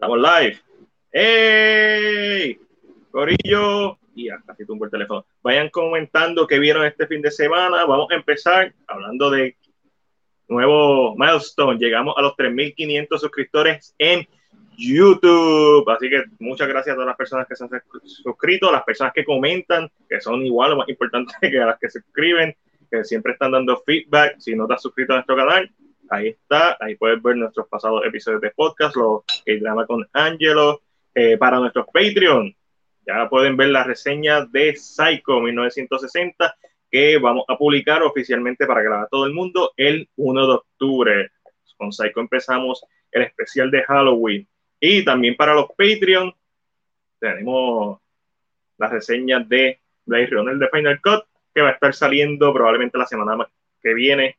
[0.00, 0.58] Estamos live.
[1.12, 2.58] ¡Ey!
[3.10, 3.98] Corillo.
[4.14, 5.26] Y ya, casi tumbo el teléfono.
[5.42, 7.84] Vayan comentando qué vieron este fin de semana.
[7.84, 9.58] Vamos a empezar hablando de
[10.48, 11.78] nuevo milestone.
[11.78, 14.26] Llegamos a los 3.500 suscriptores en
[14.78, 15.86] YouTube.
[15.90, 17.70] Así que muchas gracias a todas las personas que se han
[18.02, 22.00] suscrito, las personas que comentan, que son igual o más importantes que las que se
[22.00, 22.56] suscriben,
[22.90, 24.38] que siempre están dando feedback.
[24.38, 25.70] Si no te has suscrito a nuestro canal,
[26.10, 26.76] ahí está.
[26.80, 30.82] Ahí puedes ver nuestros pasados episodios de podcast, lo que drama con Angelo.
[31.14, 32.54] Eh, para nuestros Patreon,
[33.06, 36.54] ya pueden ver la reseña de Psycho 1960
[36.90, 41.30] que vamos a publicar oficialmente para vea todo el mundo el 1 de octubre.
[41.76, 44.46] Con Psycho empezamos el especial de Halloween.
[44.78, 46.34] Y también para los Patreon
[47.18, 47.98] tenemos
[48.78, 53.06] la reseña de Blade Runner de Final Cut que va a estar saliendo probablemente la
[53.06, 53.48] semana
[53.82, 54.36] que viene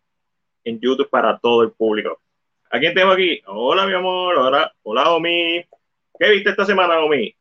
[0.64, 2.22] en YouTube para todo el público.
[2.70, 3.42] ¿A quién tengo aquí?
[3.48, 4.38] Hola, mi amor.
[4.38, 5.66] Hola, hola, Omi.
[6.18, 7.36] ¿Qué viste esta semana, Omi?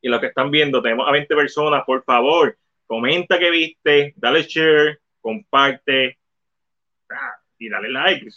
[0.00, 1.84] Y los que están viendo, tenemos a 20 personas.
[1.84, 2.56] Por favor,
[2.86, 6.18] comenta qué viste, dale share, comparte
[7.10, 8.28] ah, y dale like.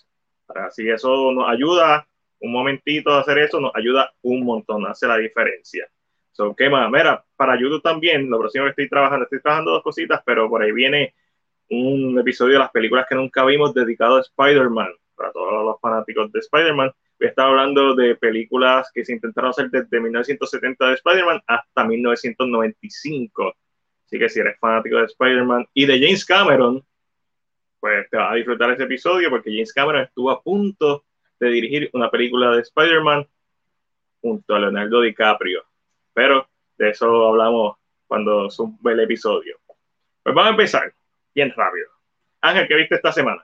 [0.47, 2.07] Así eso nos ayuda
[2.39, 5.89] un momentito a hacer eso, nos ayuda un montón, hace la diferencia.
[6.31, 6.89] So, ¿qué más?
[6.89, 10.61] Mira, para YouTube también, lo próximo que estoy trabajando, estoy trabajando dos cositas, pero por
[10.61, 11.13] ahí viene
[11.69, 16.31] un episodio de las películas que nunca vimos dedicado a Spider-Man, para todos los fanáticos
[16.31, 16.91] de Spider-Man.
[17.19, 21.83] Voy a estar hablando de películas que se intentaron hacer desde 1970 de Spider-Man hasta
[21.83, 23.53] 1995.
[24.05, 26.83] Así que si eres fanático de Spider-Man y de James Cameron,
[27.79, 31.03] pues te vas a disfrutar ese episodio porque James Cameron estuvo a punto
[31.39, 33.27] de dirigir una película de Spider-Man
[34.21, 35.63] junto a Leonardo DiCaprio.
[36.13, 36.47] Pero
[36.77, 39.59] de eso hablamos cuando sube el episodio.
[40.23, 40.93] Pues vamos a empezar
[41.39, 41.87] bien rápido.
[42.41, 43.41] Ángel, ¿qué viste esta semana?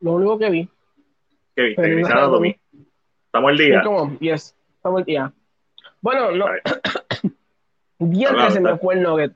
[0.00, 0.68] Lo único que vi.
[1.54, 1.82] ¿Qué viste?
[1.82, 2.12] ¿Qué viste?
[3.26, 3.82] ¿Estamos el día?
[4.20, 5.32] Yes, estamos el día.
[6.00, 6.46] Bueno, no.
[7.98, 9.32] Bien que se me fue el nugget.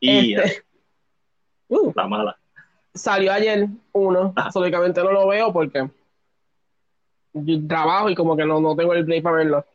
[0.00, 0.62] Y este,
[1.68, 2.38] uh, la mala.
[2.94, 4.32] Salió ayer uno.
[4.36, 4.50] Ah.
[4.50, 5.88] Solamente no lo veo porque
[7.68, 9.66] trabajo y como que no, no tengo el play para verlo.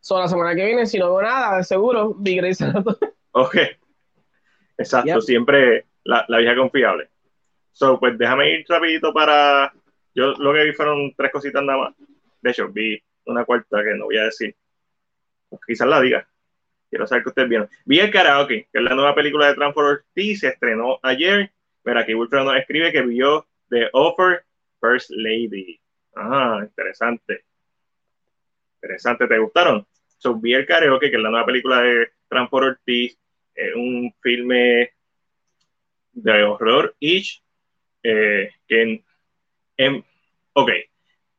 [0.00, 2.64] Solo la semana que viene, si no veo nada, seguro, vi Grey's
[3.32, 3.56] Ok.
[4.76, 7.08] Exacto, siempre la, la, vieja confiable.
[7.72, 9.72] So, pues déjame ir rapidito para...
[10.14, 11.94] Yo lo que vi fueron tres cositas nada más.
[12.42, 14.54] De hecho, vi una cuarta que no voy a decir.
[15.66, 16.28] Quizás la diga.
[16.90, 17.70] Quiero saber que ustedes vieron.
[17.86, 21.50] Vi el karaoke, que es la nueva película de Transport T, se estrenó ayer.
[21.84, 24.44] Mira, aquí Wilfredo nos escribe que vio The Offer
[24.80, 25.80] First Lady.
[26.14, 27.44] Ah, interesante.
[28.82, 29.86] Interesante, ¿te gustaron?
[30.18, 33.18] So, vi el karaoke, que es la nueva película de Transport Ortiz,
[33.54, 34.90] es un filme
[36.12, 37.42] de horror ish
[38.02, 39.04] eh, que
[39.76, 40.04] en,
[40.52, 40.70] ok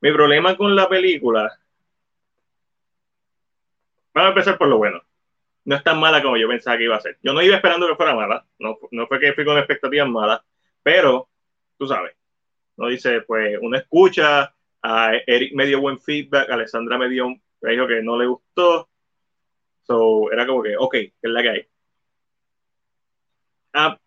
[0.02, 1.58] mi problema con la película
[4.14, 5.02] vamos a empezar por lo bueno.
[5.66, 7.18] No es tan mala como yo pensaba que iba a ser.
[7.24, 10.42] Yo no iba esperando que fuera mala no, no fue que fui con expectativas malas
[10.82, 11.30] pero
[11.78, 12.16] tú sabes
[12.78, 17.30] no dice pues uno escucha a Eric me dio buen feedback Alessandra me dio
[17.62, 18.90] me dijo que no le gustó
[19.84, 21.68] so era como que ok que es la que hay
[23.74, 23.98] Ah,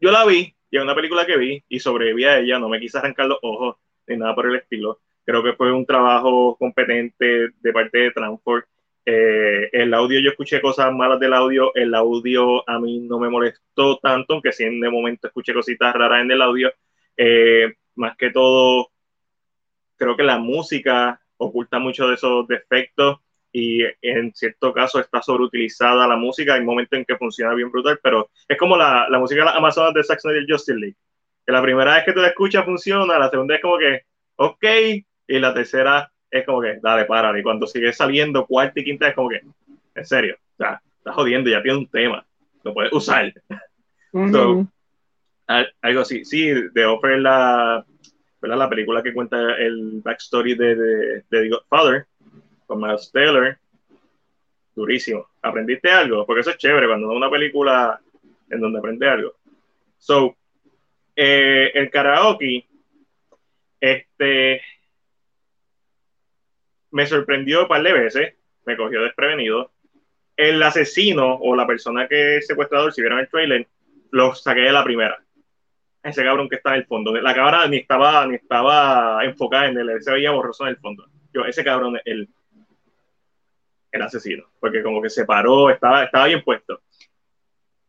[0.00, 2.80] yo la vi, y es una película que vi, y sobreviví a ella, no me
[2.80, 5.00] quise arrancar los ojos ni nada por el estilo.
[5.24, 8.66] Creo que fue un trabajo competente de parte de Transport.
[9.04, 13.28] Eh, el audio, yo escuché cosas malas del audio, el audio a mí no me
[13.28, 16.72] molestó tanto, aunque sí en de momento escuché cositas raras en el audio.
[17.16, 18.90] Eh, más que todo,
[19.96, 23.18] creo que la música oculta mucho de esos defectos
[23.58, 27.98] y en cierto caso está sobreutilizada la música, hay momentos en que funciona bien brutal,
[28.02, 30.96] pero es como la, la música de las Amazonas de Saxon y Justice League,
[31.46, 34.02] que la primera vez que tú la escuchas funciona, la segunda es como que,
[34.36, 34.64] ok,
[35.28, 39.08] y la tercera es como que, dale, para, y cuando sigue saliendo cuarta y quinta
[39.08, 39.40] es como que,
[39.94, 42.26] en serio, o sea, estás jodiendo, ya tiene un tema,
[42.62, 43.32] lo puedes usar.
[45.80, 47.86] algo así, sí, de Offer la,
[48.42, 52.06] la película que cuenta el backstory de, de, de The Godfather,
[52.66, 53.58] con Miles Taylor,
[54.74, 55.28] durísimo.
[55.42, 56.26] ¿Aprendiste algo?
[56.26, 58.00] Porque eso es chévere cuando una película
[58.50, 59.34] en donde aprende algo.
[59.98, 60.36] So,
[61.14, 62.66] eh, el karaoke,
[63.80, 64.62] este,
[66.90, 68.34] me sorprendió un par de veces,
[68.64, 69.72] me cogió desprevenido.
[70.36, 73.66] El asesino o la persona que es secuestrador, si vieron el trailer,
[74.10, 75.18] lo saqué de la primera.
[76.02, 77.14] Ese cabrón que está en el fondo.
[77.14, 81.08] La cámara ni estaba, ni estaba enfocada en él, se veía borroso en el fondo.
[81.32, 82.28] Yo, ese cabrón, el,
[83.96, 86.80] el asesino, porque como que se paró, estaba, estaba bien puesto.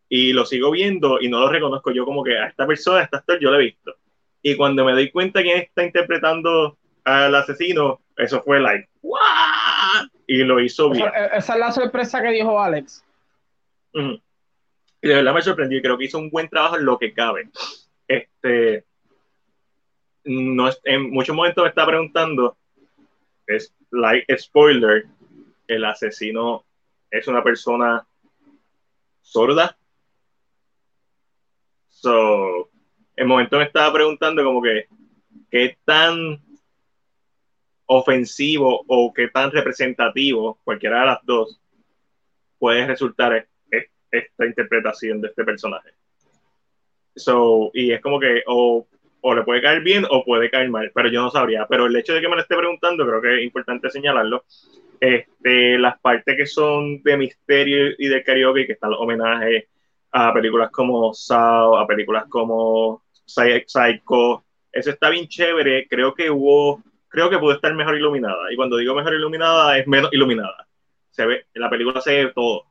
[0.10, 3.04] Y lo sigo viendo y no lo reconozco yo como que a esta persona, a
[3.04, 3.96] este actor, yo lo he visto.
[4.42, 10.08] Y cuando me doy cuenta quién está interpretando al asesino, eso fue like, ¿what?
[10.26, 11.08] Y lo hizo bien.
[11.08, 13.04] E, esa, es la sorpresa que dijo Alex.
[13.94, 15.82] Y de verdad me sorprendió.
[15.82, 17.50] Creo que hizo un buen trabajo en lo que cabe.
[18.08, 18.86] Este,
[20.28, 22.58] no, en muchos momentos me está preguntando,
[23.48, 25.06] es like spoiler,
[25.68, 26.66] el asesino
[27.12, 28.06] es una persona
[29.22, 29.78] sorda.
[31.90, 32.70] So,
[33.16, 34.88] en momento me estaba preguntando como que
[35.50, 36.42] qué tan
[37.88, 41.60] ofensivo o qué tan representativo, cualquiera de las dos,
[42.60, 43.48] puede resultar
[44.12, 45.92] esta interpretación de este personaje.
[47.16, 48.88] So, y es como que o,
[49.22, 51.66] o, le puede caer bien o puede caer mal, pero yo no sabría.
[51.68, 54.44] Pero el hecho de que me lo esté preguntando, creo que es importante señalarlo.
[55.00, 59.66] Este, las partes que son de misterio y de karaoke, que están los homenajes
[60.12, 65.88] a películas como Sao, a películas como Psycho, eso está bien chévere.
[65.88, 68.52] Creo que hubo, creo que pudo estar mejor iluminada.
[68.52, 70.68] Y cuando digo mejor iluminada, es menos iluminada.
[71.12, 72.66] Se ve, en la película se ve todo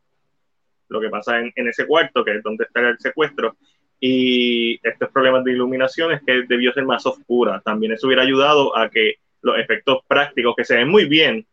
[0.89, 3.57] lo que pasa en, en, ese cuarto, que es donde está el secuestro,
[3.99, 7.61] y estos problemas de iluminación es que debió ser más oscura.
[7.65, 11.47] También eso hubiera ayudado a que los efectos prácticos, que se ven muy bien,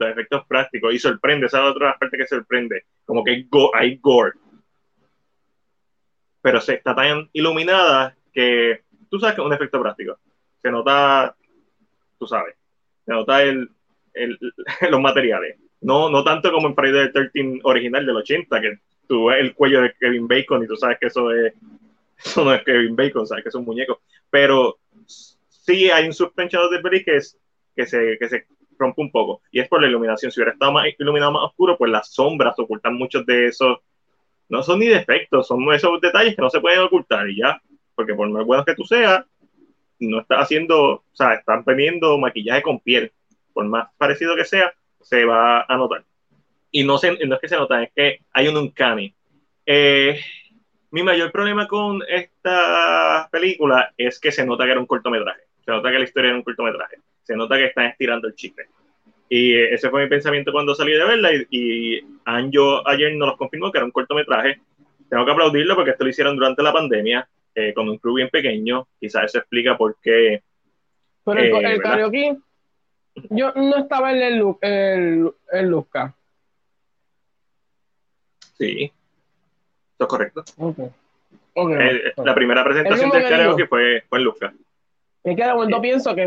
[0.00, 4.32] los efectos prácticos, y sorprende, esa es otra parte que sorprende, como que hay gore,
[6.42, 10.18] pero se está tan iluminada que tú sabes que es un efecto práctico.
[10.62, 11.34] Se nota,
[12.18, 12.54] tú sabes,
[13.04, 13.70] se nota el,
[14.14, 14.38] el,
[14.90, 15.58] los materiales.
[15.82, 19.54] No, no tanto como en Friday the 13 original del 80, que tú ves el
[19.54, 21.54] cuello de Kevin Bacon y tú sabes que eso es
[22.24, 26.70] eso no es Kevin Bacon, sabes que es un muñeco, pero sí hay un suspension
[26.70, 27.18] de Brick que,
[27.74, 28.46] que, se, que se
[28.80, 30.32] rompe un poco, y es por la iluminación.
[30.32, 33.78] Si hubiera estado más iluminado más oscuro, pues las sombras ocultan muchos de esos,
[34.48, 37.62] no son ni defectos, son esos detalles que no se pueden ocultar y ya,
[37.94, 39.24] porque por más bueno que tú seas,
[40.00, 43.12] no estás haciendo, o sea, están poniendo maquillaje con piel,
[43.52, 46.04] por más parecido que sea, se va a notar.
[46.70, 49.14] Y no, se, no es que se nota, es que hay un uncanny.
[49.66, 50.20] Eh,
[50.90, 55.42] mi mayor problema con esta película es que se nota que era un cortometraje.
[55.64, 56.96] Se nota que la historia era un cortometraje.
[57.30, 58.66] Se nota que están estirando el chiste.
[59.28, 61.32] Y ese fue mi pensamiento cuando salí de verla.
[61.32, 64.60] Y, y Anjo ayer nos lo confirmó que era un cortometraje.
[65.08, 68.30] Tengo que aplaudirlo porque esto lo hicieron durante la pandemia, eh, con un crew bien
[68.30, 68.88] pequeño.
[68.98, 70.42] Quizás eso explica por qué.
[71.24, 72.36] Pero el, eh, karaoke,
[73.28, 76.12] yo no estaba en el, el, el Luzca.
[78.58, 78.90] Sí,
[80.00, 80.42] es correcto.
[81.54, 84.52] Eh, la primera presentación del karaoke fue, fue en Lucas.
[85.22, 86.26] Me queda cuando pienso que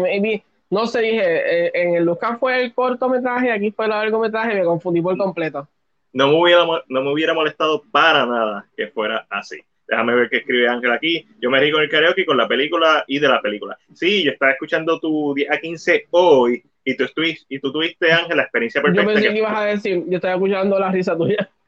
[0.73, 1.21] no sé, dije,
[1.65, 5.67] eh, en el Lucas fue el cortometraje, aquí fue el largometraje, me confundí por completo.
[6.11, 9.61] No me, hubiera, no me hubiera molestado para nada que fuera así.
[9.87, 11.27] Déjame ver qué escribe Ángel aquí.
[11.39, 13.77] Yo me río con el karaoke, con la película y de la película.
[13.93, 18.11] Sí, yo estaba escuchando tu 10 a 15 hoy y tú, estuviste, y tú tuviste,
[18.11, 19.03] Ángel, la experiencia perfecta.
[19.03, 21.49] Yo pensé que, ibas a decir, yo estaba escuchando la risa tuya.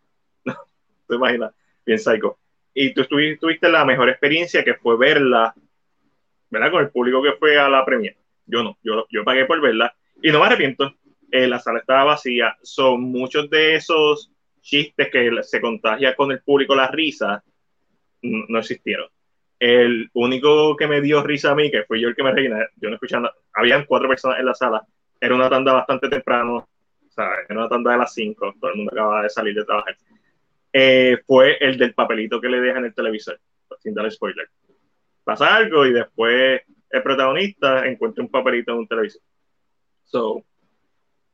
[0.46, 0.56] No,
[1.08, 1.52] te imaginas
[1.86, 2.38] bien psycho.
[2.74, 5.54] Y tú tuviste la mejor experiencia que fue verla,
[6.50, 6.72] ¿verdad?
[6.72, 8.16] Con el público que fue a la premia.
[8.46, 10.96] Yo no, yo, yo pagué por verla y no me arrepiento.
[11.32, 12.56] Eh, la sala estaba vacía.
[12.62, 14.32] Son muchos de esos
[14.62, 17.44] chistes que se contagia con el público la risa,
[18.22, 19.08] no, existieron.
[19.60, 22.68] El único que me dio risa a mí, que fue yo el que me reina,
[22.78, 24.86] yo no escuchaba, habían cuatro personas en la sala,
[25.20, 26.68] era una tanda bastante temprano,
[27.16, 29.98] sea, era una tanda de las cinco, todo el mundo acababa de salir de trabajar.
[30.74, 33.40] Eh, fue el del papelito que le dejan en el televisor,
[33.80, 34.50] sin dar spoiler.
[35.24, 36.62] Pasa algo y después
[36.96, 39.22] el protagonista encuentra un papelito en un televisor.
[40.06, 40.44] So,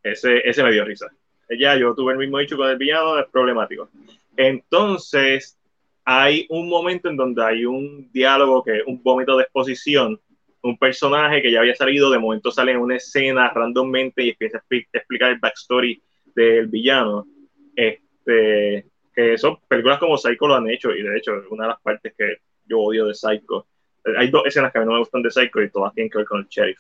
[0.01, 1.07] ese, ese me dio risa.
[1.59, 3.89] Ya yo tuve el mismo dicho con el villano, es problemático.
[4.35, 5.59] Entonces,
[6.03, 10.19] hay un momento en donde hay un diálogo que un vómito de exposición.
[10.63, 14.57] Un personaje que ya había salido, de momento sale en una escena randommente y empieza
[14.57, 14.63] a
[14.93, 16.01] explicar el backstory
[16.33, 17.27] del villano.
[17.75, 21.81] Este, que son películas como Psycho lo han hecho y de hecho una de las
[21.81, 23.67] partes que yo odio de Psycho
[24.17, 26.17] hay dos escenas que a mí no me gustan de Psycho y todas tienen que
[26.17, 26.79] ver con el sheriff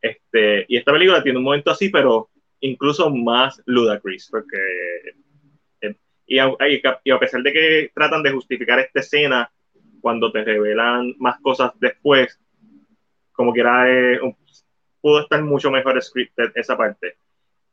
[0.00, 4.58] este, y esta película tiene un momento así pero incluso más ludicrous porque
[5.82, 5.96] eh,
[6.26, 6.50] y, a,
[7.04, 9.50] y a pesar de que tratan de justificar esta escena
[10.00, 12.38] cuando te revelan más cosas después
[13.32, 14.20] como que era eh,
[15.00, 17.16] pudo estar mucho mejor scripted esa parte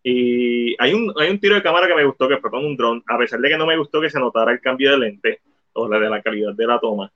[0.04, 2.76] y hay un, hay un tiro de cámara que me gustó, que fue con un
[2.76, 5.42] dron, a pesar de que no me gustó que se notara el cambio de lente
[5.72, 7.12] o la de la calidad de la toma.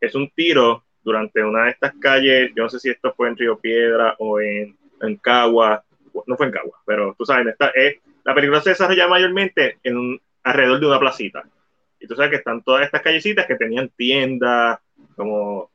[0.00, 3.36] Es un tiro durante una de estas calles, yo no sé si esto fue en
[3.36, 5.84] Río Piedra o en, en Cagua,
[6.26, 10.20] no fue en Cagua, pero tú sabes, esta, es, la película se desarrolla mayormente en
[10.42, 11.44] alrededor de una placita.
[12.00, 14.80] Y tú sabes que están todas estas callecitas que tenían tiendas,
[15.14, 15.70] como,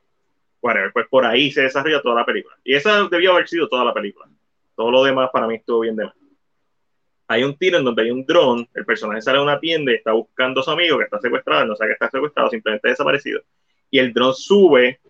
[0.60, 2.54] whatever, pues por ahí se desarrolla toda la película.
[2.62, 4.28] Y esa debió haber sido toda la película
[4.76, 6.14] Todo lo demás para mí estuvo bien de más.
[7.28, 9.94] Hay un tiro en donde hay un dron, el personaje sale a una tienda y
[9.94, 13.40] está buscando a su amigo que está secuestrado, no sabe que está secuestrado, simplemente desaparecido.
[13.90, 15.00] Y el dron sube,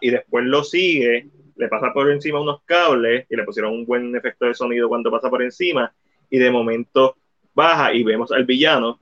[0.00, 4.14] y después lo sigue, le pasa por encima unos cables y le pusieron un buen
[4.14, 5.92] efecto de sonido cuando pasa por encima
[6.28, 7.16] y de momento
[7.54, 8.98] baja y vemos al villano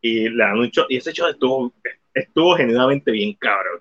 [0.00, 1.72] y le dan un shot, y ese shot estuvo,
[2.12, 3.80] estuvo genuinamente bien cabrón.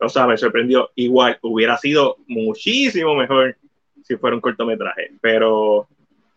[0.00, 0.90] O sea, me sorprendió.
[0.94, 3.56] Igual, hubiera sido muchísimo mejor
[4.04, 5.88] si fuera un cortometraje, pero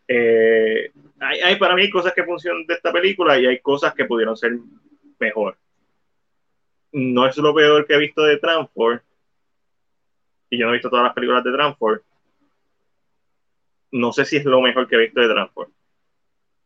[0.08, 4.06] eh, hay, hay, para mí cosas que funcionan de esta película y hay cosas que
[4.06, 4.58] pudieron ser
[5.20, 5.58] mejor.
[6.94, 9.00] No es lo peor que he visto de Transform,
[10.50, 12.00] y yo no he visto todas las películas de Transform.
[13.92, 15.72] No sé si es lo mejor que he visto de Transform.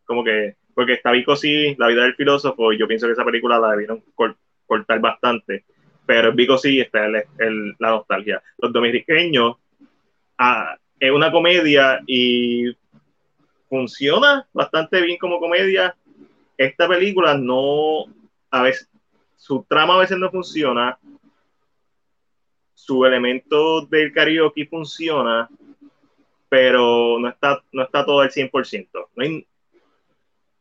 [0.06, 3.26] Como que porque está Vico sí, La vida del filósofo, y yo pienso que esa
[3.26, 4.04] película la debieron
[4.68, 5.64] cortar bastante,
[6.06, 8.44] pero Vico sí está el, la nostalgia.
[8.58, 9.56] Los dominiqueños
[10.38, 12.76] ah, es una comedia y
[13.70, 15.96] funciona bastante bien como comedia.
[16.58, 18.06] Esta película no,
[18.52, 18.90] a veces,
[19.36, 20.98] su trama a veces no funciona,
[22.74, 25.50] su elemento del karaoke funciona,
[26.50, 28.88] pero no está, no está todo al 100%.
[29.16, 29.46] No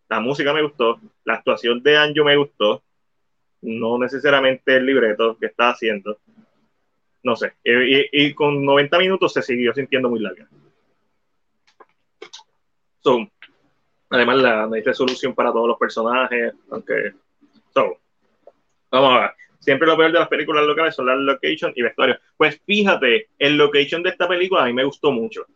[0.08, 2.82] la música me gustó, la actuación de Anjo me gustó,
[3.62, 6.18] no necesariamente el libreto que está haciendo.
[7.22, 10.46] No sé, y, con 90 minutos se siguió sintiendo muy larga.
[13.00, 13.26] So,
[14.10, 17.14] además, la, no hay resolución para todos los personajes, aunque.
[17.72, 17.98] So,
[19.00, 19.30] vamos a ver.
[19.60, 22.18] Siempre lo peor de las películas locales son las location y vestuario.
[22.36, 25.46] Pues fíjate, el location de esta película a mí me gustó mucho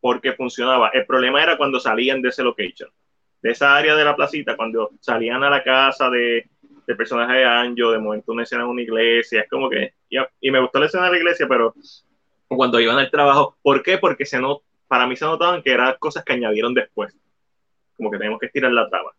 [0.00, 0.88] porque funcionaba.
[0.88, 2.90] El problema era cuando salían de ese location,
[3.40, 6.48] de esa área de la placita, cuando salían a la casa de,
[6.86, 9.94] del personaje de Anjo, de momento una escena en una iglesia, es como que,
[10.40, 11.74] y, me gustó la escena de la iglesia, pero
[12.48, 13.98] cuando iban al trabajo, ¿por qué?
[13.98, 17.16] Porque se no, para mí se notaban que eran cosas que añadieron después,
[17.96, 19.10] como que tenemos que estirar la trama.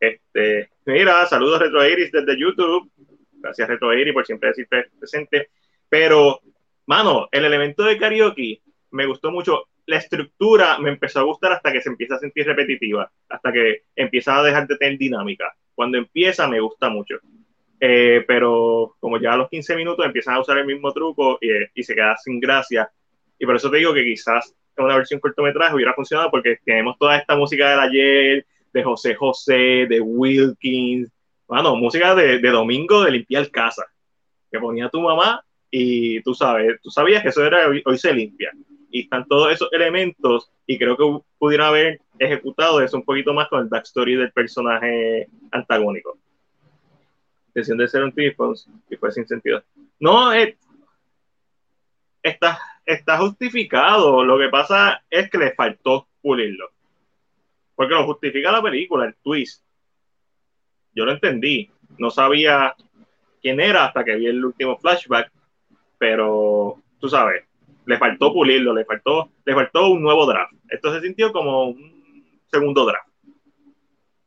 [0.00, 2.90] Este, mira, saludos Retro Iris desde YouTube,
[3.32, 4.66] gracias Retro Iris por siempre decir
[4.98, 5.50] presente,
[5.88, 6.40] pero,
[6.86, 11.72] mano, el elemento de karaoke me gustó mucho la estructura me empezó a gustar hasta
[11.72, 15.52] que se empieza a sentir repetitiva, hasta que empieza a dejar de tener dinámica.
[15.74, 17.16] Cuando empieza me gusta mucho.
[17.80, 21.48] Eh, pero como ya a los 15 minutos empiezan a usar el mismo truco y,
[21.74, 22.88] y, se queda sin gracia.
[23.38, 26.96] Y por eso te digo que quizás en una versión cortometraje hubiera funcionado porque tenemos
[26.98, 31.10] toda esta música del ayer, de José José, de Wilkins,
[31.46, 33.84] bueno, música de, de domingo de limpiar casa,
[34.50, 38.52] que ponía tu mamá y tú sabes, tú sabías que eso era hoy se limpia
[38.90, 43.48] y están todos esos elementos y creo que pudieron haber ejecutado eso un poquito más
[43.48, 46.18] con el backstory del personaje antagónico.
[47.48, 48.52] Intención de ser un tipo
[48.88, 49.62] y fue sin sentido.
[49.98, 50.56] No, eh,
[52.22, 54.24] está, está justificado.
[54.24, 56.70] Lo que pasa es que le faltó pulirlo.
[57.80, 59.64] Porque lo justifica la película, el twist.
[60.94, 61.70] Yo lo entendí.
[61.96, 62.76] No sabía
[63.40, 65.32] quién era hasta que vi el último flashback.
[65.96, 67.42] Pero tú sabes,
[67.86, 70.52] le faltó pulirlo, le faltó, le faltó un nuevo draft.
[70.68, 73.08] Esto se sintió como un segundo draft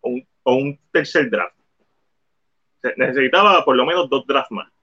[0.02, 1.56] o un, tercer draft.
[2.82, 4.74] Se necesitaba por lo menos dos drafts más,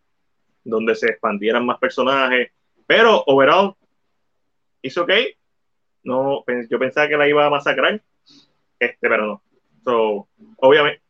[0.62, 2.52] donde se expandieran más personajes,
[2.86, 3.74] pero overall
[4.80, 5.10] hizo ok.
[6.04, 8.00] No, yo pensaba que la iba a masacrar,
[8.80, 9.42] este, pero no.
[9.84, 11.02] So, obviamente,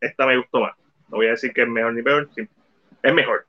[0.00, 0.76] esta me gustó más.
[1.08, 2.28] No voy a decir que es mejor ni peor,
[3.02, 3.46] es mejor.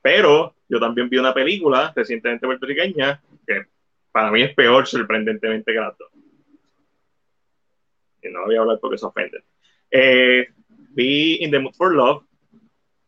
[0.00, 3.66] Pero yo también vi una película recientemente puertorriqueña que
[4.12, 5.94] para mí es peor sorprendentemente que la
[8.22, 9.42] Y no voy a hablar porque se ofenden.
[9.90, 10.46] Eh,
[10.90, 12.24] vi In the Mood for Love.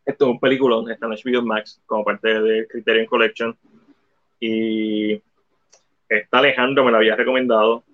[0.04, 3.56] Esto es un peliculón, está en HBO Max como parte de Criterion Collection.
[4.40, 5.20] Y
[6.08, 7.84] está Alejandro me la había recomendado.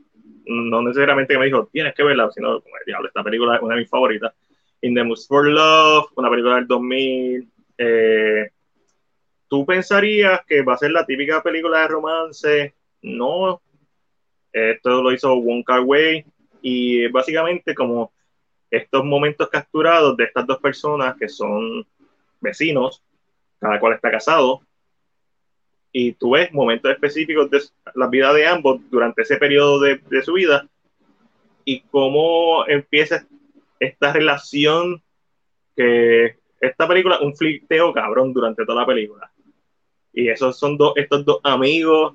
[0.47, 3.63] No necesariamente que me dijo, tienes que verla, sino, como el diablo, esta película es
[3.63, 4.33] una de mis favoritas.
[4.81, 7.49] In the Mood for Love, una película del 2000.
[7.79, 8.51] Eh,
[9.49, 12.75] tú pensarías que va a ser la típica película de romance.
[13.03, 13.61] No.
[14.53, 16.25] Esto lo hizo Wong Kar Wai
[16.63, 18.13] y básicamente como
[18.71, 21.87] estos momentos capturados de estas dos personas que son
[22.41, 23.03] vecinos,
[23.59, 24.63] cada cual está casado,
[25.93, 27.61] y tú ves momentos específicos de
[27.95, 30.67] la vida de ambos durante ese periodo de, de su vida
[31.65, 33.27] y cómo empieza
[33.79, 35.03] esta relación
[35.77, 39.31] que esta película, un flirteo cabrón durante toda la película.
[40.13, 42.15] Y esos son dos, estos dos amigos,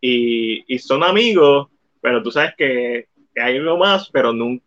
[0.00, 1.68] y, y son amigos,
[2.00, 4.64] pero tú sabes que, hay algo más, pero nunca,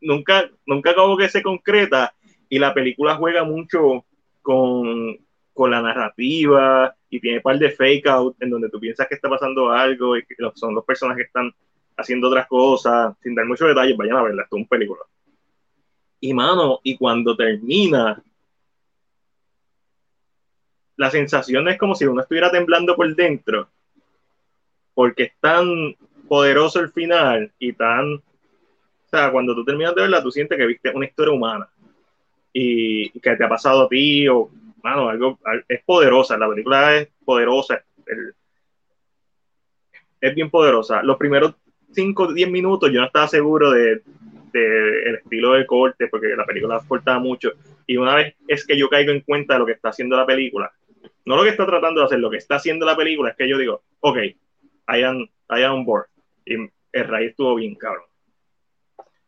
[0.00, 2.14] nunca, nunca como que se concreta,
[2.48, 4.04] y la película juega mucho
[4.42, 5.18] con,
[5.58, 9.16] con la narrativa y tiene un par de fake out en donde tú piensas que
[9.16, 11.52] está pasando algo y que son los personajes que están
[11.96, 15.00] haciendo otras cosas, sin dar muchos detalles, vayan a verla, esto es un película.
[16.20, 18.22] Y mano, y cuando termina,
[20.94, 23.68] la sensación es como si uno estuviera temblando por dentro,
[24.94, 25.96] porque es tan
[26.28, 28.22] poderoso el final y tan, o
[29.10, 31.68] sea, cuando tú terminas de verla, tú sientes que viste una historia humana
[32.52, 34.50] y, que te ha pasado a ti o,
[34.82, 37.82] mano, algo, es poderosa, la película es poderosa,
[40.20, 41.02] es bien poderosa.
[41.02, 41.54] Los primeros
[41.92, 44.02] 5 o 10 minutos yo no estaba seguro de,
[44.52, 47.52] el estilo de corte, porque la película cortaba mucho.
[47.86, 50.26] Y una vez es que yo caigo en cuenta de lo que está haciendo la
[50.26, 50.72] película,
[51.24, 53.48] no lo que está tratando de hacer, lo que está haciendo la película, es que
[53.48, 56.06] yo digo, ok, I am, I am on board.
[56.44, 58.04] Y el raíz estuvo bien, cabrón.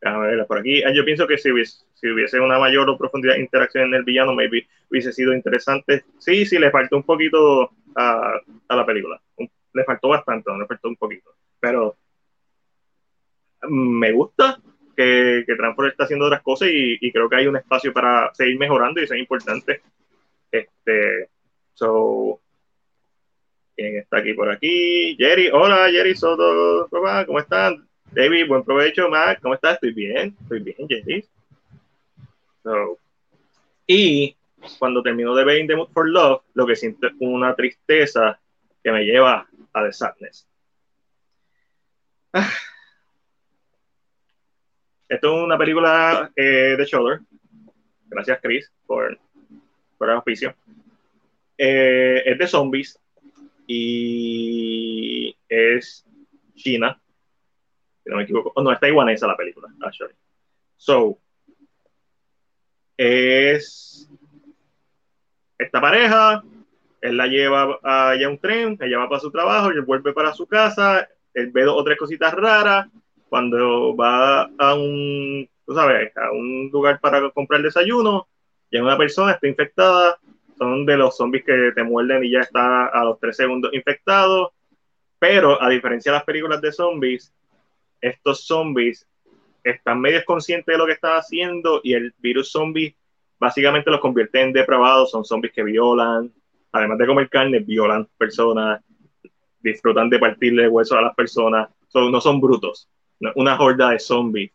[0.02, 3.42] A ver, por aquí, yo pienso que si hubiese, si hubiese una mayor profundidad de
[3.42, 6.04] interacción en el villano, maybe hubiese sido interesante.
[6.18, 9.20] Sí, sí, le faltó un poquito a, la película.
[9.72, 11.30] Le faltó bastante, no le faltó un poquito.
[11.60, 11.96] Pero
[13.68, 14.58] me gusta
[14.96, 19.00] que, que está haciendo otras cosas y, creo que hay un espacio para seguir mejorando
[19.00, 19.82] y eso es importante.
[20.50, 21.28] Este,
[21.74, 22.40] so,
[23.76, 25.16] ¿quién está aquí por aquí?
[25.18, 26.88] Jerry, hola Jerry Soto,
[27.26, 27.86] ¿cómo están?
[28.10, 29.74] David, buen provecho, Mac, ¿cómo estás?
[29.74, 31.24] Estoy bien, estoy bien, Jerry.
[32.62, 32.98] So,
[33.86, 34.36] y
[34.78, 38.38] cuando termino de the Mood for Love, lo que siento es una tristeza
[38.82, 40.46] que me lleva a The Sadness.
[42.32, 42.48] Ah,
[45.10, 47.20] esto es una película eh, de Shoulder.
[48.06, 49.18] Gracias, Chris, por,
[49.98, 50.54] por el auspicio.
[51.58, 52.96] Eh, es de zombies
[53.66, 56.06] y es
[56.54, 57.02] China.
[58.04, 58.52] Si no me equivoco.
[58.54, 60.14] Oh, no, es taiwanesa la película, actually.
[60.76, 61.18] So,
[63.02, 64.10] es
[65.56, 66.44] esta pareja,
[67.00, 70.34] él la lleva allá a un tren, ella va para su trabajo, él vuelve para
[70.34, 72.88] su casa, él ve dos o tres cositas raras,
[73.30, 78.28] cuando va a un, tú sabes, a un lugar para comprar desayuno,
[78.70, 80.18] y una persona está infectada,
[80.58, 84.52] son de los zombies que te muerden y ya está a los tres segundos infectado,
[85.18, 87.32] pero a diferencia de las películas de zombies,
[88.02, 89.06] estos zombies
[89.62, 92.94] están medio conscientes de lo que están haciendo y el virus zombie
[93.40, 96.32] básicamente los convierte en depravados, son zombies que violan,
[96.70, 98.84] además de comer carne, violan personas,
[99.60, 102.88] disfrutan de partirle huesos a las personas, no son brutos,
[103.34, 104.52] una horda de zombies.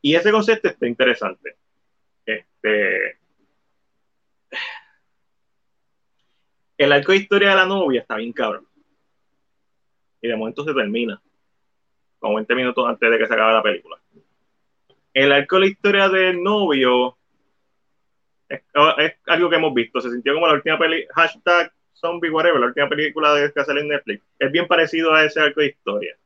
[0.00, 1.56] Y ese concepto está interesante.
[2.24, 3.18] Este,
[6.78, 8.66] el arco de historia de la novia está bien cabrón.
[10.22, 11.20] Y de momento se termina.
[12.18, 14.00] Como 20 minutos antes de que se acabe la película.
[15.12, 17.16] El arco de la historia del novio
[18.48, 18.62] es,
[19.26, 20.00] algo que hemos visto.
[20.00, 23.80] Se sintió como la última película, hashtag zombie, whatever, la última película de que sale
[23.80, 24.24] en Netflix.
[24.38, 26.16] Es bien parecido a ese arco de historia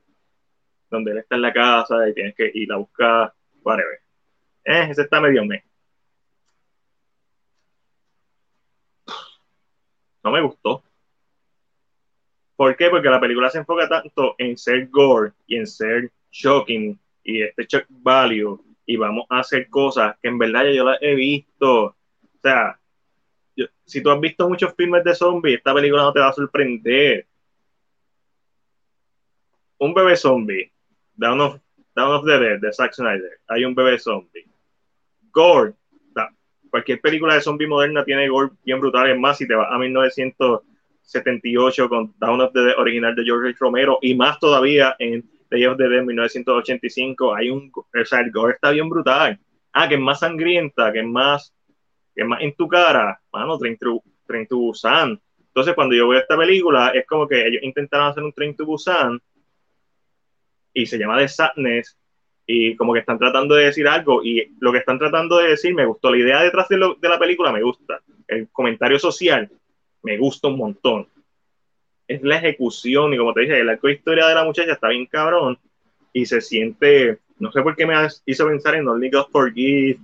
[0.91, 4.01] donde él está en la casa y tienes que ir a buscar, whatever.
[4.65, 5.65] Eh, ese está medio me.
[10.23, 10.83] No me gustó.
[12.57, 12.89] ¿Por qué?
[12.89, 17.65] Porque la película se enfoca tanto en ser gore y en ser shocking y este
[17.65, 21.85] shock value y vamos a hacer cosas que en verdad yo las he visto.
[21.85, 21.95] O
[22.43, 22.79] sea,
[23.85, 27.27] si tú has visto muchos filmes de zombies, esta película no te va a sorprender.
[29.79, 30.71] Un bebé zombie
[31.17, 31.59] Down of,
[31.97, 34.47] of the Dead de Zack Snyder, hay un bebé zombie.
[35.31, 35.75] Gore,
[36.71, 39.11] cualquier película de zombie moderna tiene gore bien brutal.
[39.11, 43.55] Es más, si te vas a 1978 con Down of the Dead original de George
[43.61, 48.71] Romero y más todavía en The Dead 1985, hay un, o sea, el gore está
[48.71, 49.39] bien brutal.
[49.73, 51.53] Ah, que es más sangrienta, que es más,
[52.15, 53.77] que es más en tu cara, mano, Train
[54.27, 55.21] Train to Busan.
[55.39, 58.65] Entonces, cuando yo veo esta película, es como que ellos intentaron hacer un Train to
[58.65, 59.21] Busan
[60.73, 61.97] y se llama The Sadness
[62.47, 65.75] y como que están tratando de decir algo y lo que están tratando de decir
[65.75, 66.11] me gustó.
[66.11, 68.01] La idea detrás de, de la película me gusta.
[68.27, 69.51] El comentario social
[70.03, 71.09] me gusta un montón.
[72.07, 75.59] Es la ejecución y como te dije, la historia de la muchacha está bien cabrón
[76.13, 77.95] y se siente, no sé por qué me
[78.27, 79.99] hizo pensar en Only God Forgive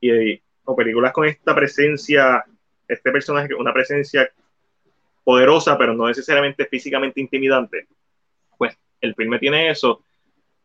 [0.00, 2.44] y, o películas con esta presencia,
[2.86, 4.30] este personaje, una presencia
[5.24, 7.88] poderosa, pero no necesariamente físicamente intimidante
[9.04, 10.02] el filme tiene eso,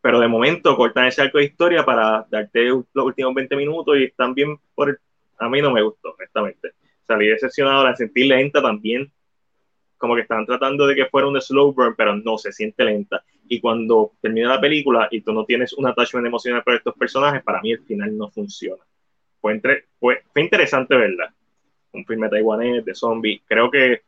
[0.00, 4.04] pero de momento cortan ese arco de historia para darte los últimos 20 minutos y
[4.04, 4.98] están bien por
[5.38, 6.72] A mí no me gustó, honestamente.
[7.06, 9.10] Salí decepcionado, la sentí lenta también,
[10.00, 13.22] como que están tratando de que fuera un slow burn, pero no, se siente lenta.
[13.46, 17.42] Y cuando termina la película y tú no tienes un attachment emocional por estos personajes,
[17.42, 18.82] para mí el final no funciona.
[19.42, 21.34] Fue, entre, fue, fue interesante verla,
[21.92, 23.42] un filme taiwanés de zombies.
[23.44, 24.00] Creo que,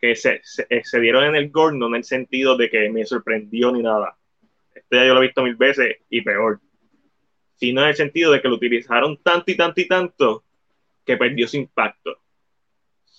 [0.00, 3.72] que se, se, dieron en el gore, no en el sentido de que me sorprendió
[3.72, 4.16] ni nada.
[4.72, 6.60] Este ya yo lo he visto mil veces y peor.
[7.56, 10.44] Sino en el sentido de que lo utilizaron tanto y tanto y tanto
[11.04, 12.20] que perdió su impacto.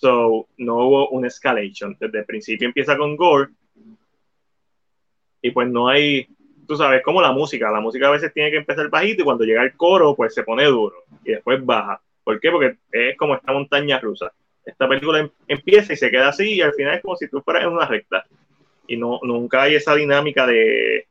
[0.00, 1.94] So, no hubo una escalation.
[2.00, 3.50] Desde el principio empieza con gore
[5.42, 6.26] y pues no hay,
[6.66, 7.70] tú sabes, como la música.
[7.70, 10.42] La música a veces tiene que empezar bajito y cuando llega el coro, pues se
[10.42, 12.00] pone duro y después baja.
[12.24, 12.50] ¿Por qué?
[12.50, 14.32] Porque es como esta montaña rusa.
[14.64, 17.42] Esta película em, empieza y se queda así y al final es como si tú
[17.42, 18.24] fueras en una recta.
[18.86, 21.06] Y no, nunca hay esa dinámica de,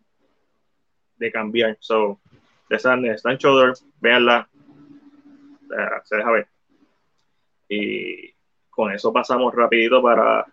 [1.17, 1.77] de cambiar.
[1.79, 2.19] So,
[2.69, 4.49] The Sadness, Stan Shoulder, véanla.
[6.05, 6.47] se deja ver.
[7.69, 8.33] Y
[8.79, 10.45] con eso pasamos rapidito para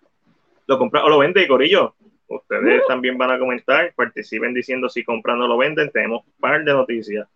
[0.67, 1.95] lo compra o lo vende, Corillo.
[2.27, 5.93] Ustedes también van a comentar, participen diciendo si compran o lo venden.
[5.93, 7.29] Tenemos un par de noticias.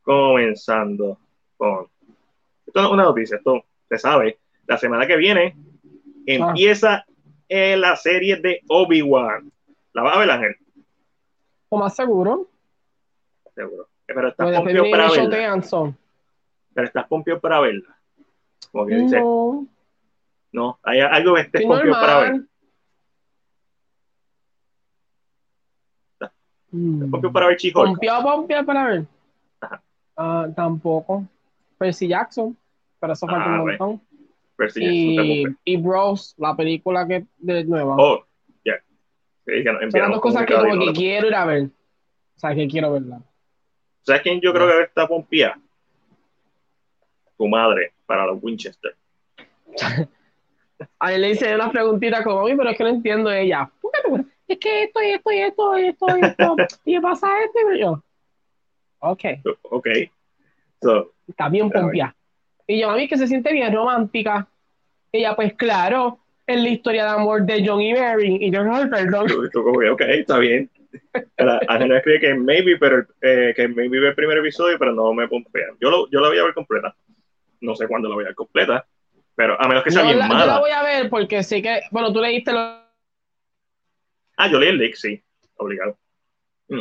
[0.00, 1.18] Comenzando
[1.58, 1.88] con.
[2.66, 4.38] Esto no es una noticia, esto se sabe.
[4.66, 5.54] La semana que viene
[6.24, 7.04] empieza
[7.50, 9.52] la serie de Obi-Wan.
[9.92, 10.56] ¿La vas a ver, Ángel?
[11.68, 12.48] O más seguro.
[13.54, 13.90] Seguro.
[14.06, 15.94] Pero estás pompio para verla.
[16.72, 17.98] Pero estás pompio para verla.
[18.72, 19.22] Como que dice.
[20.52, 20.78] No.
[20.82, 22.40] hay algo que estés pompio para ver.
[26.70, 27.32] Mm.
[27.32, 27.82] para ver Chico.
[27.82, 29.06] Pompeo, para ver.
[30.16, 31.26] Uh, tampoco.
[31.78, 32.56] Percy Jackson,
[32.98, 34.00] pero eso falta un ah, montón.
[34.56, 37.94] Percy y, y Bros, la película que de nueva.
[37.96, 38.24] Oh,
[38.64, 38.74] ya.
[39.46, 39.90] Yeah.
[39.90, 41.64] Son las dos cosas que, como que quiero ir a ver.
[41.64, 43.20] O sea, que quiero verla.
[44.02, 45.58] ¿Sabes quién yo creo que está pompía?
[47.36, 48.96] Tu madre, para los Winchester.
[50.98, 53.70] a él le hice una preguntita como, mí, pero es que no entiendo ella.
[53.80, 57.28] ¿Por qué es que esto y esto y esto y esto y esto, y pasa
[57.44, 58.02] esto y yo.
[59.00, 59.24] Ok.
[59.62, 59.86] Ok.
[61.26, 62.14] Está bien pompia.
[62.66, 64.48] Y yo, a mí que se siente bien romántica.
[65.12, 68.38] Ella, pues claro, es la historia de amor de John y Mary.
[68.40, 69.26] Y yo, no, perdón.
[69.92, 70.70] Ok, está bien.
[71.68, 75.28] Ángel escribe que maybe, pero eh, que maybe ve el primer episodio, pero no me
[75.28, 75.68] pompea.
[75.80, 76.94] Yo, lo, yo la voy a ver completa.
[77.60, 78.86] No sé cuándo la voy a ver completa,
[79.38, 80.40] pero a menos que sea bien mala.
[80.40, 82.82] Yo la voy a ver porque sí que, bueno, tú leíste lo
[84.36, 85.22] Ah, yo leí el leak, sí,
[85.54, 85.96] obligado.
[86.66, 86.78] Mm.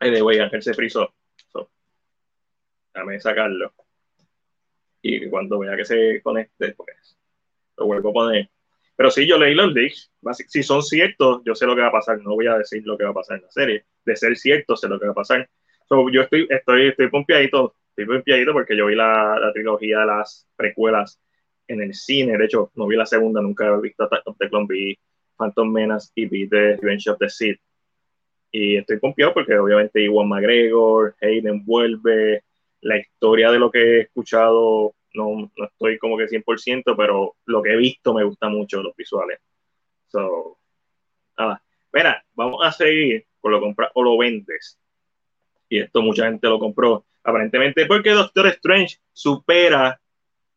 [0.00, 1.14] de way, Ángel se frizó.
[1.50, 1.70] So,
[2.92, 3.72] déjame sacarlo.
[5.00, 7.18] Y cuando vea que se conecte, pues
[7.78, 8.50] lo vuelvo a poner.
[8.94, 10.12] Pero sí, yo leí los leaks.
[10.48, 12.20] Si son ciertos, yo sé lo que va a pasar.
[12.20, 13.86] No voy a decir lo que va a pasar en la serie.
[14.04, 15.48] De ser cierto, sé lo que va a pasar.
[15.88, 17.74] So, yo estoy, estoy, estoy pompeadito.
[17.96, 21.20] Estoy pompeadito porque yo vi la, la, trilogía de las precuelas
[21.68, 22.38] en el cine.
[22.38, 24.66] De hecho, no vi la segunda, nunca he visto Attack of the Clone.
[24.66, 24.98] Vi
[25.36, 27.60] Phantom Menace y vi The Revenge of the Sith.
[28.50, 32.42] Y estoy confiado porque obviamente Iwan McGregor, Hayden vuelve,
[32.80, 37.62] la historia de lo que he escuchado no, no estoy como que 100%, pero lo
[37.62, 39.38] que he visto me gusta mucho, los visuales.
[40.08, 40.58] So,
[41.38, 41.62] nada.
[41.92, 44.78] Mira, vamos a seguir con lo compras o lo vendes.
[45.68, 47.04] Y esto mucha gente lo compró.
[47.24, 50.00] Aparentemente porque Doctor Strange supera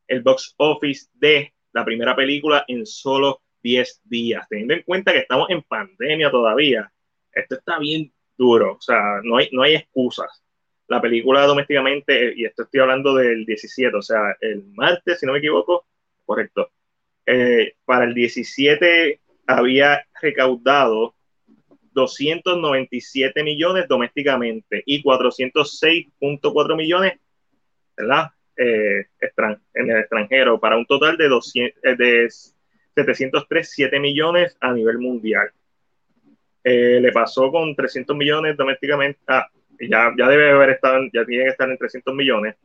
[0.08, 5.20] el box office de la primera película en solo 10 días, teniendo en cuenta que
[5.20, 6.92] estamos en pandemia todavía,
[7.32, 10.44] esto está bien duro, o sea, no hay, no hay excusas.
[10.88, 15.34] La película domésticamente, y esto estoy hablando del 17, o sea, el martes, si no
[15.34, 15.86] me equivoco,
[16.26, 16.70] correcto,
[17.26, 21.16] eh, para el 17 había recaudado
[21.96, 27.20] 297 millones domésticamente y 406.4 millones
[27.96, 28.32] ¿verdad?
[28.58, 29.06] Eh,
[29.74, 32.30] en el extranjero, para un total de, 200, eh, de
[32.96, 35.52] 703, 7 millones a nivel mundial.
[36.64, 39.20] Eh, le pasó con 300 millones domésticamente.
[39.28, 39.48] Ah,
[39.80, 42.56] ya, ya debe haber estado, ya tiene que estar en 300 millones.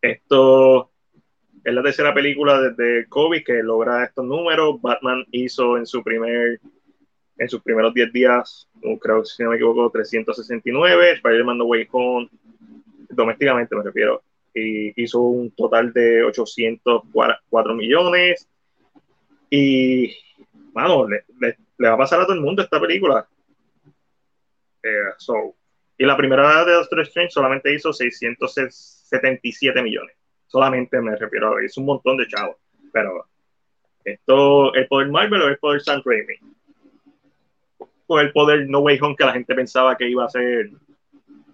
[0.00, 0.90] Esto
[1.64, 4.80] es la tercera película desde COVID que logra estos números.
[4.82, 6.60] Batman hizo en su primer,
[7.38, 8.68] en sus primeros 10 días,
[9.00, 11.12] creo si no me equivoco, 369.
[11.12, 12.28] Spider-Man No Way Home,
[13.10, 14.22] domésticamente me refiero,
[14.52, 18.48] y hizo un total de 804 millones.
[19.50, 20.14] Y,
[20.74, 21.24] mano, le,
[21.80, 23.26] va a pasar a todo el mundo esta película.
[24.82, 24.88] Eh,
[25.96, 30.16] y la primera de Doctor Strange solamente hizo 677 millones.
[30.46, 32.56] Solamente me refiero a hizo un montón de chavos.
[32.92, 33.26] Pero
[34.04, 36.34] esto, ¿el poder Marvel o el poder Sam Raimi?
[38.08, 40.70] El poder No Way Home que la gente pensaba que iba a ser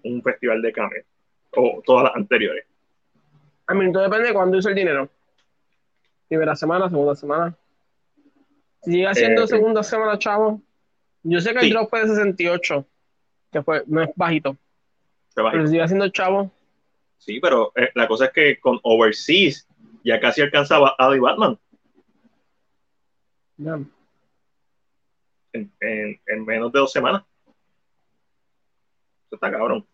[0.03, 1.03] un festival de cambio.
[1.51, 2.65] O todas las anteriores.
[3.67, 5.09] A mí, todo depende de cuándo hizo el dinero.
[6.27, 7.55] Primera semana, segunda semana.
[8.83, 10.61] Si llega siendo eh, segunda semana, chavo.
[11.23, 12.85] Yo sé que el drop fue de 68,
[13.51, 14.55] que fue, no es bajito.
[15.33, 16.51] Pero sigue siendo chavo.
[17.17, 19.67] Sí, pero eh, la cosa es que con Overseas
[20.03, 21.57] ya casi alcanzaba a The Batman.
[25.55, 27.23] En, en, menos de dos semanas.
[29.27, 29.85] Eso está cabrón.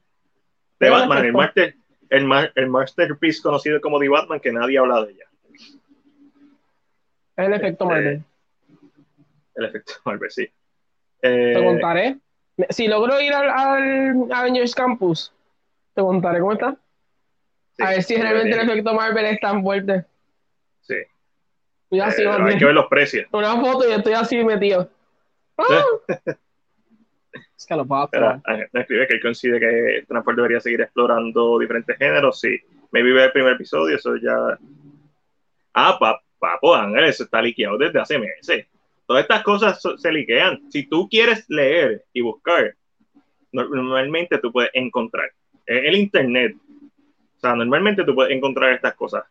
[0.79, 1.75] The Batman, el, master,
[2.09, 5.25] el, el masterpiece conocido como The Batman, que nadie habla de ella.
[7.37, 8.23] El efecto este, Marvel.
[9.55, 10.49] El efecto Marvel, sí.
[11.21, 12.17] te eh, contaré.
[12.69, 15.33] Si logro ir al, al Avengers Campus,
[15.93, 16.75] te contaré cómo está.
[17.79, 20.05] a ver si realmente el efecto Marvel es tan fuerte.
[20.81, 20.95] Sí.
[21.91, 23.27] Eh, hay que ver los precios.
[23.31, 24.89] Una foto y estoy así metido.
[27.57, 28.09] Es que lo puedo
[28.73, 32.39] Me escribe que él coincide que Transport debería seguir explorando diferentes géneros.
[32.39, 32.59] Sí,
[32.91, 34.57] me vive el primer episodio, eso ya.
[35.73, 35.99] Ah,
[36.39, 38.65] papo, Ángel, eso está liqueado desde hace meses.
[39.05, 40.71] Todas estas cosas se liquean.
[40.71, 42.75] Si tú quieres leer y buscar,
[43.51, 45.31] normalmente tú puedes encontrar.
[45.65, 46.55] El internet.
[47.37, 49.23] O sea, normalmente tú puedes encontrar estas cosas.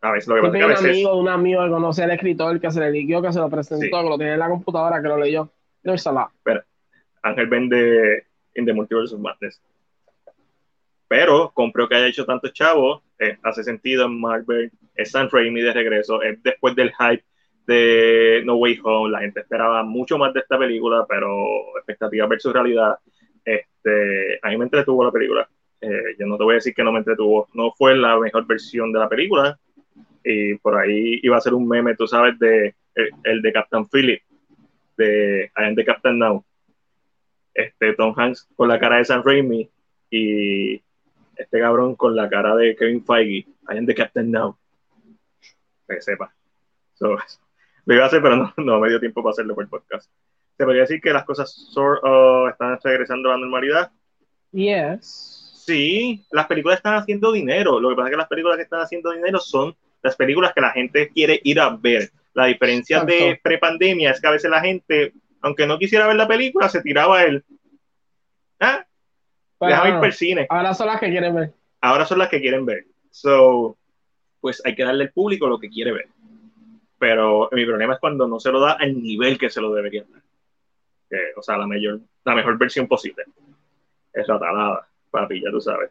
[0.00, 2.60] A veces lo que pasa es que un amigo, un amigo que conoce al escritor
[2.60, 5.08] que se le liquió, que se lo presentó, que lo tiene en la computadora, que
[5.08, 5.50] lo leyó.
[5.84, 5.94] No
[6.42, 6.62] Pero
[7.22, 9.62] Ángel vende In the Multiverse of Madness.
[11.08, 15.60] Pero compró que haya hecho tantos chavos, eh, hace sentido en Marvel, es San Raimi
[15.60, 17.24] de regreso, es después del hype
[17.66, 22.52] de No Way Home, la gente esperaba mucho más de esta película, pero expectativa versus
[22.52, 22.98] realidad,
[23.44, 25.48] este, a mí me entretuvo la película.
[25.80, 28.46] Eh, yo no te voy a decir que no me entretuvo, no fue la mejor
[28.46, 29.58] versión de la película,
[30.24, 32.74] y por ahí iba a ser un meme, tú sabes, de
[33.24, 34.22] el, de Captain Philip,
[34.96, 36.44] de I am the Captain Now.
[37.52, 39.70] Este, Tom Hanks con la cara de Sam Raimi
[40.10, 40.82] y
[41.36, 44.56] este cabrón con la cara de Kevin Feige, I am the Captain Now.
[45.88, 46.34] que sepa.
[46.94, 47.16] So,
[47.86, 50.10] lo iba a hacer, pero no, no me dio tiempo para hacerlo por el podcast.
[50.56, 52.02] Se podría decir que las cosas sort
[52.50, 53.92] están regresando a la normalidad.
[54.52, 55.62] Yes.
[55.66, 57.80] Sí, las películas están haciendo dinero.
[57.80, 60.60] Lo que pasa es que las películas que están haciendo dinero son las películas que
[60.60, 62.12] la gente quiere ir a ver.
[62.34, 66.28] La diferencia de prepandemia es que a veces la gente, aunque no quisiera ver la
[66.28, 67.44] película, se tiraba el.
[68.60, 68.84] ¿Ah?
[69.60, 70.46] Déjame ir por el cine.
[70.50, 71.52] Ahora son las que quieren ver.
[71.80, 72.86] Ahora son las que quieren ver.
[73.10, 73.76] So,
[74.40, 76.08] pues hay que darle al público lo que quiere ver.
[76.98, 80.04] Pero mi problema es cuando no se lo da al nivel que se lo debería
[80.10, 80.22] dar.
[81.36, 83.24] o sea, la, mayor, la mejor versión posible.
[84.12, 85.90] Es la talada, papi, ya tú sabes.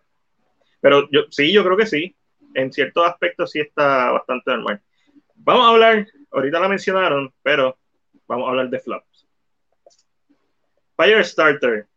[0.82, 2.15] Pero yo sí, yo creo que sí
[2.53, 4.82] en ciertos aspectos sí está bastante normal.
[5.45, 7.77] Vamos a hablar, ahorita la mencionaron, pero
[8.27, 9.27] vamos a hablar de flops.
[10.95, 11.88] Firestarter,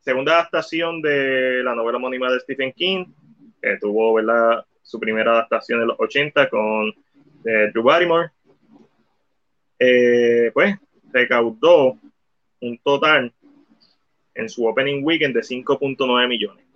[0.00, 3.04] segunda adaptación de la novela homónima de Stephen King,
[3.60, 4.64] que tuvo ¿verdad?
[4.82, 6.88] su primera adaptación en los 80 con
[7.44, 8.30] eh, Drew Barrymore.
[9.78, 10.76] Eh, pues
[11.12, 11.98] recaudó
[12.60, 13.32] un total
[14.34, 16.70] en su opening weekend de 5.9 millones.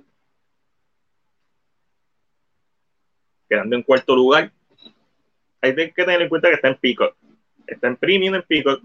[3.48, 4.52] quedando en cuarto lugar.
[5.64, 7.16] Hay que tener en cuenta que está en Peacock.
[7.66, 8.82] Está en Premium en Peacock.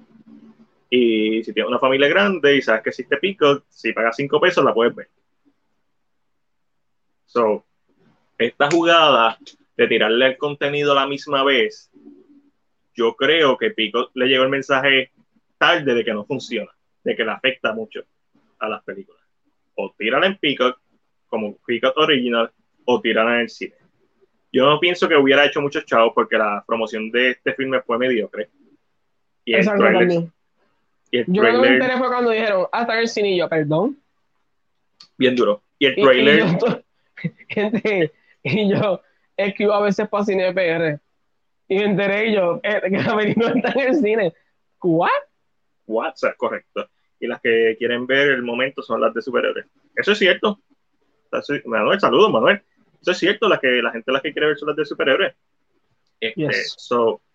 [0.90, 4.64] Y si tienes una familia grande y sabes que existe Peacock, si pagas 5 pesos
[4.64, 5.10] la puedes ver.
[7.26, 7.66] So,
[8.38, 9.38] esta jugada
[9.76, 11.92] de tirarle el contenido a la misma vez,
[12.96, 15.12] yo creo que Peacock le llegó el mensaje
[15.58, 16.72] tarde de que no funciona,
[17.04, 18.06] de que le afecta mucho
[18.58, 19.22] a las películas.
[19.76, 20.80] O tírala en Peacock,
[21.28, 22.50] como Peacock Original,
[22.86, 23.76] o tírala en el cine.
[24.52, 27.98] Yo no pienso que hubiera hecho muchos chavos porque la promoción de este filme fue
[27.98, 28.50] mediocre.
[29.46, 30.28] Y el trailer,
[31.12, 33.98] y el yo no me enteré fue cuando dijeron hasta el cine y yo, perdón.
[35.18, 35.62] Bien duro.
[35.78, 36.46] Y el trailer.
[37.24, 38.12] Y, gente,
[38.44, 39.02] y yo
[39.36, 41.00] escribo a veces para Cine PR.
[41.68, 44.34] Y me enteré yo eh, que la película está en el cine.
[44.82, 45.10] ¿What?
[45.86, 46.14] What?
[46.14, 46.90] O sea, correcto.
[47.20, 49.66] Y las que quieren ver el momento son las de superhéroes.
[49.96, 50.60] Eso es cierto.
[51.66, 52.62] Manuel, saludos, Manuel.
[53.02, 55.34] Eso es cierto, la, que, la gente las que quiere ver son las de superhéroes.
[56.20, 56.36] Este,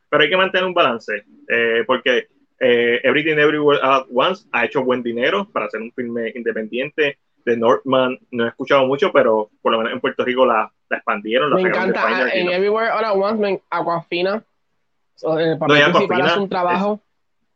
[0.09, 2.29] pero hay que mantener un balance, eh, porque
[2.61, 7.19] eh, Everything Everywhere at Once ha hecho buen dinero para hacer un filme independiente.
[7.45, 10.97] De Northman no he escuchado mucho, pero por lo menos en Puerto Rico la, la
[10.97, 11.53] expandieron.
[11.53, 17.01] me encanta, en Everywhere All at Once, me, Aquafina, eh, para no, un trabajo.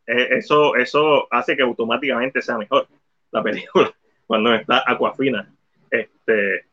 [0.07, 2.87] eso, eso hace que automáticamente sea mejor
[3.31, 3.91] la película
[4.27, 5.49] cuando está Aquafina.
[5.91, 6.67] Este,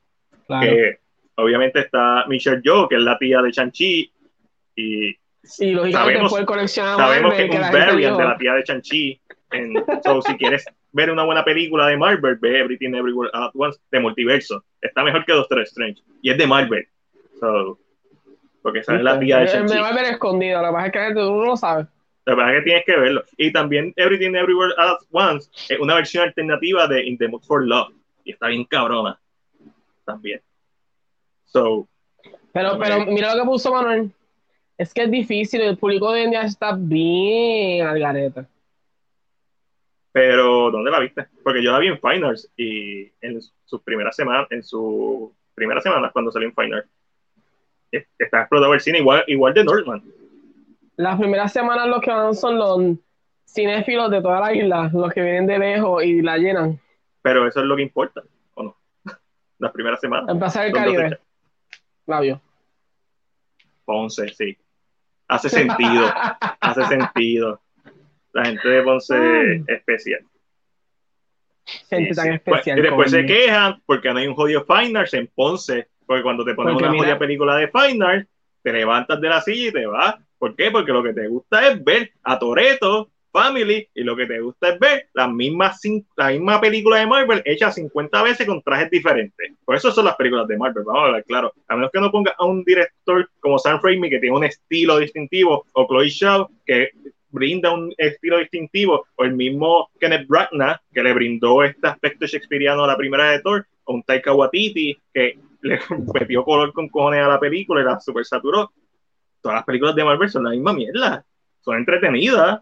[0.48, 1.00] que
[1.36, 4.12] obviamente está Michelle Yeoh, que es la tía de Chanchi,
[4.76, 6.32] y, sabemos,
[6.70, 9.22] sabemos que es un variant de la tía de Chanchi.
[10.04, 14.00] so, si quieres ver una buena película de Marvel, ve Everything Everywhere at Once de
[14.00, 14.64] multiverso.
[14.82, 16.02] Está mejor que Doctor Strange.
[16.22, 16.88] Y es de Marvel.
[17.40, 17.80] So,
[18.62, 19.76] porque esa es la tía de Chanchi.
[19.76, 21.88] Me va a ver escondido, lo que pasa es que uno no lo sabe.
[22.26, 23.24] La verdad es que tienes que verlo.
[23.38, 27.66] Y también Everything Everywhere at Once es una versión alternativa de In the Mood for
[27.66, 27.94] Love.
[28.24, 29.20] Y está bien cabrona.
[30.06, 30.42] También
[32.54, 34.12] pero, pero mira lo que puso Manuel.
[34.78, 38.48] Es que es difícil, el público de India está bien al gareta.
[40.12, 41.28] Pero, ¿dónde la viste?
[41.44, 46.10] Porque yo la vi en Finals y en sus primeras semanas, en su primera semana
[46.12, 46.88] cuando salió en Finals,
[47.92, 50.04] está explotado el cine igual, igual de Northman.
[50.98, 52.98] Las primeras semanas los que van son los
[53.46, 56.80] cinéfilos de toda la isla, los que vienen de lejos y la llenan.
[57.22, 58.78] Pero eso es lo que importa, ¿o no?
[59.60, 60.30] Las primeras semanas.
[60.30, 61.20] Empezar el Caribe.
[62.06, 62.42] Flavio.
[63.84, 64.58] Ponce, sí.
[65.28, 66.14] Hace sentido.
[66.60, 67.62] hace sentido.
[68.34, 70.22] La gente de Ponce es especial.
[71.90, 72.80] Gente tan especial.
[72.80, 75.88] y después se quejan porque no hay un jodido Finals en Ponce.
[76.06, 78.28] Porque cuando te ponen una jodida película de Final,
[78.62, 80.16] te levantas de la silla y te vas.
[80.38, 80.70] ¿Por qué?
[80.70, 84.70] Porque lo que te gusta es ver a Toreto Family y lo que te gusta
[84.70, 85.74] es ver la misma,
[86.16, 89.52] la misma película de Marvel hecha 50 veces con trajes diferentes.
[89.66, 91.52] Por eso son las películas de Marvel, vamos a ver, claro.
[91.68, 95.00] A menos que no ponga a un director como Sam Raimi que tiene un estilo
[95.00, 96.92] distintivo o Chloe Shaw que
[97.30, 102.86] brinda un estilo distintivo o el mismo Kenneth Branagh que le brindó este aspecto shakespeariano
[102.86, 105.80] a la primera de Thor o un Taika Waititi que le
[106.14, 108.72] metió color con cojones a la película y la super saturó.
[109.42, 111.26] Todas las películas de Marvel son la misma mierda.
[111.60, 112.62] Son entretenidas,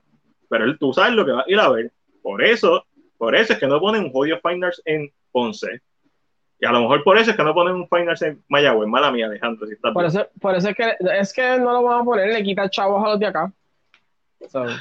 [0.53, 1.91] pero él, tú sabes lo que va a ir a ver.
[2.21, 2.85] Por eso,
[3.17, 5.81] por eso es que no ponen un jodido Finals en Ponce.
[6.59, 8.87] Y a lo mejor por eso es que no ponen un Finals en Mayagüez.
[8.87, 9.65] Mala mía, Alejandro.
[9.65, 12.31] Si está por, eso, por eso es que, es que no lo van a poner,
[12.31, 13.51] le quita chavos a los de acá.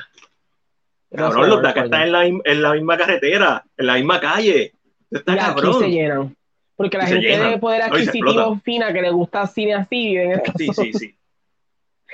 [1.11, 4.75] cabrón, los de acá están en la, en la, misma carretera, en la misma calle.
[5.11, 5.71] Está y cabrón.
[5.71, 6.37] Aquí se llenan.
[6.77, 10.19] Porque la gente de poder adquisitivo fina que le gusta cine así.
[10.19, 11.17] En sí, sí, sí.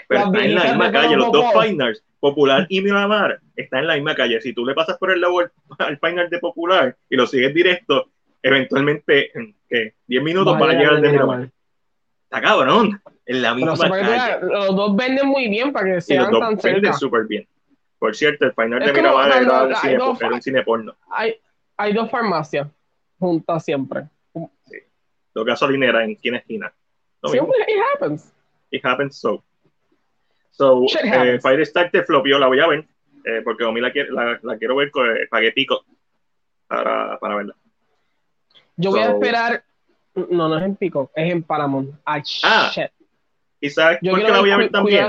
[0.06, 3.94] Pero está en la misma calle, los dos Finals Popular y Miramar está en la
[3.94, 4.40] misma calle.
[4.40, 5.38] Si tú le pasas por el lado
[5.78, 8.11] al final de Popular y lo sigues directo,
[8.42, 9.30] eventualmente,
[9.68, 9.94] ¿qué?
[10.06, 11.50] 10 minutos para llegar al de Miramar.
[12.24, 13.00] Está cabrón.
[13.24, 14.38] En la misma calle.
[14.42, 17.46] los dos venden muy bien para que sean los dos venden súper bien.
[17.98, 20.96] Por cierto, el final de Miramar era, un cine, era un cine porno.
[21.11, 21.34] Hay,
[21.76, 22.68] hay dos farmacias
[23.18, 24.04] juntas siempre.
[24.66, 24.76] Sí.
[25.34, 26.72] Dos gasolineras en esquina esquina.
[27.24, 28.32] Siempre, it happens.
[28.70, 29.42] It happens so.
[30.58, 32.84] So, eh, Firestarter flopió, la voy a ver,
[33.24, 35.84] eh, porque a mí la, la, la, quiero ver, con, pagué pico
[36.66, 37.54] para, para verla.
[38.76, 39.62] Yo voy a esperar,
[40.14, 41.94] no, no es en pico, es en Paramount.
[42.04, 42.90] ah, shit.
[43.60, 45.06] ¿Y sabes por qué la voy a ver también?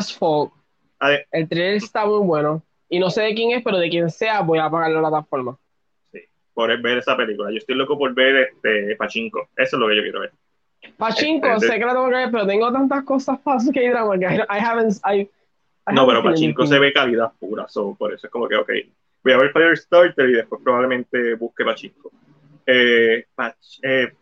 [1.32, 2.64] El trailer está muy bueno.
[2.88, 5.58] Y no sé de quién es, pero de quien sea, voy a pagar la plataforma.
[6.12, 6.20] Sí,
[6.54, 7.50] por ver esa película.
[7.52, 9.50] Yo estoy loco por ver este Pachinko.
[9.56, 10.32] Eso es lo que yo quiero ver.
[10.98, 13.90] Pachinko, este, sé que la tengo que ver, pero tengo tantas cosas para que hay
[13.90, 15.30] drama que I, haven't, I,
[15.88, 18.70] no, pero Pachinko se ve calidad pura, so, por eso es como que, ok,
[19.24, 22.12] voy a ver Firestarter y después probablemente busque Pachinko.
[22.66, 23.26] Eh,
[23.82, 24.14] eh,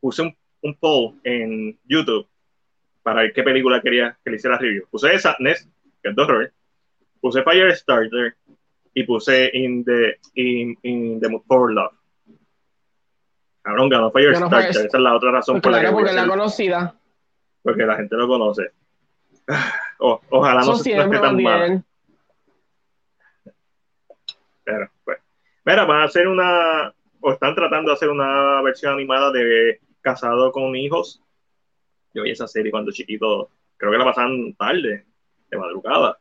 [0.00, 2.28] puse un, un, poll en YouTube
[3.02, 4.86] para ver qué película quería que le hiciera review.
[4.90, 5.68] Puse Sadness,
[6.02, 6.52] que es de horror,
[7.20, 8.36] puse Firestarter
[8.92, 11.94] y puse In the, in, in the Mood for Love.
[13.62, 15.90] Cabrón, ganó Firestarter, esa es la otra razón por la que...
[15.90, 16.94] Porque la conocida.
[17.62, 18.72] Porque la gente lo conoce.
[19.98, 21.84] Ojalá no, se, esté tan mal.
[24.64, 25.18] Pero, pues.
[25.64, 30.52] Mira, van a hacer una, o están tratando de hacer una versión animada de Casado
[30.52, 31.22] con Hijos.
[32.12, 35.06] Yo vi esa serie cuando chiquito, creo que la pasaban tarde,
[35.50, 36.18] de madrugada.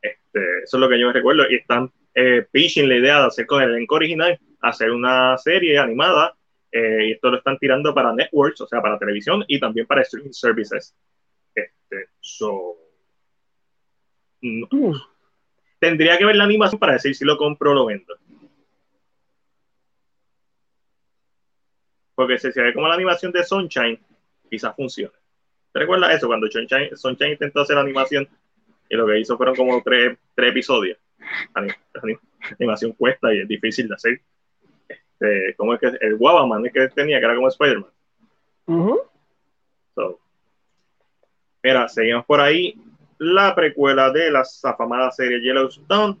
[0.00, 1.44] Este, eso es lo que yo recuerdo.
[1.48, 5.78] Y están eh, pitching la idea de hacer con el elenco original, hacer una serie
[5.78, 6.34] animada.
[6.72, 10.02] Eh, y esto lo están tirando para networks, o sea, para televisión y también para
[10.02, 10.94] streaming services.
[11.54, 12.76] Este, so,
[15.78, 18.14] Tendría que ver la animación para decir si lo compro o lo vendo.
[22.14, 23.98] Porque si se ve como la animación de Sunshine,
[24.50, 25.14] quizás funcione.
[25.72, 26.26] ¿Te recuerdas eso?
[26.26, 28.28] Cuando Sunshine, intentó hacer animación
[28.90, 30.98] y lo que hizo fueron como tres, episodios.
[31.54, 31.76] La,
[32.58, 34.20] animación cuesta y es difícil de hacer.
[34.88, 37.90] Este, como es que el Guabaman es que tenía, que era como Spider-Man.
[41.62, 42.74] mira, seguimos por ahí
[43.20, 46.16] la precuela de la afamada serie Yellowstone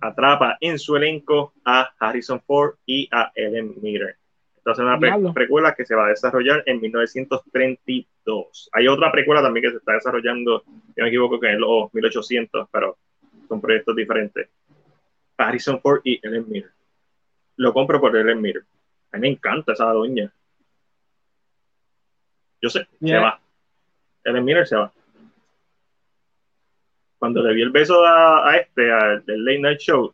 [0.00, 4.14] atrapa en su elenco a Harrison Ford y a Ellen Mirren.
[4.58, 8.70] Entonces, una precuela que se va a desarrollar en 1932.
[8.72, 11.92] Hay otra precuela también que se está desarrollando, si no me equivoco, que en los
[11.92, 12.96] 1800, pero
[13.48, 14.48] son proyectos diferentes.
[15.36, 16.72] Harrison Ford y Ellen Mirren.
[17.56, 18.64] Lo compro por Ellen Mirren.
[19.10, 20.32] A mí me encanta esa doña.
[22.62, 23.40] Yo sé, se va.
[24.22, 24.92] Ellen Mirren se va
[27.24, 30.12] cuando le di el beso a, este, al del Late Night Show,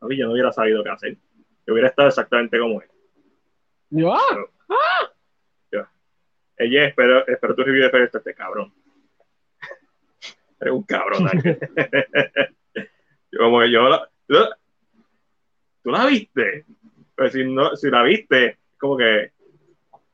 [0.00, 1.18] a mí yo no hubiera sabido qué hacer.
[1.66, 2.88] Yo hubiera estado exactamente como él.
[3.90, 4.14] ¿Yo?
[4.14, 5.10] Ah.
[6.56, 8.72] Ella espero, espero tu review de este cabrón.
[10.58, 11.28] Eres un cabrón,
[13.36, 16.64] Como que yo, ¿tú la viste?
[17.14, 19.32] Pero si, no, si la viste, como que,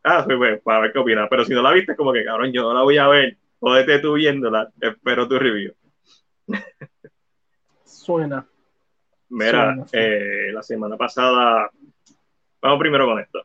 [0.03, 1.29] ah, pues, para ver qué opinas.
[1.31, 3.39] Pero si no la viste, como que, cabrón, yo no la voy a ver.
[3.61, 5.75] Jódete tú viéndola, espero tu review.
[7.85, 8.47] Suena.
[9.31, 11.71] Mira, eh, la semana pasada,
[12.61, 13.45] vamos primero con esto.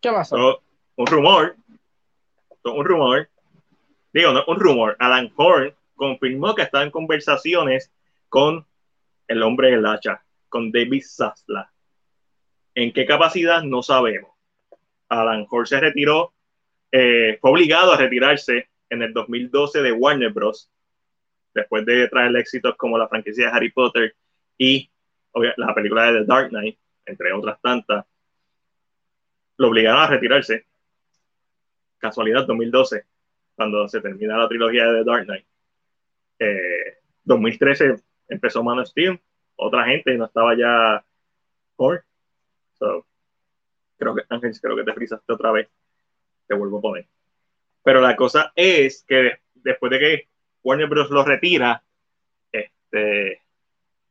[0.00, 0.62] ¿Qué pasó?
[0.96, 1.56] un rumor,
[2.64, 3.28] un rumor,
[4.12, 7.90] digo, no, un rumor, Alan Horn confirmó que está en conversaciones
[8.28, 8.66] con
[9.26, 11.72] el hombre del hacha, con David Zasla.
[12.74, 13.62] ¿En qué capacidad?
[13.62, 14.30] No sabemos.
[15.08, 16.32] Alan Horn se retiró,
[16.92, 20.70] eh, fue obligado a retirarse en el 2012 de Warner Bros.
[21.54, 24.14] Después de traer éxitos como la franquicia de Harry Potter
[24.58, 24.90] y
[25.56, 28.04] la película de The Dark Knight, entre otras tantas,
[29.56, 30.66] lo obligaron a retirarse.
[31.98, 33.04] Casualidad 2012,
[33.54, 35.46] cuando se termina la trilogía de The Dark Knight.
[37.24, 37.96] 2013 eh,
[38.28, 39.20] empezó Man of Steel,
[39.56, 41.04] otra gente no estaba ya
[41.76, 42.04] por.
[43.98, 45.68] creo que Ángel, creo que te frisaste otra vez.
[46.46, 47.06] Te vuelvo a poner.
[47.82, 50.28] Pero la cosa es que después de que
[50.62, 51.10] Warner Bros.
[51.10, 51.82] lo retira,
[52.52, 53.40] este,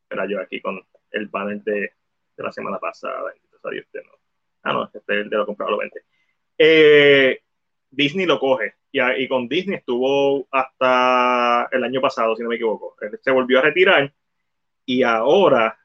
[0.08, 1.92] era yo aquí con el panel de,
[2.36, 4.00] la semana pasada, no.
[4.62, 6.02] Ah, no, este de lo comprado lo 20.
[6.56, 7.42] Eh,
[7.90, 12.54] Disney lo coge y, y, con Disney estuvo hasta el año pasado, si no me
[12.54, 12.96] equivoco.
[13.20, 14.12] se volvió a retirar
[14.86, 15.78] y ahora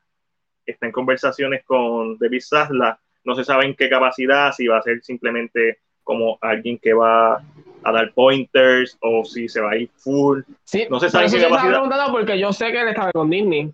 [0.66, 3.00] está en conversaciones con David Sasla.
[3.24, 7.44] No se sabe en qué capacidad, si va a ser simplemente como alguien que va
[7.86, 10.42] a dar pointers o si se va a ir full.
[10.64, 12.12] Sí, no se sabe qué capacidad.
[12.12, 13.72] porque yo sé que él estaba con Disney.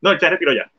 [0.00, 0.70] No, él se retiró ya.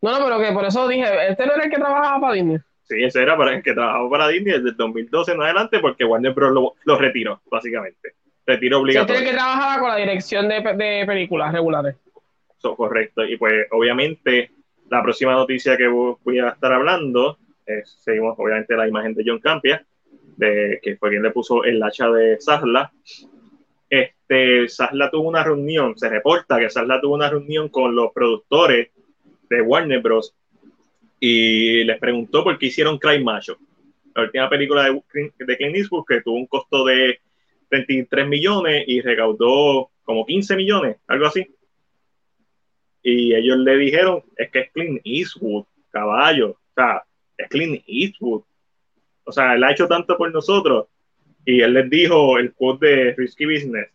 [0.00, 2.58] No, no, pero que por eso dije, este no era el que trabajaba para Disney.
[2.84, 6.04] Sí, ese era para el que trabajaba para Disney desde el 2012 en adelante porque
[6.04, 6.74] Warner Bros.
[6.84, 8.14] lo, retiró, básicamente.
[8.46, 9.14] Retiró obligatorio.
[9.14, 11.96] Este es el que trabajaba con la dirección de, de películas regulares.
[12.56, 13.24] Eso, correcto.
[13.24, 14.52] Y pues, obviamente,
[14.88, 19.40] la próxima noticia que voy a estar hablando, es, seguimos obviamente la imagen de John
[19.40, 19.84] Campia,
[20.36, 22.92] de, que fue quien le puso el hacha de Sasla.
[23.88, 28.90] Este, Sasla tuvo una reunión, se reporta que Sasla tuvo una reunión con los productores
[29.48, 30.34] de Warner Bros.
[31.20, 33.58] y les preguntó por qué hicieron Cry Macho,
[34.14, 37.20] la última película de, de Clint Eastwood que tuvo un costo de
[37.68, 41.46] 33 millones y recaudó como 15 millones, algo así.
[43.02, 47.04] Y ellos le dijeron, es que es Clint Eastwood, caballo, o sea,
[47.36, 48.42] es Clint Eastwood.
[49.26, 50.86] O sea, él ha hecho tanto por nosotros.
[51.44, 53.90] Y él les dijo el quote de Risky Business.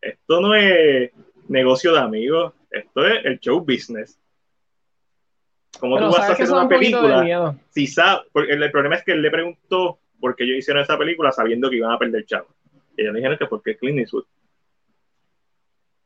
[0.00, 1.10] Esto no es
[1.48, 4.18] negocio de amigos, esto es el show business.
[5.78, 7.56] ¿Cómo tú vas a hacer una película?
[7.70, 10.98] Si sabe, porque el, problema es que él le preguntó por qué ellos hicieron esa
[10.98, 12.48] película sabiendo que iban a perder chavo.
[12.96, 14.24] Y ellos dijeron que porque es Clint Eastwood.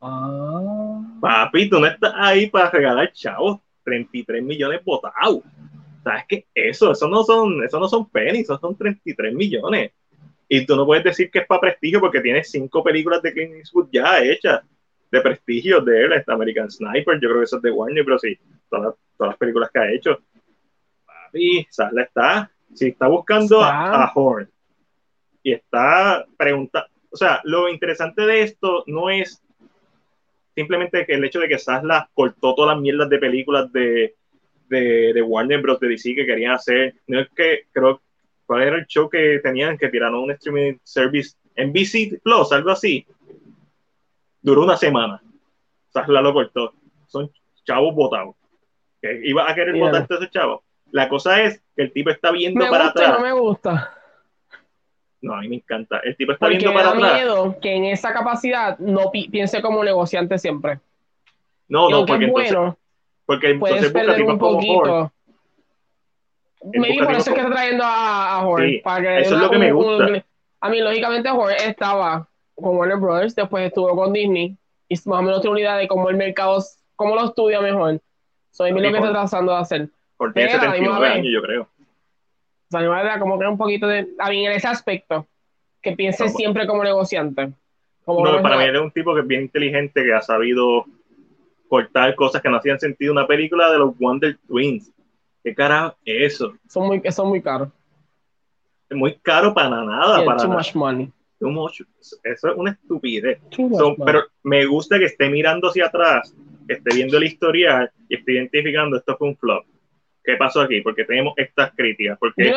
[0.01, 1.19] Ah.
[1.21, 3.61] Papi, tú no estás ahí para regalar chavos.
[3.85, 5.43] 33 millones votados.
[6.07, 6.47] ¿Sabes qué?
[6.55, 9.91] Eso, eso no son, eso no son pennies, eso son 33 millones.
[10.49, 13.55] Y tú no puedes decir que es para prestigio porque tienes cinco películas de Clint
[13.55, 14.63] Eastwood ya hechas
[15.11, 18.21] de prestigio de él, este American Sniper, yo creo que eso es de Warner, pero
[18.21, 18.39] sí,
[18.71, 20.21] todas, todas las películas que ha hecho.
[21.05, 24.49] Papi, Sasla está, si está buscando a, Horn
[25.43, 29.43] y está preguntando, o sea, lo interesante de esto no es
[30.55, 34.15] simplemente que el hecho de que Sasla cortó todas las mierdas de películas de,
[34.69, 35.81] de, de, Warner Bros.
[35.81, 38.01] de DC que querían hacer, no es que creo,
[38.47, 42.71] ¿cuál era el show que tenían que tiraron un streaming service en BC Plus, algo
[42.71, 43.07] así?
[44.47, 45.21] duró una semana.
[45.93, 46.73] Sasla lo cortó.
[47.09, 47.29] Son
[47.65, 48.37] chavos votados.
[49.03, 50.61] que ¿Iba a querer votar a esos chavos?
[50.93, 53.19] La cosa es que el tipo está viendo me para atrás.
[53.19, 53.93] No me gusta.
[55.21, 55.99] No, a mí me encanta.
[56.05, 57.15] El tipo está viendo para atrás.
[57.15, 60.79] miedo que en esa capacidad no piense como negociante siempre.
[61.67, 62.79] No, no, porque entonces, bueno,
[63.27, 65.13] porque entonces busca un poquito.
[66.73, 68.83] Me por eso es que está trayendo a, a Sí,
[69.19, 70.25] eso es lo que me gusta.
[70.61, 74.57] a mí, lógicamente, Jorge estaba con Warner Brothers, después estuvo con Disney
[74.89, 76.63] y más o menos tiene una idea de cómo el mercado,
[76.95, 78.01] cómo lo estudia mejor.
[78.51, 79.89] Soy lo que está tratando de hacer.
[80.17, 81.63] Por 79 años, yo creo.
[81.63, 85.27] O sea, como que un poquito de, a mí en ese aspecto,
[85.83, 87.53] que piense siempre como negociante.
[88.07, 90.87] no, para mí es un tipo que es bien inteligente, que ha sabido
[91.69, 93.13] cortar cosas que no hacían sentido.
[93.13, 94.93] Una película de los Wonder Twins.
[95.43, 96.55] ¿Qué cara es eso?
[96.69, 97.69] Son muy, son muy caros.
[98.89, 100.25] Es muy caro para nada.
[100.25, 101.13] para too much money.
[101.39, 103.41] Eso es una estupidez.
[104.05, 106.35] pero me gusta que esté mirando hacia atrás,
[106.67, 109.65] esté viendo el historial y esté identificando esto fue un flop.
[110.27, 110.81] ¿qué pasó aquí?
[110.83, 112.19] Porque tenemos estas críticas.
[112.19, 112.57] Porque yo,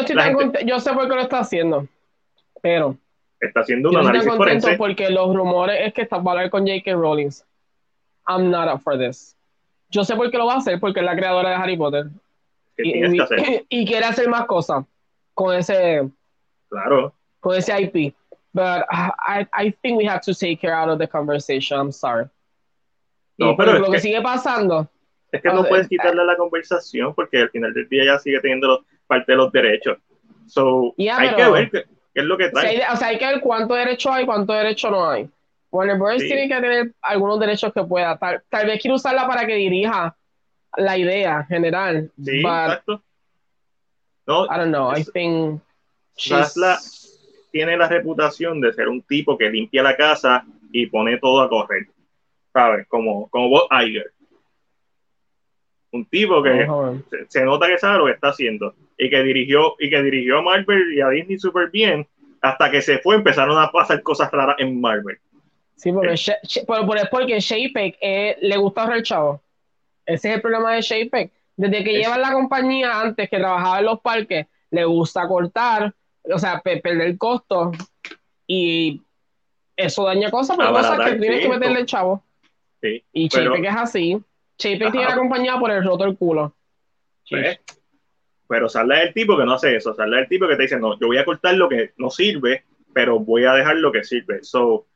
[0.66, 1.88] yo sé por qué lo está haciendo,
[2.62, 2.98] pero
[3.40, 4.76] está haciendo un análisis forense.
[4.76, 6.92] porque los rumores es que está a hablar con J.K.
[6.94, 7.30] Rowling.
[8.30, 9.36] I'm not up for this.
[9.90, 12.10] Yo sé por qué lo va a hacer, porque es la creadora de Harry Potter.
[12.78, 14.86] Y, quiere hacer más cosas
[15.34, 16.08] con ese.
[16.70, 17.14] Claro.
[17.40, 18.14] Con ese IP.
[18.54, 21.78] But I, I think we have to take her out of the conversation.
[21.80, 22.26] I'm sorry.
[23.38, 24.88] No, pero lo que, sigue pasando.
[25.32, 28.86] Es que no puedes quitarle la conversación porque al final del día ya sigue teniendo
[29.08, 29.98] parte de los derechos.
[30.48, 32.82] So, hay que ver qué, es lo que trae.
[32.92, 35.30] o sea, hay que ver cuánto derecho hay, cuánto derecho no hay.
[35.72, 36.18] Warner Bros.
[36.18, 38.18] tiene que tener algunos derechos que pueda.
[38.18, 40.16] Tal, tal vez quiere usarla para que dirija
[40.78, 42.12] la idea general.
[42.24, 43.04] Sí, exacto.
[44.26, 44.92] No, I don't know.
[44.92, 45.62] I think
[47.52, 51.50] tiene la reputación de ser un tipo que limpia la casa y pone todo a
[51.50, 51.88] correr.
[52.54, 52.88] ¿Sabes?
[52.88, 54.12] Como, como Bob Iger.
[55.92, 56.68] Un tipo que
[57.30, 60.42] se, nota que sabe lo que está haciendo y que dirigió y que dirigió a
[60.44, 62.08] Marvel y a Disney súper bien
[62.42, 65.18] hasta que se fue empezaron a pasar cosas raras en Marvel.
[65.80, 66.66] Sí, porque, eh.
[66.68, 69.42] por, es porque Shapek eh, le gusta ahorrar chavo.
[70.06, 71.32] Ese es el problema de Shapek.
[71.56, 76.38] Desde que lleva la compañía antes que trabajaba en los parques, le gusta cortar, o
[76.38, 77.72] sea, perder costo
[78.46, 79.02] y
[79.78, 82.24] eso daña cosas, pero cosas que tienes que meterle el chavo.
[82.82, 84.22] Sí, y Shapek es así.
[84.58, 86.54] Shapek tiene la compañía por el roto del culo.
[87.30, 87.58] Pues,
[88.50, 91.00] pero sale el tipo que no hace eso, sale el tipo que te dice, no,
[91.00, 94.44] yo voy a cortar lo que no sirve, pero voy a dejar lo que sirve.
[94.44, 94.89] So,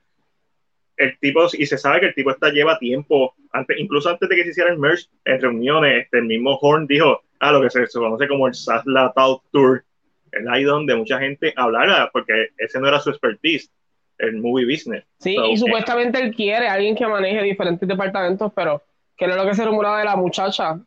[0.97, 4.35] el tipo, y se sabe que el tipo está lleva tiempo, antes, incluso antes de
[4.35, 7.69] que se hiciera el merge, en reuniones, este, el mismo Horn dijo, ah, lo que
[7.69, 9.83] se, conoce como el Sasla Talk Tour,
[10.31, 13.71] el ahí donde mucha gente hablara, porque ese no era su expertise,
[14.17, 15.03] el movie business.
[15.19, 18.81] Sí, y supuestamente él quiere alguien que maneje diferentes departamentos, pero
[19.17, 20.79] que no es lo que se rumoraba de la muchacha,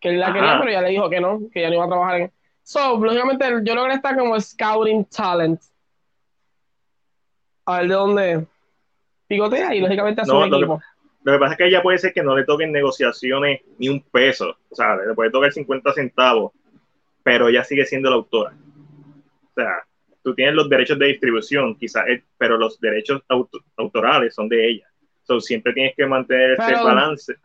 [0.00, 1.88] que él la quería, pero ya le dijo que no, que ya no iba a
[1.88, 2.32] trabajar en.
[2.62, 5.60] So, lógicamente, yo creo que está como scouting talent.
[7.64, 8.46] A ver de dónde
[9.28, 10.80] picotea y lógicamente a su equipo.
[11.22, 14.00] Lo que, pasa es que ella puede ser que no le toquen negociaciones ni un
[14.00, 16.52] peso, o sea, le puede tocar 50 centavos,
[17.22, 18.54] pero ella sigue siendo la autora.
[18.54, 19.84] O sea,
[20.22, 22.04] tú tienes los derechos de distribución, quizás,
[22.38, 23.22] pero los derechos
[23.76, 24.86] autorales son de ella.
[25.24, 27.36] So, siempre tienes que mantener ese balance.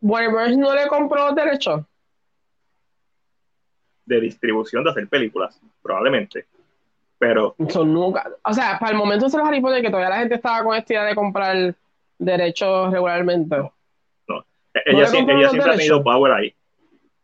[0.00, 1.82] Warner no le compró derechos
[4.04, 6.46] de distribución de hacer películas, probablemente.
[7.20, 7.54] Pero.
[7.84, 8.30] nunca.
[8.42, 10.74] O sea, para el momento se los Harry Potter que todavía la gente estaba con
[10.74, 11.74] esta idea de comprar
[12.18, 13.58] derechos regularmente.
[13.58, 13.74] No.
[14.26, 14.44] no.
[14.86, 16.54] Ella, siempre, ella siempre ha tenido power ahí.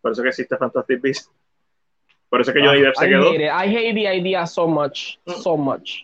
[0.02, 1.32] Por eso que existe Fantastic Beasts.
[2.28, 3.32] Por eso que yo ah, se quedó.
[3.34, 5.16] I hate the idea so much.
[5.24, 5.32] Mm.
[5.32, 6.02] So much.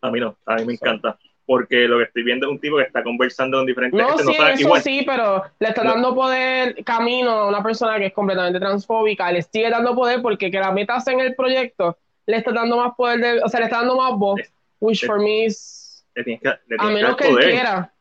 [0.00, 2.78] A mí no, a mí me encanta porque lo que estoy viendo es un tipo
[2.78, 7.30] que está conversando con diferentes no, Sí, eso sí, pero le está dando poder, camino
[7.30, 11.06] a una persona que es completamente transfóbica, le sigue dando poder porque que la metas
[11.08, 14.18] en el proyecto le está dando más poder, de, o sea, le está dando más
[14.18, 14.40] voz,
[14.80, 16.06] which for me is...
[16.78, 17.92] a menos que, él quiera.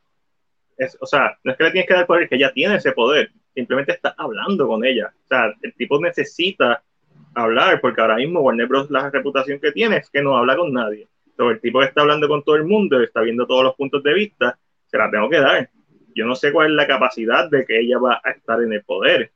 [0.99, 2.91] o sea, no es que le tienes que dar poder, es que ella tiene ese
[2.91, 5.13] poder, simplemente está hablando con ella.
[5.24, 6.84] O sea, el tipo necesita
[7.36, 8.89] hablar, porque ahora mismo Warner Bros.
[8.91, 11.07] la reputación que tiene es que no habla con nadie
[11.49, 14.13] el tipo que está hablando con todo el mundo, está viendo todos los puntos de
[14.13, 15.69] vista, se la tengo que dar.
[16.15, 18.84] Yo no sé cuál es la capacidad de que ella va a estar en el
[18.84, 19.32] poder.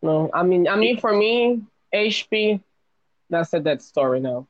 [0.00, 1.60] No, I mean, I mean, for me,
[1.92, 2.60] HP,
[3.30, 4.46] that's a dead story now.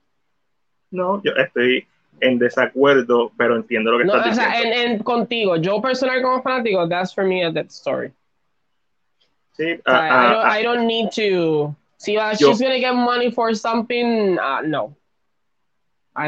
[0.90, 1.86] No, yo estoy
[2.20, 6.42] en desacuerdo, pero entiendo lo que no, estás o Sea, en, contigo, yo personal como
[6.42, 8.12] fanático, that's for me a dead story.
[9.52, 11.74] Sí, uh, I, don't, I, don't, need to.
[11.96, 14.38] See, uh, she's gonna get money for something.
[14.38, 14.94] Uh, no.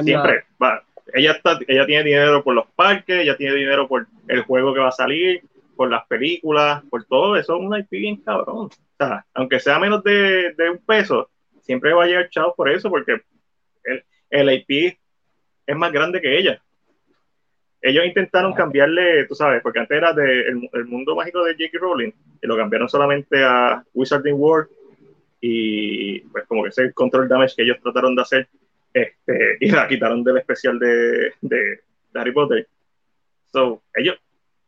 [0.02, 0.82] Siempre, va,
[1.14, 4.80] ella, está, ella tiene dinero por los parques, ella tiene dinero por el juego que
[4.80, 5.42] va a salir,
[5.76, 8.66] por las películas, por todo eso, es un IP bien cabrón.
[8.66, 11.30] O sea, aunque sea menos de, de un peso,
[11.68, 13.20] siempre va a llegar chao por eso, porque
[13.84, 14.98] el, el IP
[15.66, 16.62] es más grande que ella.
[17.82, 21.78] Ellos intentaron cambiarle, tú sabes, porque antes era de el, mundo mágico de J.K.
[21.78, 22.10] Rowling,
[22.42, 24.70] y lo cambiaron solamente a Wizarding World,
[25.42, 28.48] y pues como que ese control damage que ellos trataron de hacer
[28.94, 31.80] este, y la quitaron del especial de, de,
[32.14, 32.66] Harry Potter.
[33.52, 34.16] So, ellos,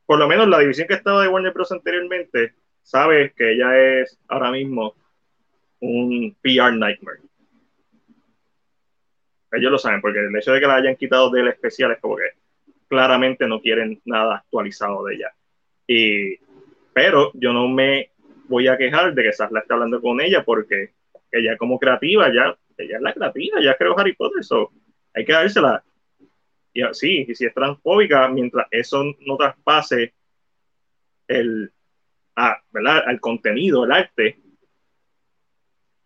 [0.05, 1.73] por lo menos la división que estaba de Warner Bros.
[1.73, 4.95] anteriormente, sabe que ella es ahora mismo
[5.81, 7.21] un PR nightmare.
[9.53, 12.17] Ellos lo saben, porque el hecho de que la hayan quitado del especial es como
[12.17, 12.31] que
[12.89, 15.33] claramente no quieren nada actualizado de ella.
[15.87, 16.37] Y,
[16.93, 18.11] pero yo no me
[18.49, 20.93] voy a quejar de que Sasla esté hablando con ella porque
[21.33, 24.73] ella como creativa ya ella es la creativa, ya creo Harry Potter, eso
[25.15, 25.85] hay que dársela.
[26.73, 30.15] Y así, y si es transfóbica, mientras eso no traspase
[31.27, 31.73] el,
[32.71, 33.03] ¿verdad?
[33.07, 34.39] al contenido, el arte,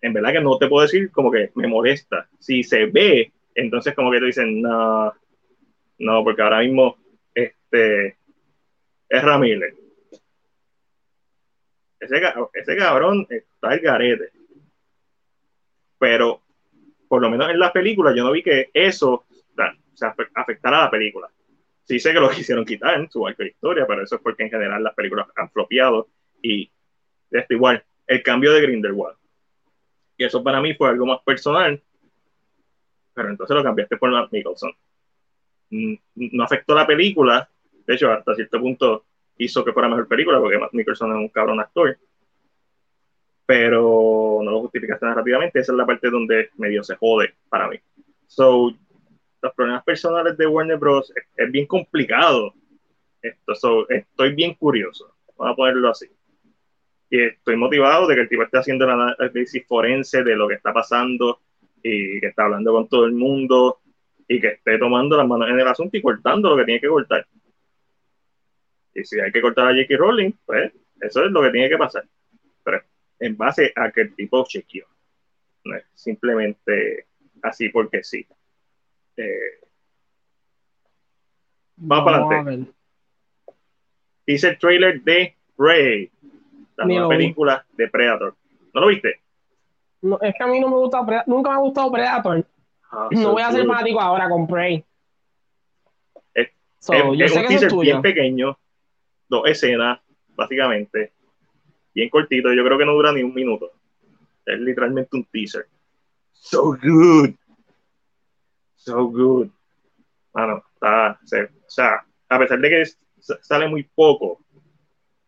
[0.05, 2.29] en verdad que no te puedo decir como que me molesta.
[2.39, 5.15] Si se ve, entonces como que te dicen, no,
[5.99, 6.99] no, porque ahora mismo
[7.35, 8.19] este
[9.09, 9.75] es Ramírez.
[11.99, 14.31] Ese, ese cabrón está el garete.
[15.99, 16.43] Pero
[17.09, 19.25] por lo menos en la película yo no vi que eso
[19.95, 21.31] se afectara a la película.
[21.85, 24.51] Sí sé que lo quisieron quitar en su arco historia, pero eso es porque en
[24.51, 26.09] general las películas han flopeado
[26.43, 26.71] y
[27.31, 29.17] esto igual, el cambio de Grindelwald.
[30.17, 31.83] Y eso para mí fue algo más personal,
[33.13, 34.73] pero entonces lo cambiaste por Matt Nicholson.
[35.71, 37.49] Mm, no afectó la película,
[37.87, 39.05] de hecho, hasta cierto punto
[39.37, 41.99] hizo que fuera mejor película, porque Matt Nicholson es un cabrón actor,
[43.47, 45.59] pero no lo justificaste rápidamente.
[45.59, 47.79] Esa es la parte donde medio se jode para mí.
[48.27, 48.73] So,
[49.43, 51.13] los problemas personales de Warner Bros.
[51.37, 52.55] es, bien complicado.
[53.21, 55.15] Esto, so, estoy bien curioso.
[55.37, 56.07] Vamos a ponerlo así.
[57.23, 60.73] Estoy motivado de que el tipo esté haciendo el análisis forense de lo que está
[60.73, 61.41] pasando
[61.83, 63.81] y que está hablando con todo el mundo
[64.27, 66.89] y que esté tomando las manos en el asunto y cortando lo que tiene que
[66.89, 67.27] cortar.
[68.95, 69.97] Y si hay que cortar a J.K.
[69.97, 72.05] Rowling, pues eso es lo que tiene que pasar.
[72.63, 72.83] Pero
[73.19, 74.87] en base a que el tipo chequeó.
[75.65, 77.07] No es simplemente
[77.43, 78.27] así porque sí.
[79.17, 79.61] Eh,
[81.77, 82.73] vamos para adelante.
[84.27, 86.11] Dice el trailer de Prey,
[86.77, 88.35] la nueva película de Predator.
[88.73, 89.21] ¿No lo viste?
[90.03, 92.45] No, es que a mí no me gusta nunca me ha gustado Predator.
[92.91, 94.85] Ah, no voy a ser fanático ahora con Prey.
[96.35, 96.49] Es,
[96.89, 98.59] un teaser bien pequeño,
[99.29, 100.01] dos escenas,
[100.37, 101.13] básicamente,
[101.95, 102.53] bien cortito.
[102.53, 103.73] Yo creo que no dura ni un minuto.
[104.45, 105.67] Es literalmente un teaser.
[106.33, 107.31] So good.
[108.77, 109.49] So good.
[110.33, 112.85] Bueno, está, o sea, a pesar de que
[113.41, 114.41] sale muy poco,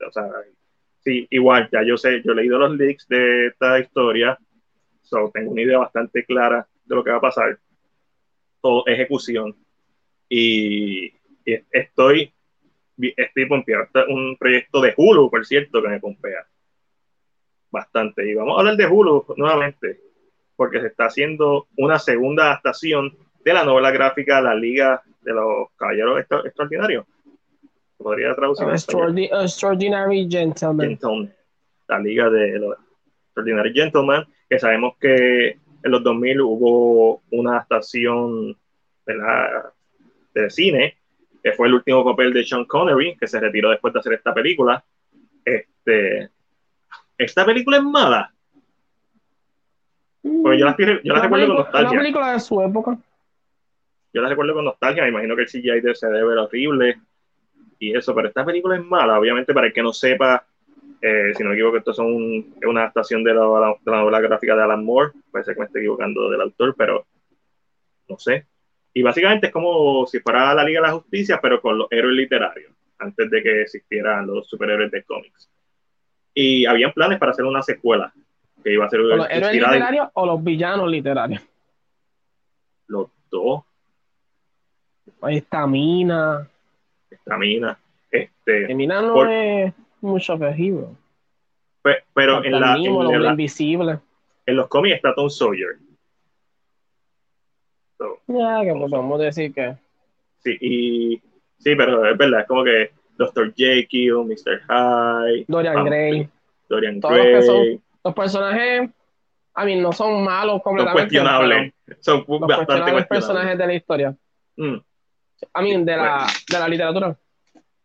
[0.06, 0.28] o sea,
[1.06, 4.36] sí, igual, ya yo sé, yo he leído los leaks de esta historia,
[5.02, 7.60] so tengo una idea bastante clara de lo que va a pasar.
[8.60, 9.54] Todo ejecución.
[10.28, 11.12] Y,
[11.70, 12.32] estoy,
[12.98, 13.86] estoy pompeado.
[14.08, 16.44] un proyecto de Hulu, por cierto, que me pompea
[17.70, 18.28] bastante.
[18.28, 20.00] Y vamos a hablar de Hulu nuevamente,
[20.56, 25.70] porque se está haciendo una segunda adaptación de la novela gráfica La Liga de los
[25.76, 27.06] Caballeros Extraordinarios.
[27.98, 28.68] Podría traducir.
[28.68, 30.98] Extraordinary Gentlemen.
[31.88, 32.76] La Liga de los
[33.26, 38.56] Extraordinary Gentlemen, que sabemos que en los 2000 hubo una adaptación
[39.06, 39.72] de, la,
[40.34, 40.96] de cine,
[41.42, 44.34] que fue el último papel de Sean Connery, que se retiró después de hacer esta
[44.34, 44.84] película.
[45.44, 46.30] Este,
[47.16, 48.32] ¿Esta película es mala?
[50.22, 51.98] Yo la, yo la recuerdo con nostalgia.
[51.98, 52.98] Película de su época
[54.16, 57.02] yo la recuerdo con nostalgia, me imagino que el CGI se debe ver horrible
[57.78, 60.44] y eso, pero esta película es mala, obviamente para el que no sepa,
[61.00, 63.42] eh, si no me equivoco, esto es una adaptación de la,
[63.80, 67.06] de la, novela gráfica de Alan Moore, parece que me estoy equivocando del autor, pero
[68.08, 68.46] no sé.
[68.94, 72.16] Y básicamente es como si fuera la Liga de la Justicia, pero con los héroes
[72.16, 75.50] literarios, antes de que existieran los superhéroes de cómics.
[76.32, 78.12] Y habían planes para hacer una secuela,
[78.64, 79.00] que iba a ser...
[79.00, 81.42] ¿Los héroes literarios o los villanos literarios?
[82.86, 83.64] Los dos
[85.28, 86.48] Estamina.
[87.26, 87.76] Estamina.
[88.10, 90.96] Este, Estamina no es mucho objetivo.
[92.14, 93.98] pero en la, en, invisible.
[94.46, 95.76] en los cómics está Tom Sawyer.
[98.28, 99.76] ya, que podemos decir que.
[100.38, 101.22] Sí, y,
[101.58, 103.52] sí, pero es verdad, es como que Dr.
[103.54, 104.60] Jekyll, Mr.
[104.68, 106.28] Hyde, Dorian Gray.
[106.68, 107.32] Dorian Gray.
[107.34, 108.88] Los, son, los personajes,
[109.54, 111.12] a mí, no son malos completamente.
[111.12, 111.74] Son cuestionables.
[112.00, 113.06] Son bastante cuestionables.
[113.08, 114.16] personajes de la historia.
[114.56, 114.76] Mm.
[115.52, 117.18] A mí, de la, de la literatura.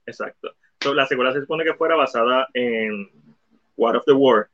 [0.06, 0.54] Exacto.
[0.94, 3.10] la secuela se supone que fuera basada en
[3.78, 4.48] War of the War,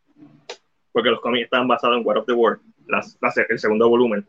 [0.91, 2.59] porque los cómics están basados en War of the War,
[3.49, 4.27] el segundo volumen.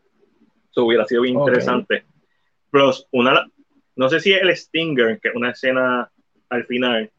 [0.71, 2.03] Eso hubiera sido bien interesante.
[2.69, 3.49] Plus, una,
[3.95, 6.11] no sé si es el Stinger, que es una escena
[6.49, 7.11] al final,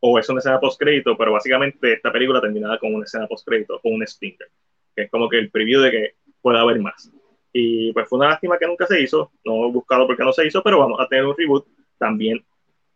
[0.00, 3.88] o es una escena post-crédito, pero básicamente esta película terminada con una escena post-crédito, o
[3.88, 4.48] un Stinger,
[4.94, 7.10] que es como que el preview de que pueda haber más.
[7.56, 10.32] Y pues fue una lástima que nunca se hizo, no he buscado por qué no
[10.32, 11.64] se hizo, pero vamos a tener un reboot.
[11.96, 12.44] También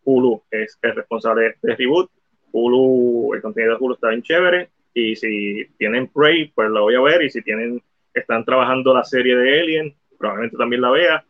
[0.03, 2.11] Hulu es el responsable de reboot.
[2.51, 4.69] Hulu, el contenido de Hulu está bien chévere.
[4.93, 7.21] Y si tienen Prey, pues lo voy a ver.
[7.21, 7.81] Y si tienen,
[8.13, 11.25] están trabajando la serie de Alien, probablemente también la vea.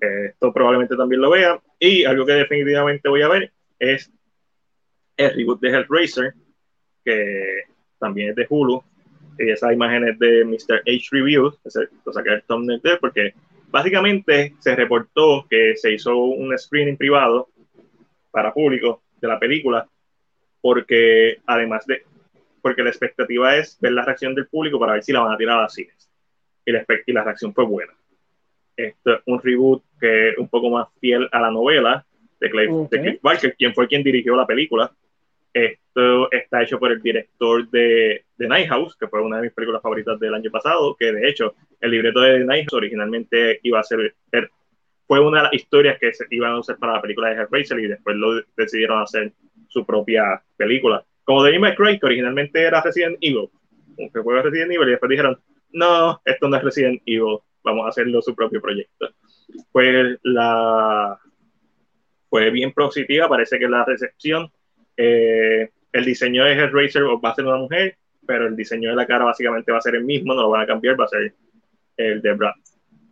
[0.00, 1.58] esto probablemente también lo vea.
[1.78, 4.12] Y algo que definitivamente voy a ver es
[5.16, 6.34] el reboot de Hellraiser,
[7.02, 7.62] que
[7.98, 8.82] también es de Hulu,
[9.38, 10.82] y esas imágenes de Mr.
[10.86, 11.58] H Reviews,
[12.04, 13.34] lo saqué el thumbnail de porque
[13.70, 17.48] básicamente se reportó que se hizo un screening privado
[18.30, 19.88] para público de la película,
[20.60, 22.02] porque además de,
[22.62, 25.36] porque la expectativa es ver la reacción del público para ver si la van a
[25.36, 26.10] tirar a las cines.
[26.64, 27.92] Y la, y la reacción fue buena.
[28.76, 32.04] Esto es un reboot que es un poco más fiel a la novela
[32.40, 34.92] de Clive, Barker, quien fue quien dirigió la película.
[35.66, 39.52] Esto está hecho por el director de, de Night House, que fue una de mis
[39.52, 43.80] películas favoritas del año pasado, que de hecho el libreto de Night House originalmente iba
[43.80, 44.50] a ser, er,
[45.06, 47.78] fue una de las historias que se iban a usar para la película de Hellraiser
[47.80, 49.32] y después lo decidieron hacer
[49.68, 51.04] su propia película.
[51.24, 53.48] Como Danny McCray, que originalmente era Resident Evil,
[53.96, 55.38] que fue Resident Evil, y después dijeron,
[55.72, 59.10] no, esto no es Resident Evil, vamos a hacerlo su propio proyecto.
[59.72, 61.18] Pues la
[62.28, 64.50] fue bien positiva, parece que la recepción,
[64.98, 67.96] eh, el diseño de Hellraiser va a ser una mujer,
[68.26, 70.62] pero el diseño de la cara básicamente va a ser el mismo, no lo van
[70.62, 71.32] a cambiar, va a ser
[71.96, 72.54] el de Brad,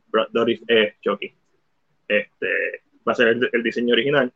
[0.08, 1.32] Brad Doris eh, Chucky.
[2.08, 4.32] Este, va a ser el, diseño original.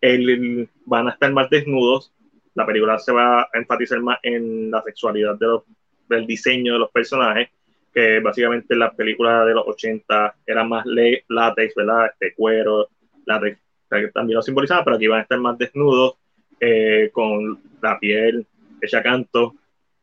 [0.00, 2.12] El, van a estar más desnudos,
[2.54, 5.62] la película se va a enfatizar más en la sexualidad de los,
[6.08, 7.48] del diseño de los personajes,
[7.94, 12.10] que básicamente la película de los 80 era más látex, ¿verdad?
[12.12, 12.88] Este cuero,
[13.24, 13.58] látex
[13.90, 16.16] que también lo simbolizaban, pero aquí van a estar más desnudos,
[16.60, 18.46] eh, con la piel
[18.80, 19.54] hecha canto.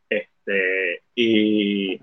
[0.08, 2.00] Este, y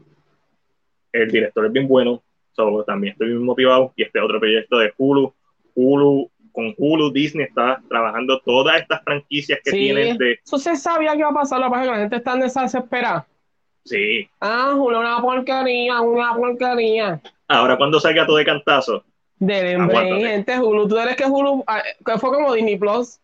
[1.12, 3.94] el director es bien bueno, so, también estoy muy motivado.
[3.96, 5.34] Y este otro proyecto de Hulu,
[5.76, 10.40] Hulu, con Hulu, Disney está trabajando todas estas franquicias que tienen de.
[10.44, 13.28] Eso se sabía que iba a pasar, la que la gente está desesperada.
[13.86, 14.30] Sí.
[14.40, 17.22] Ah, Hulu, una porquería, una porquería.
[17.48, 19.04] Ahora, cuando salga todo de cantazo,
[19.46, 20.88] Deben gente, Hulu.
[20.88, 23.20] Tú eres que Hulu, ah, que fue como Disney Plus,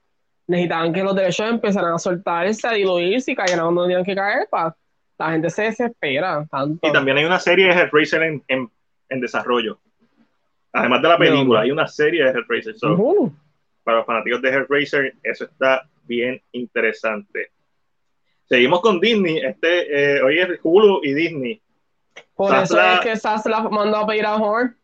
[0.49, 4.47] necesitaban que los derechos empezaran a soltarse, a diluirse y cayeran donde tenían que caer.
[4.49, 4.75] Pa.
[5.17, 6.87] La gente se desespera tanto.
[6.87, 8.69] Y también hay una serie de Hellraiser en, en,
[9.09, 9.79] en desarrollo.
[10.73, 12.75] Además de la película, hay una serie de Hellraiser.
[13.83, 17.51] Para los fanáticos de Hellraiser, eso está bien interesante.
[18.47, 19.37] Seguimos con Disney.
[19.37, 21.61] Este, eh, hoy es Hulu y Disney.
[22.33, 24.75] Por eso es que Sasla mandó a pedir a Horn.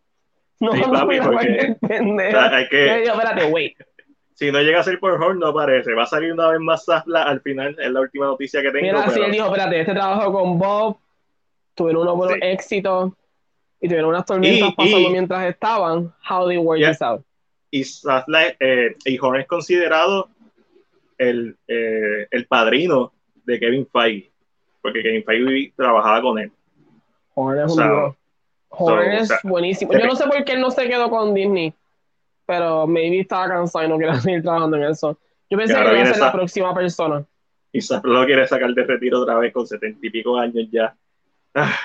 [0.60, 3.78] No, sí, papi, no, porque, hay que, espérate, wait.
[4.36, 5.94] Si no llega a ser por Horn, no aparece.
[5.94, 8.86] Va a salir una vez más Safla al final, es la última noticia que tengo.
[8.86, 9.26] Mira, pero...
[9.26, 10.98] él dijo, espérate, este trabajo con Bob,
[11.74, 13.14] tuvieron unos buenos éxitos
[13.80, 16.14] y tuvieron unas tormentas pasando mientras estaban.
[16.30, 17.24] How they work this out?
[17.72, 20.28] Y Safla, eh, y Horn es considerado
[21.18, 23.14] el, eh, el padrino
[23.46, 24.32] de Kevin Feige,
[24.82, 26.52] porque Kevin Feige trabajaba con él.
[27.36, 28.16] Horn es un
[28.68, 29.94] Horn es buenísimo.
[29.94, 31.74] Yo no sé por qué él no se quedó con Disney,
[32.46, 35.18] pero maybe estaba cansado y no quería seguir trabajando en eso.
[35.50, 37.26] Yo pensé que iba a ser la próxima persona.
[37.72, 40.96] Y lo quiere sacar de retiro otra vez con setenta y pico años ya.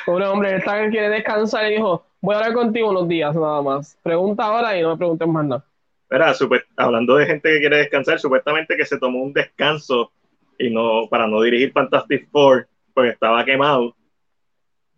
[0.06, 3.96] Pobre hombre, él quiere descansar y dijo, voy a hablar contigo unos días nada más.
[4.02, 5.64] Pregunta ahora y no me preguntes más nada.
[6.08, 6.32] Verá,
[6.76, 10.10] hablando de gente que quiere descansar, supuestamente que se tomó un descanso
[10.58, 13.94] y no para no dirigir Fantastic Four porque estaba quemado.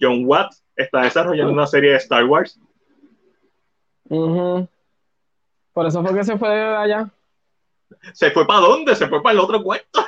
[0.00, 2.58] John Watts está desarrollando una serie de Star Wars.
[5.72, 7.10] Por eso fue que se fue de allá.
[8.12, 8.94] ¿Se fue para dónde?
[8.94, 10.04] Se fue para el otro cuento.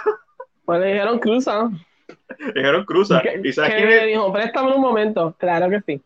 [0.65, 1.71] Pues le dijeron cruza.
[2.39, 3.23] Le dijeron cruza.
[3.43, 4.33] ¿Y sabes quién dijo?
[4.33, 5.35] Préstame un momento.
[5.39, 6.03] Claro que sí.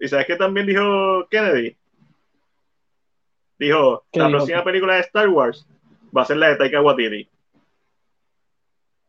[0.00, 1.76] ¿Y sabes qué también dijo Kennedy?
[3.58, 5.66] Dijo, la próxima película de Star Wars
[6.16, 7.28] va a ser la de Taika Waititi.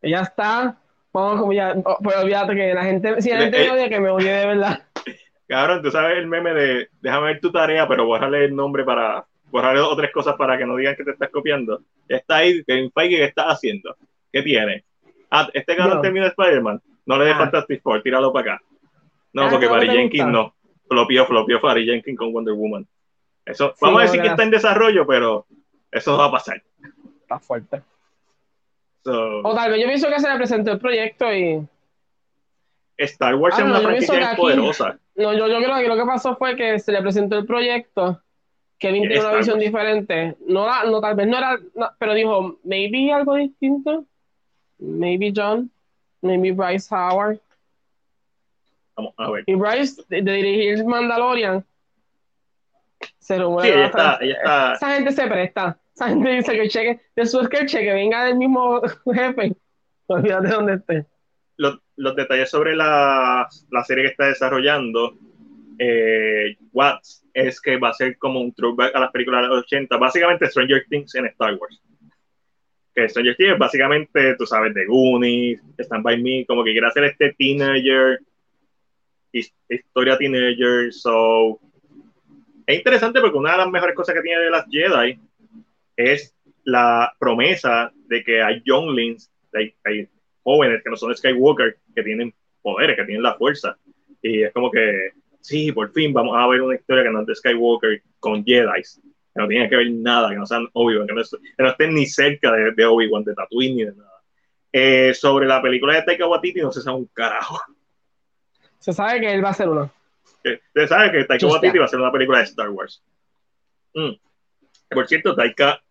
[0.02, 0.76] Ya está.
[1.12, 4.00] Vamos, como ya, oh, pues olvídate que la gente, si la gente me odia, que
[4.00, 4.82] me odie de verdad.
[5.48, 9.24] Cabrón, tú sabes el meme de déjame ver tu tarea, pero borrarle el nombre para,
[9.54, 11.80] borrarle otras cosas para que no digan que te estás copiando.
[12.08, 13.96] Está ahí, en Feige, ¿qué estás haciendo?
[14.32, 14.84] ¿Qué tiene?
[15.30, 16.02] Ah, este cabrón no.
[16.02, 16.82] termina Spider-Man.
[17.06, 17.38] No le des ah.
[17.38, 18.64] Fantastic Four, tíralo para acá.
[19.32, 20.52] No, ah, porque Barry Jenkins no.
[20.88, 22.84] Flopió, flopió Barry Jenkins con Wonder Woman.
[23.46, 25.46] Eso, vamos a decir que está en desarrollo, pero
[25.92, 26.60] eso no va a pasar.
[27.20, 27.80] Está fuerte.
[29.04, 31.64] O tal vez yo pienso que se le presentó el proyecto y.
[32.96, 34.98] Star Wars ah, es una franquicia poderosa.
[35.14, 38.20] No, yo, yo creo que lo que pasó fue que se le presentó el proyecto.
[38.78, 40.36] Kevin tiene una visión diferente.
[40.46, 41.58] No, no, tal vez no era.
[41.98, 44.04] pero dijo, maybe algo distinto.
[44.78, 45.70] Maybe John.
[46.20, 47.38] Maybe Bryce Howard.
[48.96, 49.44] Vamos a ver.
[49.46, 51.64] Y Bryce, de, dirigir Mandalorian.
[53.18, 53.64] Se rumora.
[53.64, 54.72] Sí, ella está, ella está.
[54.74, 55.78] Esa gente se presta.
[55.94, 59.56] Esa gente dice que cheque, después que el cheque venga del mismo jefe,
[60.08, 61.06] olvídate dónde esté.
[61.56, 65.16] Los, los, detalles sobre la, la, serie que está desarrollando,
[65.78, 69.64] eh, Watts, es que va a ser como un throwback a las películas de los
[69.64, 71.80] 80, básicamente Stranger Things en Star Wars.
[72.94, 77.04] Que Stranger Things básicamente, tú sabes, de Goonies, Stand By Me, como que quiere hacer
[77.04, 78.20] este teenager,
[79.32, 81.58] historia teenager, so...
[82.66, 85.18] Es interesante porque una de las mejores cosas que tiene de las Jedi
[85.96, 90.08] es la promesa de que hay younglings, hay, hay
[90.42, 93.76] jóvenes que no son Skywalker, que tienen poderes, que tienen la fuerza.
[94.22, 95.12] Y es como que,
[95.44, 98.82] sí, por fin vamos a ver una historia que no es de Skywalker con Jedi,
[98.82, 102.50] que no tiene que ver nada, que no sean Obi-Wan, que, no, estén ni cerca
[102.50, 104.22] de, de Obi-Wan, de Tatooine ni de nada.
[104.72, 107.60] Eh, sobre la película de Taika Waititi no se sabe un carajo.
[108.78, 109.90] Se sabe que él va a hacer uno.
[110.42, 113.02] Se sabe que Taika Waititi va a hacer una película de Star Wars.
[113.94, 114.12] Mm.
[114.88, 115.82] Por cierto, Taika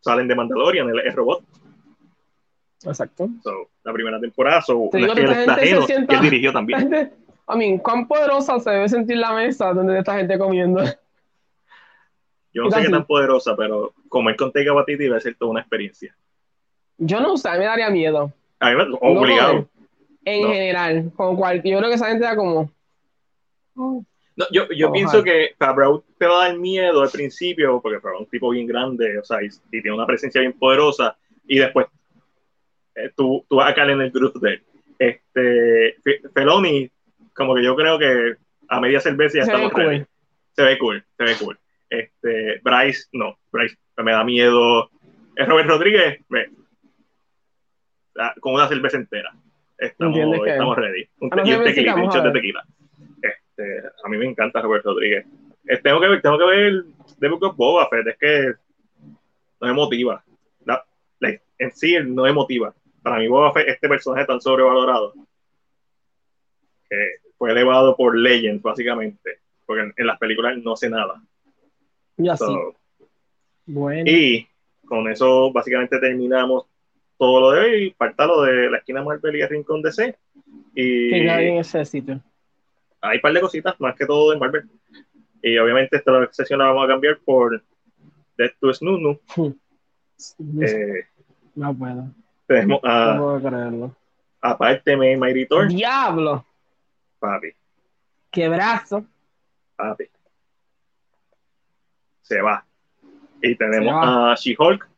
[0.00, 1.44] salen de Mandalorian, el, el robot.
[2.84, 3.28] Exacto.
[3.84, 7.12] la primera temporada, so, una que él dirigió también.
[7.46, 10.82] A mí, cuán poderosa se debe sentir la mesa donde está gente comiendo.
[12.54, 15.60] Yo no sé qué tan poderosa, pero comer con Taika Waititi debe ser toda una
[15.60, 16.14] experiencia.
[16.98, 18.32] Yo no sé, a mí me daría miedo.
[18.60, 19.68] A mí me obligado.
[20.24, 22.70] en general, con cualquier, yo creo que esa gente da como
[23.74, 28.22] no, yo, yo pienso que Favreau te va a dar miedo al principio, porque Favreau
[28.22, 31.16] es un tipo bien grande, o sea, y, tiene una presencia bien poderosa,
[31.46, 31.86] y después
[32.94, 34.62] eh, tú, tú, vas a caer en el grupo de él.
[34.98, 35.96] Este,
[36.32, 36.90] Feloni,
[37.34, 38.36] como que yo creo que
[38.68, 40.06] a media cerveza ya se estamos cool.
[40.54, 41.58] Se ve cool, se ve cool.
[41.88, 44.90] Este, Bryce, no, Bryce me da miedo.
[45.36, 46.46] Robert Rodríguez, me,
[48.40, 49.32] con una cerveza entera.
[49.78, 51.08] Estamos, estamos ready.
[51.20, 52.64] Un, y un tequila, un shot de tequila.
[53.20, 55.26] Este, a mí me encanta Robert Rodríguez.
[55.68, 56.84] Eh, tengo, que, tengo que ver
[57.18, 58.54] The Book of Boba Fett, es que
[59.60, 60.22] no me motiva.
[61.58, 62.74] en sí, no me motiva.
[63.02, 65.14] Para mí, Boba Fett, este personaje tan sobrevalorado,
[66.92, 71.22] que fue elevado por Legends, básicamente, porque en, las películas no hace nada.
[72.16, 72.44] Y así.
[73.66, 74.10] bueno.
[74.10, 74.46] Y
[74.86, 76.66] con eso, básicamente, terminamos
[77.18, 77.94] todo lo de hoy.
[77.96, 80.16] Falta lo de la esquina Marvel y el Rincón DC.
[80.74, 81.10] Y...
[81.10, 82.20] Que nadie en ese sitio
[83.02, 84.68] hay un par de cositas, más que todo de Marvel.
[85.42, 87.62] Y obviamente esta sesión la vamos a cambiar por
[88.38, 89.20] Death to Snoo
[90.62, 91.04] eh,
[91.56, 92.04] no puedo.
[92.46, 93.14] Tenemos a.
[93.14, 93.96] No puedo creerlo.
[94.40, 95.68] Aparte, My Thor.
[95.68, 96.46] ¡Diablo!
[97.22, 97.54] Papi.
[98.32, 99.06] ¡Qué brazo!
[99.76, 100.06] Papi.
[102.22, 102.66] Se va.
[103.40, 104.88] Y tenemos a She-Hulk.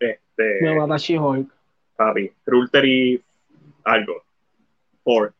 [0.00, 1.52] Este, Me mata She-Hulk.
[1.96, 2.32] Papi.
[2.46, 3.22] Rulter y
[3.84, 4.24] algo.
[5.04, 5.34] Four.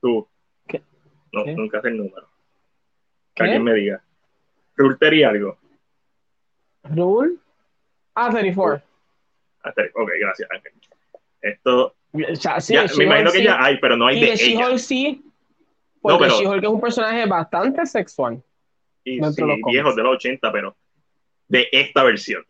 [0.00, 0.28] Two.
[1.32, 2.28] No, nunca es el número.
[3.32, 4.02] Que alguien me diga.
[4.74, 5.56] Rule y algo.
[6.82, 7.36] Rule?
[8.16, 8.82] Ah, 34.
[9.62, 10.72] Ah, ok, gracias, Ángel.
[11.40, 11.94] Esto.
[12.12, 14.78] Ya, me imagino que ya hay, pero no hay de, de ella.
[14.78, 15.24] sí.
[16.00, 18.42] Porque no, She-Hulk es un personaje bastante sexual.
[19.04, 20.76] Y sí, viejo de los 80, pero
[21.48, 22.44] de esta versión.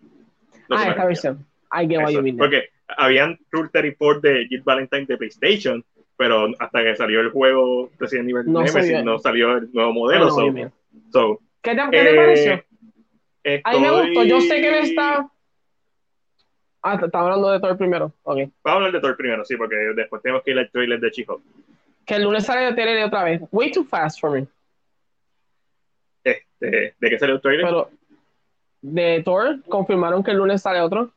[0.70, 1.46] ah, esta versión.
[1.72, 2.36] I get what you mean.
[2.36, 5.84] Porque habían Rule 34 de Jill Valentine de PlayStation,
[6.16, 10.30] pero hasta que salió el juego Resident Evil no Nemesis no salió el nuevo modelo.
[10.30, 12.64] so, ¿Qué te, qué te pareció?
[13.64, 15.28] A mí me gustó, yo sé que él está...
[16.82, 18.38] Ah, está hablando de Thor primero, ok.
[18.38, 21.10] Vamos a hablar de Thor primero, sí, porque después tenemos que ir al trailer de
[21.10, 21.42] Chico.
[22.04, 23.40] Que el lunes sale de trailer otra vez.
[23.52, 24.46] Way too fast for me.
[26.24, 27.66] Este, ¿De qué sale el trailer?
[27.66, 27.90] Pero,
[28.80, 31.12] de Thor, confirmaron que el lunes sale otro.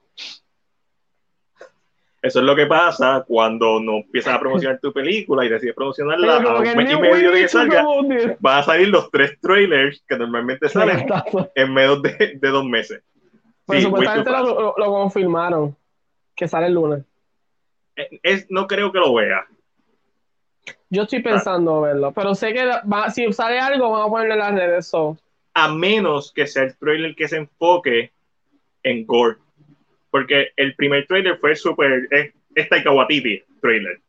[2.26, 6.38] Eso es lo que pasa cuando no empiezas a promocionar tu película y decides promocionarla
[6.38, 7.86] a un mes y medio de que salga.
[8.40, 11.06] Van a salir los tres trailers que normalmente salen
[11.54, 13.04] en menos de, dos meses.
[13.66, 15.76] Pues supuestamente lo, confirmaron,
[16.36, 17.04] que sale el lunes.
[17.96, 19.46] Eh, es, no creo que lo vea.
[20.90, 22.70] Yo estoy pensando verlo, pero sé que
[23.14, 24.92] si sale algo, vamos a ponerle en las redes.
[25.54, 28.12] A menos que sea el trailer que se enfoque
[28.84, 29.38] en gore
[30.16, 32.90] porque el primer trailer fue súper, es, es Taika
[33.60, 34.00] trailer.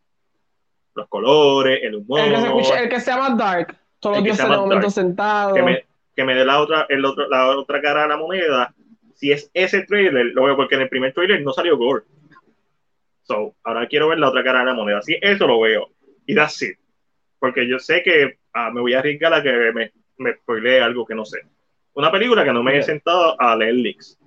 [0.95, 2.21] Los colores, el humor.
[2.21, 4.89] El que se, escucha, el que se llama Dark, todos los días en el momento
[4.89, 5.53] sentado.
[5.53, 5.85] Que me,
[6.15, 8.73] que me dé la otra, el otro, la otra cara de la moneda.
[9.17, 12.05] Si es ese trailer, lo veo porque en el primer trailer no salió gore.
[13.23, 15.03] So, ahora quiero ver la otra cara de la moneda.
[15.03, 15.89] Si eso lo veo.
[16.27, 16.79] Y that's it.
[17.39, 21.05] Porque yo sé que ah, me voy a arriesgar a que me, me spoilee algo
[21.05, 21.41] que no sé.
[21.95, 24.19] Una película que no me he sentado a leer leaks.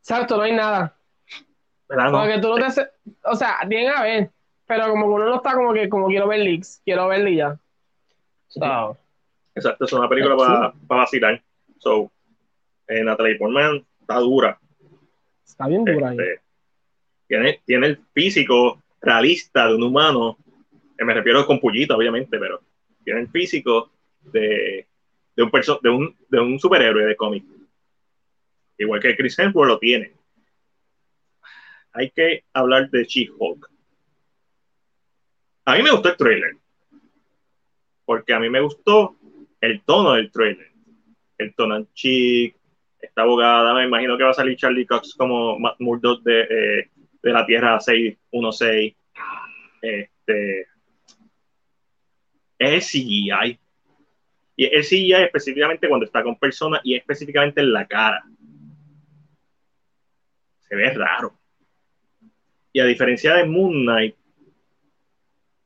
[0.00, 0.96] Exacto, no hay nada.
[1.88, 2.82] Porque tú no te
[3.24, 4.30] o sea, bien a ver,
[4.66, 7.58] pero como uno no está como que, como quiero ver leaks, quiero verle ya.
[9.54, 11.42] Exacto, es una película para, para vacilar.
[11.78, 12.12] So,
[12.88, 14.58] eh, Natalie Portman está dura.
[15.44, 16.10] Está bien dura.
[16.10, 16.40] Este,
[17.26, 20.38] tiene, tiene el físico realista de un humano,
[20.96, 22.60] que me refiero con pullita, obviamente, pero
[23.04, 24.86] tiene el físico de,
[25.36, 25.50] de, un,
[25.82, 27.44] de, un, de un superhéroe de cómic
[28.78, 30.12] igual que Chris Hemsworth lo tiene.
[31.92, 33.68] Hay que hablar de She-Hulk.
[35.64, 36.56] A mí me gustó el trailer,
[38.04, 39.16] porque a mí me gustó
[39.60, 40.70] el tono del trailer.
[41.36, 42.56] El tono chic,
[43.00, 46.90] esta abogada, me imagino que va a salir Charlie Cox como Matt Murdock de, eh,
[47.22, 48.94] de la Tierra 616.
[49.82, 50.66] Este,
[52.58, 53.58] es el CGI.
[54.56, 58.24] Y el CGI específicamente cuando está con personas y específicamente en la cara.
[60.68, 61.38] Se ve raro.
[62.72, 64.16] Y a diferencia de Moon Knight,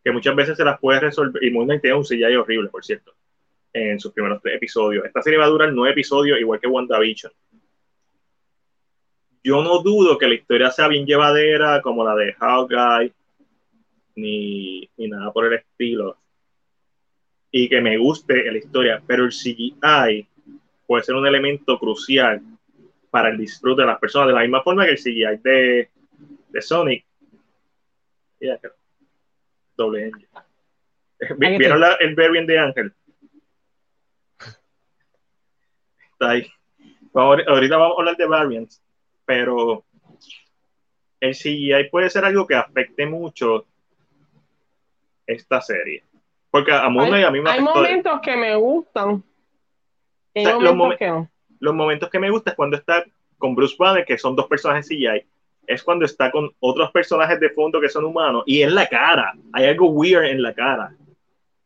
[0.04, 2.84] que muchas veces se las puede resolver, y Moon Knight tiene un CGI horrible, por
[2.84, 3.14] cierto,
[3.72, 5.04] en sus primeros tres episodios.
[5.04, 7.32] Esta serie va a durar nueve episodios, igual que WandaVision.
[9.44, 13.12] Yo no dudo que la historia sea bien llevadera, como la de Hawkeye,
[14.14, 16.16] ni, ni nada por el estilo
[17.54, 20.26] y que me guste la historia, pero el CGI
[20.86, 22.40] puede ser un elemento crucial
[23.10, 25.90] para el disfrute de las personas, de la misma forma que el CGI de,
[26.48, 27.04] de Sonic.
[29.76, 30.10] Doble
[31.38, 32.92] ¿Vieron el variant de Ángel?
[36.22, 36.46] Está ahí.
[37.14, 38.80] ahorita vamos a hablar de variants,
[39.24, 39.84] pero
[41.18, 43.66] el CGI puede ser algo que afecte mucho
[45.26, 46.04] esta serie.
[46.48, 49.24] Porque a Moon a mí me Hay momentos que me gustan.
[50.34, 53.04] los, momentos que me gustan es cuando está
[53.36, 55.26] con Bruce Banner, que son dos personajes CGI.
[55.66, 58.44] Es cuando está con otros personajes de fondo que son humanos.
[58.46, 59.34] Y en la cara.
[59.54, 60.94] Hay algo weird en la cara.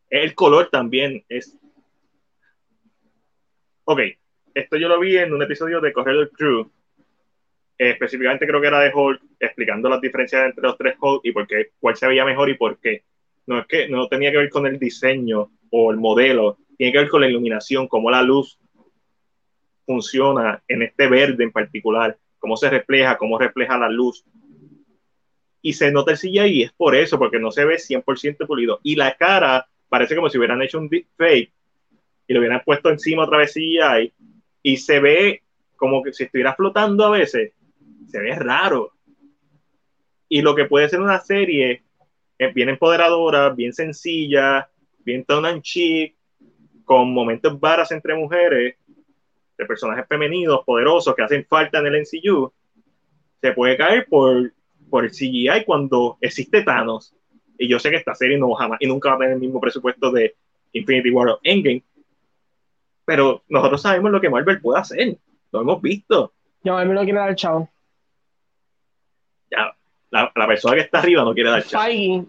[0.08, 1.58] El color también es.
[3.84, 4.00] Ok.
[4.56, 6.70] Esto yo lo vi en un episodio de Corredor Crew.
[7.76, 11.46] específicamente creo que era de Hulk, explicando las diferencias entre los tres Hulk y por
[11.46, 13.02] qué, cuál se veía mejor y por qué
[13.46, 17.00] no es que no tenía que ver con el diseño o el modelo, tiene que
[17.00, 18.58] ver con la iluminación, cómo la luz
[19.84, 24.24] funciona en este verde en particular, cómo se refleja, cómo refleja la luz.
[25.60, 28.80] Y se nota el CGI y es por eso, porque no se ve 100% pulido.
[28.82, 31.52] Y la cara parece como si hubieran hecho un fake
[32.26, 34.14] y lo hubieran puesto encima otra vez CGI
[34.66, 35.42] y se ve
[35.76, 37.52] como que si estuviera flotando a veces.
[38.08, 38.90] Se ve raro.
[40.28, 41.84] Y lo que puede ser una serie
[42.52, 44.68] bien empoderadora, bien sencilla,
[45.04, 46.16] bien tone chic,
[46.84, 48.74] con momentos varas entre mujeres,
[49.56, 52.52] de personajes femeninos, poderosos, que hacen falta en el NCU,
[53.40, 54.52] se puede caer por,
[54.90, 57.14] por el CGI cuando existe Thanos.
[57.56, 59.60] Y yo sé que esta serie no jamás y nunca va a tener el mismo
[59.60, 60.34] presupuesto de
[60.72, 61.84] Infinity War o Endgame.
[63.06, 65.16] Pero nosotros sabemos lo que Marvel puede hacer.
[65.52, 66.32] Lo hemos visto.
[66.64, 67.70] No, me lo quiere dar chao.
[69.50, 69.74] Ya,
[70.10, 71.82] la, la, persona que está arriba no quiere dar chao.
[71.82, 72.24] Feige.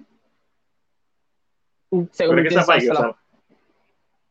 [2.11, 2.49] Según que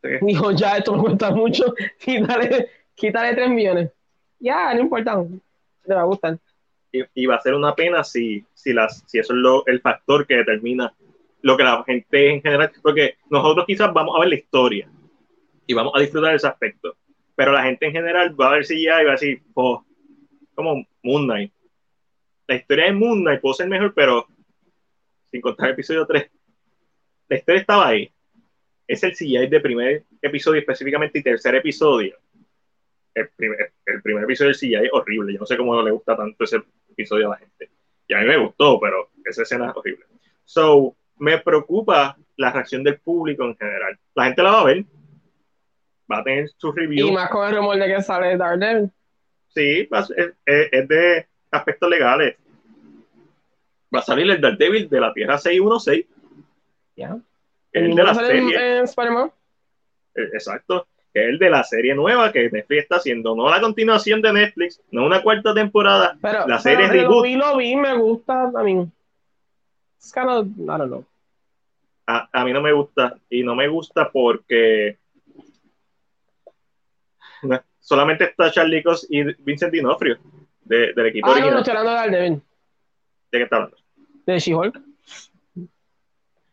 [0.22, 1.74] Dijo, ya, esto me cuesta mucho.
[1.98, 3.90] Quítale, quítale 3 millones.
[4.38, 5.20] Ya, no importa.
[5.84, 6.38] Te va a gustar.
[6.92, 10.26] Y, va a ser una pena si, si, las, si eso es lo, el factor
[10.26, 10.94] que determina
[11.42, 12.70] lo que la gente en general.
[12.80, 14.88] Porque nosotros quizás vamos a ver la historia
[15.66, 16.96] y vamos a disfrutar ese aspecto.
[17.34, 19.84] Pero la gente en general va a ver si ya y va a decir, oh,
[20.54, 21.52] como Moon Knight
[22.46, 24.26] la historia de Moon Knight puede ser mejor, pero
[25.30, 26.30] sin contar el episodio 3,
[27.28, 28.10] la historia estaba ahí.
[28.86, 32.16] Es el CGI de primer episodio específicamente y tercer episodio.
[33.14, 35.32] El primer, el primer episodio del CGI es horrible.
[35.32, 37.70] Yo no sé cómo le gusta tanto ese episodio a la gente.
[38.06, 40.04] Y a mí me gustó, pero esa escena es horrible.
[40.44, 43.98] So, me preocupa la reacción del público en general.
[44.14, 44.84] La gente la va a ver.
[46.10, 47.08] Va a tener su review.
[47.08, 48.90] Y más con el rumor de que sale Daredevil.
[49.48, 49.88] Sí,
[50.46, 52.36] es de aspectos legales.
[53.94, 56.06] Va a salir el Daredevil de la Tierra 616.
[56.96, 57.18] Ya.
[57.72, 58.56] El de la serie.
[58.56, 58.84] Eh,
[60.32, 60.86] exacto.
[61.12, 63.34] El de la serie nueva que Netflix está haciendo.
[63.34, 66.16] No la continuación de Netflix, no una cuarta temporada.
[66.22, 68.50] la serie pero Lo vi, lo vi, me gusta.
[68.54, 68.86] A mí.
[69.98, 71.04] It's kind of, I don't know.
[72.06, 73.18] A, a mí no me gusta.
[73.30, 74.98] Y no me gusta porque
[77.80, 80.18] solamente está Charlie Cox y Vincent Dinofrio
[80.62, 81.54] de, del equipo ah, original.
[81.54, 82.30] No, estoy hablando de.
[82.30, 82.40] ¿De
[83.30, 83.76] qué está hablando?
[84.26, 84.76] De She-Hulk.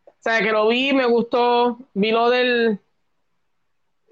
[0.06, 2.80] O sea, que lo vi, me gustó, vi lo del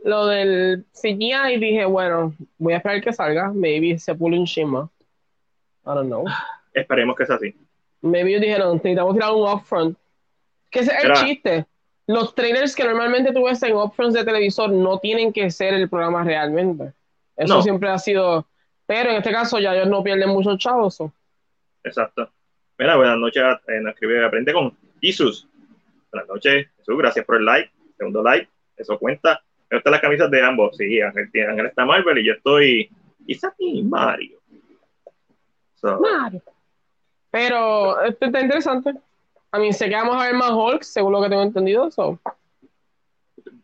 [0.04, 4.46] lo del CGI y dije, bueno, voy a esperar que salga, maybe se pule un
[4.46, 4.90] shima.
[5.86, 6.26] I don't know.
[6.74, 7.56] Esperemos que sea así.
[8.02, 9.98] Maybe ellos dijeron, necesitamos tirar un upfront.
[10.70, 11.66] Que es el chiste.
[12.12, 15.90] Los trailers que normalmente tú ves en upfronts de televisor no tienen que ser el
[15.90, 16.94] programa realmente.
[17.36, 18.46] Eso siempre ha sido
[18.92, 21.02] pero en este caso ya ellos no pierden muchos chavos.
[21.82, 22.30] Exacto.
[22.78, 23.42] Mira, buenas noches.
[23.70, 25.48] Eh, nos escribe Aprende con Jesus.
[26.12, 26.98] Buenas noches, Jesús.
[26.98, 27.72] Gracias por el like.
[27.98, 28.50] Segundo like.
[28.76, 29.42] Eso cuenta.
[29.70, 30.76] Me gustan las camisas de ambos.
[30.76, 32.90] Sí, Ángel, Ángel está Marvel y yo estoy.
[33.26, 33.54] Quizás
[33.86, 34.42] Mario.
[35.82, 36.42] Mario.
[37.30, 38.94] Pero esto está interesante.
[39.52, 41.90] A mí sé que vamos a ver más Hulk, según lo que tengo entendido.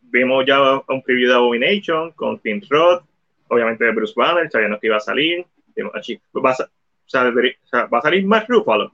[0.01, 3.03] Vimos ya un preview de Abomination con Tim Roth
[3.49, 5.45] obviamente de Bruce Banner, sabíamos que iba a salir.
[5.77, 6.01] o
[7.05, 8.91] sea, ¿va a salir Mark Ruffalo?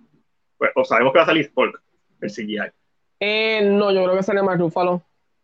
[0.58, 1.82] Pues, o sabemos que va a salir Hulk,
[2.22, 2.72] el CGI.
[3.20, 5.02] Eh, no, yo creo que sale Mark Ruffalo.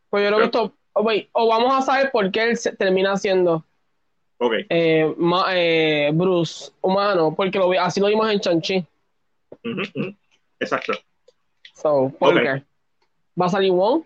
[0.10, 3.16] Pues yo creo que esto, oh, o vamos a saber por qué él se termina
[3.18, 3.64] siendo
[4.38, 4.66] okay.
[4.70, 5.16] eh,
[5.52, 8.86] eh, Bruce humano, porque lo, así lo vimos en Chanchi.
[10.60, 10.94] Exacto.
[11.82, 12.36] So, ¿por?
[12.36, 14.04] ¿Va a salir Wong?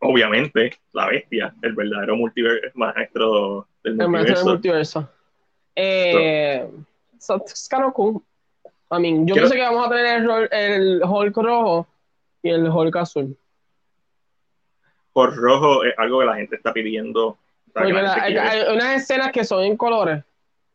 [0.00, 4.04] Obviamente, la bestia, el verdadero multiverso, maestro del multiverso.
[4.04, 5.10] El maestro del multiverso.
[5.74, 6.68] Eh,
[7.18, 8.22] so, it's kind of cool.
[8.90, 11.86] I mean, yo pienso que vamos a tener el, el Hulk rojo
[12.42, 13.36] y el Hulk azul.
[15.14, 17.36] Hulk rojo es algo que la gente está pidiendo.
[17.74, 20.22] hay, unas escenas que son en colores.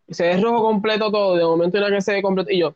[0.09, 1.37] Se ve rojo completo todo.
[1.37, 2.51] De momento hay una que se ve completo.
[2.51, 2.75] Y yo.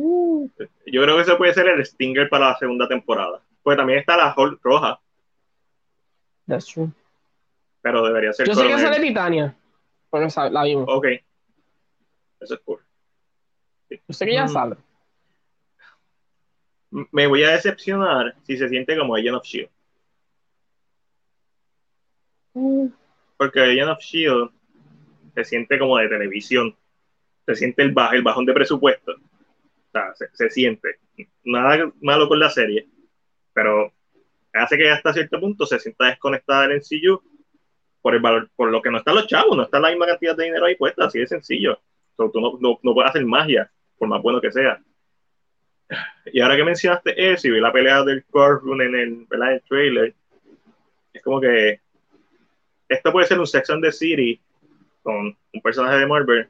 [0.00, 0.48] Uh.
[0.86, 3.42] Yo creo que ese puede ser el Stinger para la segunda temporada.
[3.64, 5.00] Pues también está la Hulk roja.
[6.46, 6.90] That's true.
[7.82, 8.46] Pero debería ser.
[8.46, 9.56] Yo sé que sale Titania.
[10.10, 10.84] Bueno, la vimos.
[10.88, 11.06] Ok.
[12.40, 12.80] Eso es cool.
[13.90, 14.48] Yo sé que ya mm.
[14.48, 14.76] sale.
[17.10, 19.70] Me voy a decepcionar si se siente como Agent of Shield.
[22.54, 22.86] Mm.
[23.36, 24.50] Porque Agent of Shield
[25.34, 26.76] se siente como de televisión.
[27.46, 29.16] Se siente el, el bajón de presupuesto.
[29.92, 30.98] Sea, se, siente.
[31.44, 32.86] Nada malo con la serie.
[33.52, 33.92] Pero
[34.52, 37.22] hace que hasta cierto punto se sienta desconectada del MCU
[38.00, 40.36] por el valor, por lo que no están los chavos, no está la misma cantidad
[40.36, 41.80] de dinero ahí puesta, así de sencillo.
[42.16, 44.80] tú no, no, no puedes hacer magia por más bueno que sea.
[46.32, 50.14] Y ahora que mencionaste eso y vi la pelea del Corbin en el, el trailer,
[51.12, 51.80] es como que
[52.88, 54.40] esto puede ser un Sex and the City
[55.02, 56.48] con un personaje de Marvel,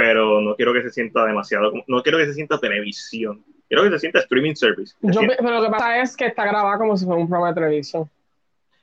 [0.00, 3.90] pero no quiero que se sienta demasiado, no quiero que se sienta televisión, quiero que
[3.90, 4.94] se sienta streaming service.
[5.02, 8.08] pero lo que pasa es que está grabado como si fuera un programa de televisión.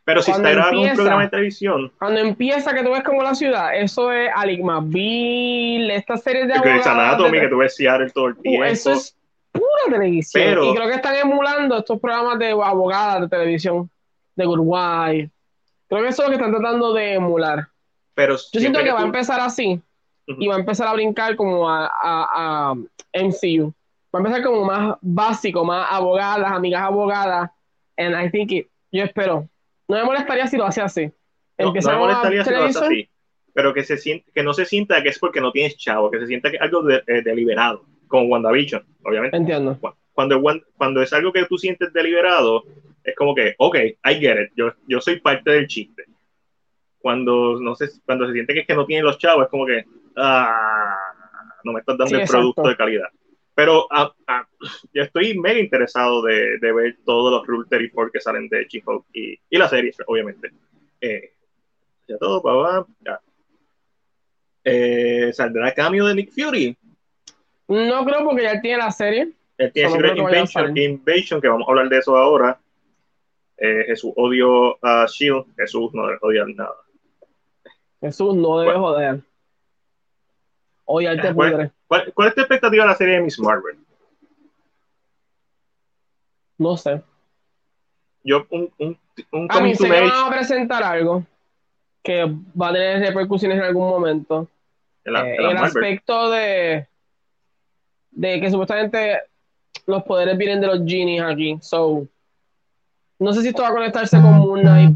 [0.05, 1.91] Pero si está grabado un programa de televisión.
[1.97, 6.53] Cuando empieza, que tú ves como la ciudad, eso es Aligma Bill, esta serie de
[6.53, 6.85] abogados.
[6.85, 8.65] Anatomy, que tú ves Seattle todo el uh, tiempo.
[8.65, 9.17] eso es
[9.51, 10.65] pura televisión.
[10.65, 13.89] y creo que están emulando estos programas de abogadas de televisión,
[14.35, 15.29] de Uruguay.
[15.89, 17.67] Creo que eso es lo que están tratando de emular.
[18.13, 19.81] Pero Yo siento que, va a empezar así
[20.27, 22.75] y va a empezar a brincar como a, a, a
[23.13, 23.73] MCU.
[24.13, 27.49] Va a empezar como más básico, más abogadas, amigas abogadas.
[27.97, 29.49] And I think it, yo espero
[29.87, 31.11] no me molestaría si lo hace así.
[31.57, 33.09] No, me molestaría si lo hace así.
[33.53, 36.19] Pero que, se siente, que no se sienta que es porque no tienes chavo, que
[36.19, 39.35] se sienta que es algo de, eh, deliberado, como WandaVision, obviamente.
[39.35, 39.79] Entiendo.
[40.13, 40.41] Cuando,
[40.75, 42.63] cuando es algo que tú sientes deliberado,
[43.03, 46.03] es como que, ok, I get it, yo, yo soy parte del chiste.
[46.99, 49.65] Cuando, no sé, cuando se siente que es que no tienen los chavos, es como
[49.65, 49.85] que,
[50.17, 50.97] ah,
[51.63, 53.07] no me estás dando el producto de calidad.
[53.55, 54.47] Pero ah, ah,
[54.93, 58.83] yo estoy mega interesado de, de, ver todos los Rule 34 que salen de she
[59.13, 60.51] y, y, la serie, obviamente.
[61.01, 61.31] Eh,
[62.07, 62.85] ya todo, papá.
[63.03, 63.19] Ya.
[64.63, 66.77] Eh, ¿Saldrá cambio de Nick Fury?
[67.67, 69.33] No creo porque ya tiene la serie.
[69.57, 72.59] Él tiene Secret Invasion, Invasion, que vamos a hablar de eso ahora.
[73.57, 75.45] Eh, Jesús odio a Shield.
[75.57, 76.75] Jesús no debe odiar nada.
[78.01, 79.21] Jesús no debe joder.
[80.89, 83.77] Oye, te ¿Cuál, ¿cuál, ¿Cuál es tu expectativa de la serie de Miss Marvel?
[86.57, 87.01] No sé.
[88.23, 88.97] Yo, un, un,
[89.33, 91.25] un a mí se van a presentar algo
[92.01, 92.23] que
[92.59, 94.47] va a tener repercusiones en algún momento.
[95.03, 96.87] En, eh, el aspecto de,
[98.11, 99.23] de que supuestamente
[99.87, 101.57] los poderes vienen de los genies aquí.
[101.61, 102.07] So,
[103.19, 104.95] no sé si esto va a conectarse con Moon Knight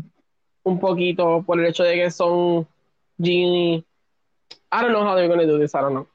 [0.64, 2.66] un poquito por el hecho de que son
[3.18, 3.84] genies
[4.72, 6.08] I don't know how they're going to do this, I don't know.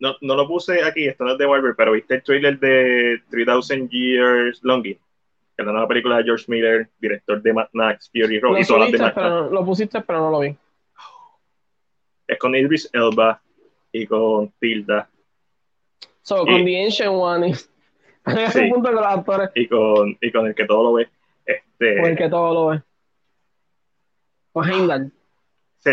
[0.00, 3.22] No, no lo puse aquí, esto no es de Warner, pero viste el trailer de
[3.30, 8.10] 3000 Years Longing, que es la nueva película de George Miller, director de Mad Max,
[8.12, 10.56] Fury Road y todas las pero, Lo pusiste, pero no lo vi.
[12.26, 13.40] Es con Idris Elba
[13.92, 15.08] y con Tilda.
[16.22, 17.54] So, con The Ancient One.
[18.50, 19.50] sí, punto con los actores.
[19.54, 21.08] Y con, y con el que todo lo ve.
[21.46, 22.82] Este, con el que todo lo ve.
[24.52, 25.12] Con Heimdall.
[25.78, 25.92] Sí,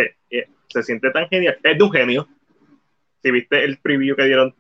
[0.70, 1.58] se siente tan genial.
[1.64, 2.28] Es de un genio.
[3.22, 4.56] Si viste el preview que dieron,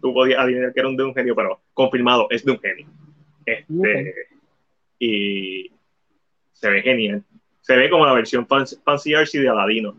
[0.00, 2.86] tú podías adivinar que era de un genio, pero confirmado, es de un genio.
[3.46, 4.14] Este,
[4.98, 5.70] Y
[6.52, 7.24] se ve genial.
[7.60, 9.96] Se ve como la versión Fancy Artsy de Aladino.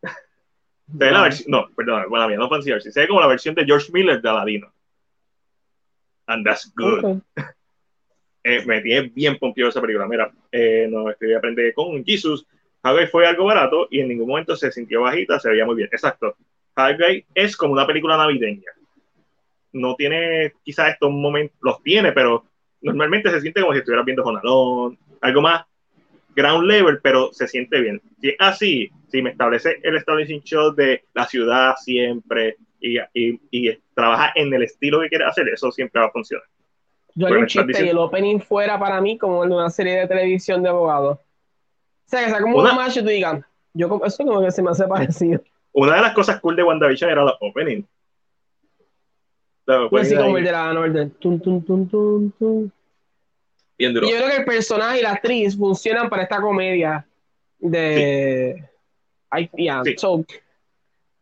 [0.00, 2.92] Se ve la versión, no, perdón, bueno, no Fancy Artsy.
[2.92, 4.72] Se ve como la versión de George Miller de Aladino.
[6.26, 7.20] And that's good.
[8.48, 10.06] Eh, me tiene bien pompido esa película.
[10.06, 12.46] Mira, eh, no estoy aprendiendo con Jesus
[12.86, 15.88] Hawkeye fue algo barato y en ningún momento se sintió bajita, se veía muy bien.
[15.90, 16.36] Exacto.
[16.76, 18.70] Hawkeye es como una película navideña.
[19.72, 22.44] No tiene quizás estos momentos, los tiene, pero
[22.80, 25.64] normalmente se siente como si estuvieras viendo Jonalón, algo más
[26.36, 28.00] ground level, pero se siente bien.
[28.20, 33.40] Si es así, si me establece el establishing shot de la ciudad siempre y, y,
[33.50, 36.46] y trabaja en el estilo que quiere hacer, eso siempre va a funcionar.
[37.16, 40.06] Yo le un chiste y el opening fuera para mí como en una serie de
[40.06, 41.18] televisión de abogados.
[42.06, 44.50] O sea, que sea como una, un match y tú digas, yo, eso como que
[44.50, 45.42] se me hace parecido.
[45.72, 47.82] Una de las cosas cool de WandaVision era la opening.
[49.90, 51.10] Pues sí, como el de la Northern.
[51.18, 52.70] Tum, tum, tum, tum, tum.
[53.76, 57.06] Y yo creo que el personaje y la actriz funcionan para esta comedia
[57.58, 58.56] de.
[58.56, 59.38] Sí.
[59.38, 59.82] I, yeah.
[59.82, 59.96] Sí.
[59.98, 60.24] So,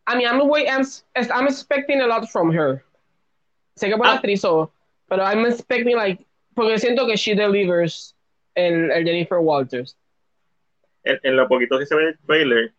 [0.07, 0.85] I mean, I'm, I'm,
[1.33, 2.85] I'm expecting a lot from her.
[3.77, 4.17] Sé que buena ah.
[4.17, 4.71] actriz, so,
[5.09, 6.25] pero I'm expecting like.
[6.55, 8.15] Porque siento que she delivers
[8.55, 9.97] el, el Jennifer Walters.
[11.05, 12.73] En, en, lo poquito que se ve el trailer,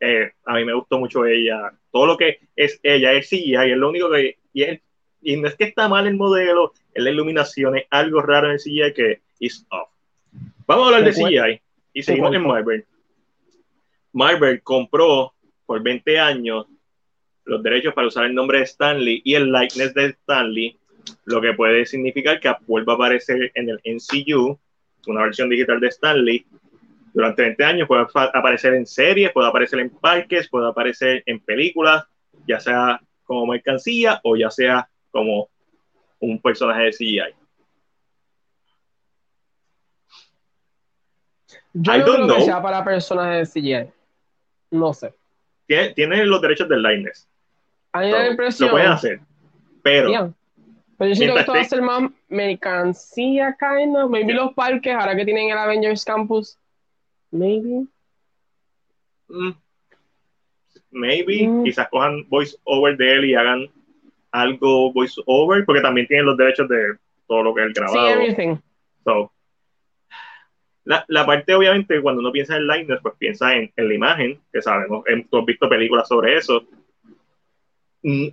[0.00, 1.72] eh, a mí me gustó mucho ella.
[1.90, 4.38] Todo lo que es ella, es CGI, es lo único que.
[4.52, 4.80] Y, es,
[5.22, 8.54] y no es que está mal el modelo, es la iluminación, es algo raro en
[8.54, 9.88] el CGI que is off.
[10.66, 11.60] Vamos a hablar de CGI
[11.92, 12.86] y seguimos en Marvel.
[14.12, 15.34] Marvel compró
[15.66, 16.66] por 20 años
[17.44, 20.78] los derechos para usar el nombre de Stanley y el likeness de Stanley,
[21.24, 24.58] lo que puede significar que vuelva a aparecer en el MCU,
[25.06, 26.46] una versión digital de Stanley.
[27.12, 32.04] Durante 20 años puede aparecer en series, puede aparecer en parques, puede aparecer en películas,
[32.46, 35.48] ya sea como mercancía o ya sea como
[36.20, 37.34] un personaje de CGI.
[41.72, 43.90] Yo no creo que sea para personajes de CGI.
[44.70, 45.14] No sé.
[45.66, 47.28] Tiene, los derechos del likeness.
[47.92, 48.68] A mí la impresión.
[48.68, 49.20] Lo pueden hacer.
[49.82, 50.34] Pero.
[50.98, 54.10] Pero yo siento que esto va a ser más mercancía, kind of.
[54.10, 56.58] Maybe los parques, ahora que tienen el Avengers Campus.
[57.30, 57.86] Maybe.
[59.28, 59.52] Mm.
[60.90, 61.46] Maybe.
[61.46, 61.64] Mm.
[61.64, 63.68] Quizás cojan voice over de él y hagan
[64.32, 66.96] algo voice over, porque también tienen los derechos de
[67.26, 68.06] todo lo que el grabado.
[68.06, 68.56] Sí, everything.
[69.04, 69.32] So,
[70.84, 74.40] la, la, parte, obviamente, cuando uno piensa en Lightner, pues piensa en, en la imagen,
[74.52, 76.66] que sabemos, tú has visto películas sobre eso.
[78.02, 78.28] Mm,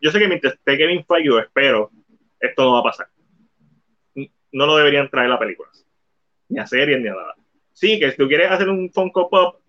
[0.00, 1.90] yo sé que mientras esté Kevin Feige, espero,
[2.40, 3.08] esto no va a pasar.
[4.52, 5.86] No lo deberían traer a películas,
[6.48, 7.34] ni a series, ni a nada.
[7.76, 9.60] Sí, que si tú quieres hacer un Funko Pop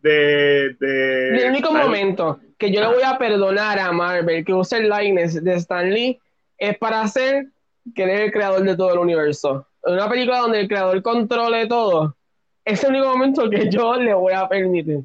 [0.00, 0.76] de.
[0.78, 4.88] de el único momento que yo le voy a perdonar a Marvel que use el
[4.88, 6.20] likeness de Stan Lee
[6.56, 7.48] es para hacer
[7.96, 9.66] que él es el creador de todo el universo.
[9.82, 12.16] En una película donde el creador controle todo,
[12.64, 15.00] es el único momento que yo le voy a permitir.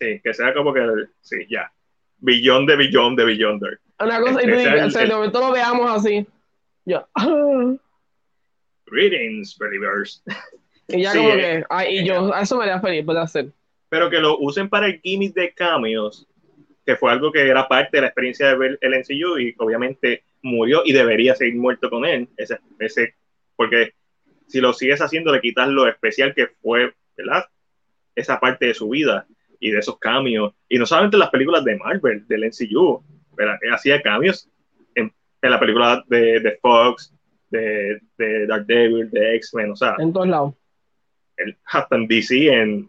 [0.00, 0.80] Sí, que sea como que,
[1.20, 1.72] sí, ya.
[2.18, 3.78] Billón de billón de billonder.
[4.00, 6.26] Una cosa, y tú dices, de momento lo veamos así.
[6.86, 7.06] Ya.
[8.86, 10.24] Greetings, believers.
[10.88, 13.52] Y ya como que, ay, y yo, a eso me haría feliz, puede hacer
[13.94, 16.26] pero que lo usen para el gimmick de cameos,
[16.84, 20.24] que fue algo que era parte de la experiencia de ver el NCU y obviamente
[20.42, 23.14] murió y debería seguir muerto con él, ese, ese,
[23.54, 23.92] porque
[24.48, 27.44] si lo sigues haciendo le quitas lo especial que fue, ¿verdad?
[28.16, 29.28] Esa parte de su vida
[29.60, 33.00] y de esos cambios, y no solamente en las películas de Marvel, del NCU,
[33.36, 34.50] pero hacía cambios
[34.96, 37.14] en, en la película de, de Fox,
[37.48, 39.94] de, de Devil, de X-Men, o sea.
[40.00, 40.54] En todos lados.
[41.66, 42.88] Hasta en DC, en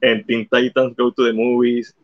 [0.00, 1.96] en Teen Titans Go to the Movies,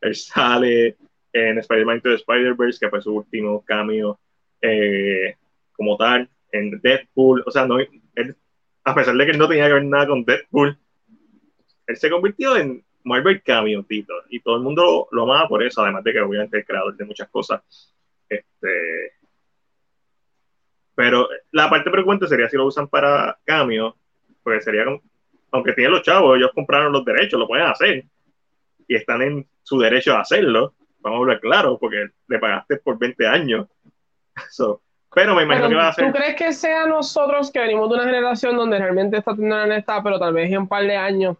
[0.00, 0.96] él sale
[1.32, 4.18] en Spider-Man to the Spider-Verse, que fue su último cameo
[4.60, 5.36] eh,
[5.72, 7.78] como tal, en Deadpool, o sea, no,
[8.84, 10.78] a pesar de que no tenía que ver nada con Deadpool,
[11.86, 15.82] él se convirtió en Marvel Cameo, Tito, y todo el mundo lo, amaba por eso,
[15.82, 17.62] además de que obviamente es creador de muchas cosas.
[18.28, 19.12] Este,
[20.94, 23.96] pero la parte frecuente sería si lo usan para cameo,
[24.42, 24.84] porque sería
[25.54, 28.04] aunque tienen los chavos, ellos compraron los derechos, lo pueden hacer.
[28.88, 30.74] Y están en su derecho a hacerlo.
[30.98, 33.68] Vamos a hablar claro, porque le pagaste por 20 años.
[35.14, 36.06] pero me imagino que va a ser.
[36.06, 40.02] ¿Tú crees que sea nosotros que venimos de una generación donde realmente está teniendo está,
[40.02, 41.36] pero tal vez en un par de años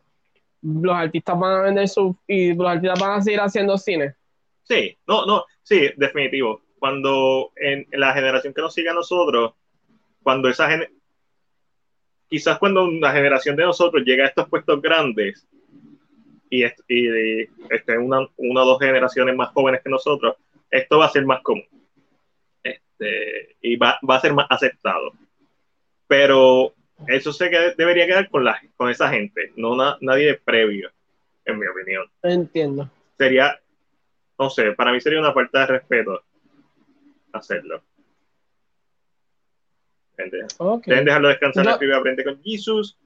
[0.62, 2.16] los artistas van a vender su.
[2.28, 4.14] y los artistas van a seguir haciendo cine?
[4.62, 6.62] Sí, no, no, sí, definitivo.
[6.78, 9.54] Cuando en, la generación que nos sigue a nosotros,
[10.22, 11.03] cuando esa generación
[12.28, 15.46] quizás cuando una generación de nosotros llega a estos puestos grandes
[16.51, 20.36] y, y este, una, una o dos generaciones más jóvenes que nosotros,
[20.70, 21.64] esto va a ser más común
[22.62, 25.12] este, y va, va, a ser más aceptado.
[26.06, 26.74] Pero
[27.06, 30.90] eso se que debería quedar con, la, con esa gente, no nadie previo,
[31.44, 32.06] en mi opinión.
[32.22, 32.90] Entiendo.
[33.18, 33.59] Sería,
[34.38, 36.22] no sé, para mí sería una falta de respeto
[37.32, 37.82] hacerlo.
[40.86, 41.70] Deben dejarlo descansar, no.
[41.72, 42.98] escribe Aprende con Jesus.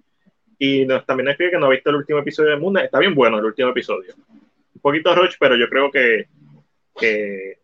[0.59, 2.80] Y nos, también escribe que no ha visto el último episodio de Mundo.
[2.80, 4.14] Está bien bueno el último episodio.
[4.74, 6.28] Un poquito Roach, pero yo creo que,
[6.98, 7.59] que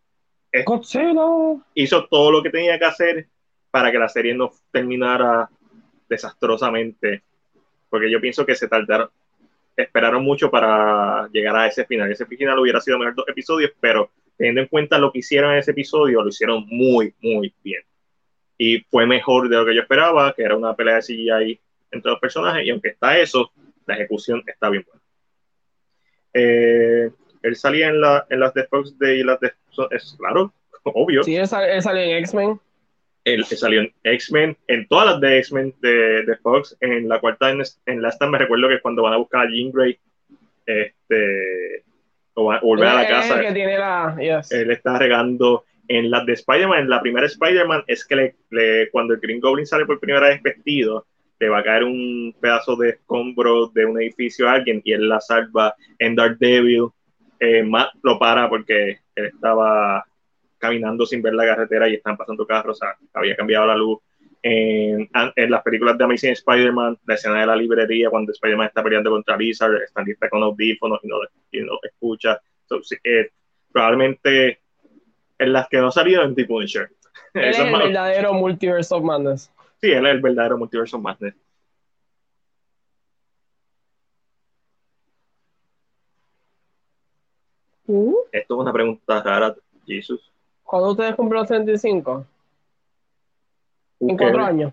[1.74, 3.26] hizo todo lo que tenía que hacer
[3.70, 5.48] para que la serie no terminara
[6.08, 7.22] desastrosamente
[7.94, 9.08] porque yo pienso que se tardaron,
[9.76, 12.10] esperaron mucho para llegar a ese final.
[12.10, 15.58] Ese final hubiera sido mejor dos episodios, pero teniendo en cuenta lo que hicieron en
[15.58, 17.84] ese episodio, lo hicieron muy, muy bien.
[18.56, 21.60] Y fue mejor de lo que yo esperaba, que era una pelea de CGI
[21.90, 23.50] entre los personajes, y aunque está eso,
[23.86, 25.00] la ejecución está bien buena.
[26.32, 27.10] Eh,
[27.42, 29.52] él salía en, la, en las de Fox de las de
[29.90, 30.52] es claro,
[30.84, 31.22] obvio.
[31.22, 32.60] Sí, él, salió en X-Men.
[33.24, 36.76] Él, salió en X-Men, en todas las de X-Men de, de, Fox.
[36.80, 39.50] En la cuarta, en, en la esta me recuerdo que cuando van a buscar a
[39.50, 39.98] Jean Grey,
[40.66, 41.84] este,
[42.34, 47.26] o, volver a la casa, él está regando en las de Spider-Man, en la primera
[47.26, 51.06] Spider-Man, es que le, cuando el Green Goblin sale por primera vez vestido,
[51.38, 55.08] le va a caer un pedazo de escombro de un edificio a alguien y él
[55.08, 56.88] la salva en Dark Devil.
[57.40, 60.04] Eh, Matt lo para porque él estaba
[60.58, 63.98] caminando sin ver la carretera y están pasando carros, o sea, había cambiado la luz.
[64.42, 69.10] En, las películas de Amazing Spider-Man, la escena de la librería, cuando Spider-Man está peleando
[69.10, 71.16] contra Lizard, están está con audífonos y no,
[71.50, 72.40] y no escucha.
[73.02, 73.30] Eh,
[73.72, 74.60] probablemente
[75.38, 76.90] en las que no salieron en The Punisher.
[77.34, 79.52] Él es el verdadero Multiverse of Madness.
[79.80, 81.34] Sí, él es el verdadero Multiverse of Madness.
[87.86, 88.16] Uh.
[88.32, 89.54] Esto es una pregunta rara,
[89.86, 90.32] Jesus.
[90.62, 92.26] ¿Cuándo ustedes cumplen los 35?
[94.00, 94.72] En cuatro años.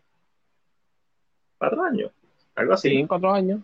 [1.58, 2.12] ¿Cuatro años?
[2.56, 2.90] Algo así.
[2.90, 3.62] Sí, en cuatro años.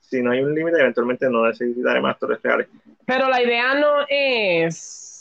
[0.00, 2.68] Si no hay un límite, eventualmente no necesitaré más actores reales.
[3.06, 5.11] Pero la idea no es.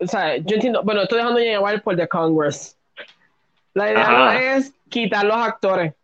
[0.00, 0.82] O sea, yo entiendo.
[0.82, 2.76] Bueno, estoy dejando llevar por The Congress.
[3.74, 5.94] La idea no es quitar los actores.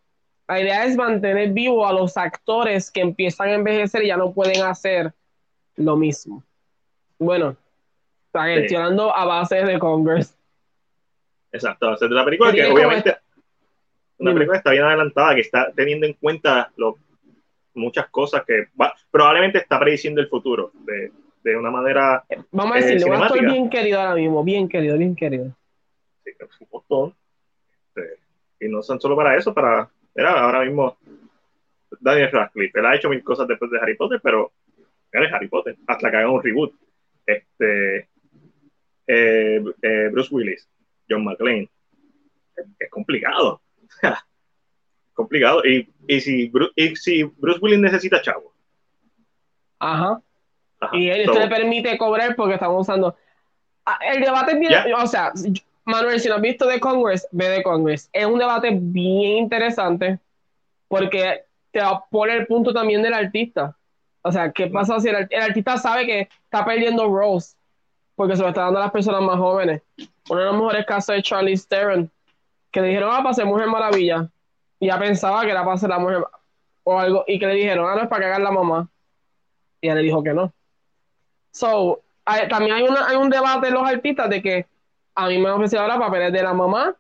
[0.47, 4.33] La idea es mantener vivo a los actores que empiezan a envejecer y ya no
[4.33, 5.13] pueden hacer
[5.77, 6.43] lo mismo.
[7.19, 7.57] Bueno,
[8.33, 10.37] estoy hablando a base de Congress.
[11.51, 13.17] Exacto, a base de la película que obviamente
[14.19, 16.99] una película está bien adelantada, que está teniendo en cuenta lo,
[17.75, 18.69] muchas cosas que
[19.11, 21.11] probablemente está prediciendo el futuro de,
[21.45, 22.25] de una manera.
[22.51, 25.55] Vamos a decirle, eh, estoy bien querido ahora mismo, bien querido, bien querido.
[26.25, 26.31] Sí,
[26.61, 27.15] un montón.
[27.95, 28.19] Este,
[28.61, 29.89] y no son solo para eso, para.
[30.15, 30.97] Era ahora mismo
[32.01, 32.79] Daniel Radcliffe.
[32.79, 34.53] Él ha hecho mil cosas después de Harry Potter, pero
[35.13, 36.73] él es Harry Potter, hasta que hagan un reboot.
[37.27, 38.09] Este,
[39.07, 40.69] eh, eh, Bruce Willis,
[41.09, 41.69] John McClane.
[42.79, 43.61] Es, complicado.
[45.13, 45.63] complicado.
[45.65, 48.55] Y, y, si Bruce, y si Bruce Willis necesita chavo.
[49.79, 50.23] Ajá.
[50.93, 53.17] Y él, esto le permite cobrar porque estamos usando.
[53.87, 54.73] Ah, el debate es bien.
[54.95, 55.33] O sea,
[55.85, 58.09] Manuel, si no has visto de Congress, ve de Congress.
[58.13, 60.19] Es un debate bien interesante
[60.89, 61.81] porque te
[62.11, 63.77] pone el punto también del artista.
[64.23, 67.59] O sea, ¿qué pasa si el, artista sabe que está perdiendo roles
[68.15, 69.83] porque se lo está dando a las personas más jóvenes?
[70.31, 72.11] Uno de los mejores casos de Charlie Theron,
[72.71, 74.31] que le dijeron, ah, para ser Mujer Maravilla.
[74.81, 76.25] Y ya pensaba que era para ser la mujer
[76.85, 78.89] o algo, y que le dijeron, ah, no es para cagar la mamá.
[79.81, 80.53] Y ella le dijo que no.
[81.55, 82.03] So,
[82.51, 84.67] también hay, una, hay un debate en los artistas de que
[85.15, 86.97] a mí me han ofrecido ahora papeles de la mamá,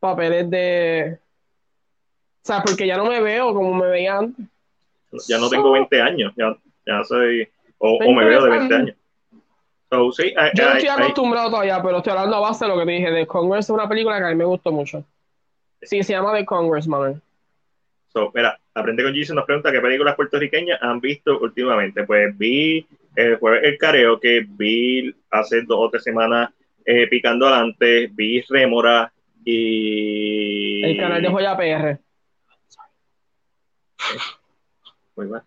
[0.00, 1.18] papeles de.
[2.42, 4.44] O sea, porque ya no me veo como me veía antes
[5.28, 7.48] ya no tengo 20 años, ya, ya soy,
[7.78, 8.96] o, me veo de 20 años.
[9.88, 12.86] So, sí, Yo no estoy acostumbrado todavía, pero estoy hablando a base de lo que
[12.86, 13.12] te dije.
[13.12, 15.04] The Congress es una película que a mí me gustó mucho.
[15.80, 17.22] Sí, se llama The Congress, man.
[18.08, 22.04] So, mira, Aprende con Jesus nos pregunta qué películas puertorriqueñas han visto últimamente.
[22.04, 26.50] Pues vi el jueves el careo que vi hace dos o tres semanas
[26.84, 29.12] eh, Picando Adelante, vi Rémora
[29.44, 30.84] y...
[30.84, 31.98] El canal de Joya PR.
[35.16, 35.42] Muy mal.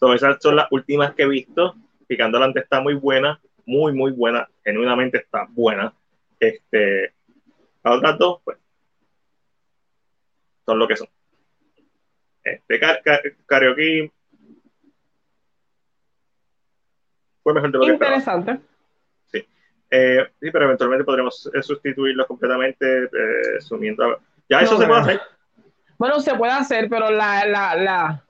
[0.00, 1.74] no, esas son las últimas que he visto.
[2.06, 4.48] Picando adelante está muy buena, muy, muy buena.
[4.64, 5.92] Genuinamente está buena.
[6.40, 7.12] Este,
[7.84, 8.58] las otras dos, pues,
[10.64, 11.08] son lo que son.
[12.44, 12.80] Este
[13.46, 14.12] karaoke
[17.42, 18.60] fue mejor de lo que Interesante.
[19.94, 24.20] Eh, sí, pero eventualmente podremos eh, sustituirlos completamente eh, sumiendo.
[24.48, 25.20] Ya eso se puede hacer.
[25.98, 28.24] Bueno, se puede hacer, pero la, la, la,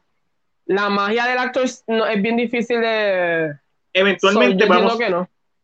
[0.67, 3.55] la magia del actor es, no, es bien difícil de.
[3.93, 4.99] Eventualmente vamos.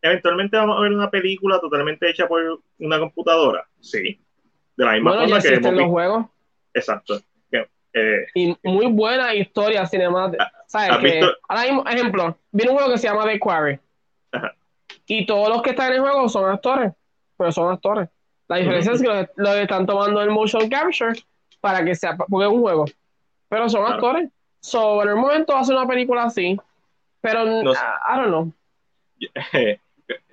[0.00, 3.66] Eventualmente vamos a ver una película totalmente hecha por una computadora.
[3.80, 4.20] Sí.
[4.76, 6.26] De la misma forma que en los juegos.
[6.78, 7.20] Exacto.
[8.34, 10.50] y muy buena historia cinemática.
[10.66, 10.98] ¿Sabes?
[10.98, 13.78] Que, ahora mismo, ejemplo, viene un juego que se llama The Quarry.
[14.32, 14.55] Ajá
[15.09, 16.92] y todos los que están en el juego son actores,
[17.36, 18.10] pero son actores.
[18.46, 21.18] La diferencia es que los, están tomando el motion capture
[21.60, 22.84] para que sea, porque es un juego,
[23.48, 24.28] pero son actores.
[24.60, 26.56] So, en el momento hace una película así,
[27.20, 28.52] pero no, I, don't know.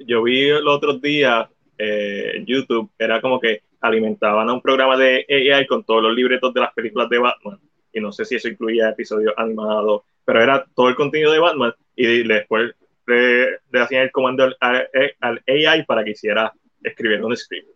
[0.06, 5.26] Yo vi el otro día eh, YouTube era como que alimentaban a un programa de
[5.30, 7.60] AI con todos los libretos de las películas de Batman.
[7.94, 11.74] Y no sé si eso incluía episodios animados, pero era todo el contenido de Batman.
[11.96, 12.74] Y después
[13.08, 14.90] le, hacían el comando al,
[15.22, 16.54] al, AI para que hiciera
[16.84, 17.70] escribir un script.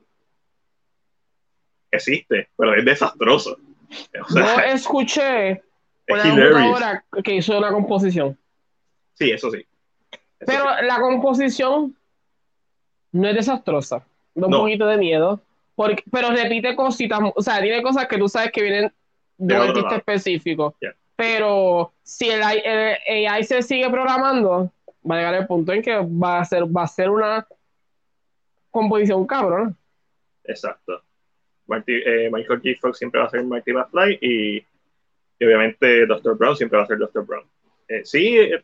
[1.92, 3.58] Existe, pero es desastroso.
[4.36, 5.64] no escuché
[6.08, 8.38] una computadora que hizo una composición.
[9.14, 9.66] Sí, eso sí.
[10.40, 11.96] pero la composición
[13.12, 14.06] no es desastrosa.
[14.36, 15.42] Da un poquito de miedo.
[15.80, 18.92] Porque, pero repite cositas, o sea, tiene cosas que tú sabes que vienen
[19.38, 20.76] de, un artista específico.
[21.16, 24.74] Pero si el, AI se sigue programando,
[25.10, 27.48] va a llegar el punto en que va a ser, va a ser una
[28.70, 29.78] composición cabrón.
[30.44, 31.02] Exacto.
[31.88, 32.78] Eh, Michael G.
[32.78, 34.66] Fox siempre va a ser Marty McFly y,
[35.42, 36.38] obviamente Dr.
[36.38, 37.26] Brown siempre va a ser Dr.
[37.26, 37.46] Brown.
[37.88, 38.62] Eh, sí, eh,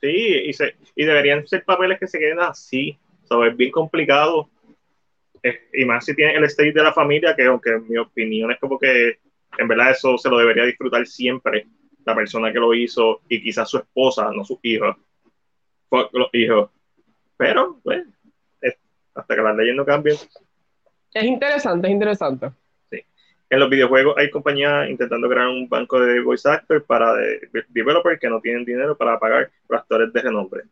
[0.00, 0.08] sí,
[0.46, 2.98] y, se, y deberían ser papeles que se queden así.
[3.46, 4.48] es bien complicado.
[5.72, 8.58] Y más si tiene el stage de la familia, que aunque en mi opinión es
[8.58, 9.18] como que
[9.58, 11.66] en verdad eso se lo debería disfrutar siempre
[12.04, 14.96] la persona que lo hizo y quizás su esposa, no sus hijos.
[15.90, 16.70] Los hijos.
[17.36, 18.04] Pero, pues,
[19.14, 20.16] hasta que las leyes no cambien,
[21.14, 22.50] es interesante, es interesante.
[22.90, 23.04] Sí.
[23.50, 27.14] En los videojuegos hay compañías intentando crear un banco de voice actors para
[27.68, 30.62] developers que no tienen dinero para pagar por actores de renombre.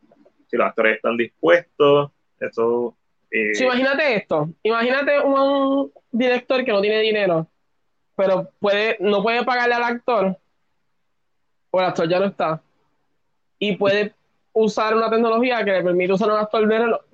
[0.47, 2.97] Si los actores están dispuestos, eso...
[3.31, 7.47] Eh, imagínate esto, imagínate un director que no tiene dinero,
[8.17, 10.37] pero puede, no puede pagarle al actor,
[11.71, 12.61] o el actor ya no está,
[13.59, 14.15] y puede
[14.53, 17.05] usar una tecnología que le permite usar un actor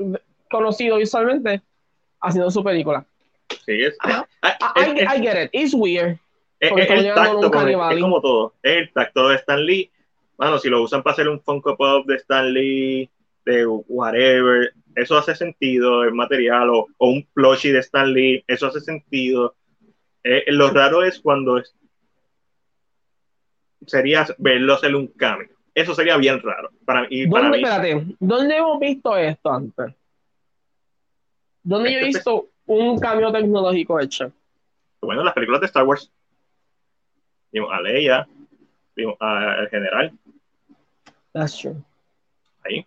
[0.51, 1.61] conocido visualmente
[2.21, 3.05] haciendo su película.
[3.65, 5.51] Sí, es, I, get it.
[5.53, 6.19] It's weird.
[6.59, 8.55] Es, el tacto, es como todo.
[8.63, 9.91] Es el tacto de Stan Lee.
[10.37, 13.11] Bueno, si lo usan para hacer un Funko Pop de Stan Lee,
[13.47, 18.81] de whatever, eso hace sentido, el material, o, un plushie de Stan Lee, eso hace
[18.81, 19.55] sentido.
[20.25, 21.63] Eh, lo raro es cuando
[23.87, 25.55] sería verlo hacer un cambio.
[25.75, 26.71] Eso sería bien raro.
[26.85, 29.95] Para, y ¿Dónde, para espérate, ¿dónde hemos visto esto antes?
[31.63, 34.33] ¿Dónde yo he visto un cambio tecnológico hecho?
[35.01, 36.11] Bueno, las películas de Star Wars.
[37.53, 38.27] Vimos a Leia,
[38.95, 40.13] vimos al general.
[41.33, 41.77] That's true.
[42.65, 42.87] Ahí.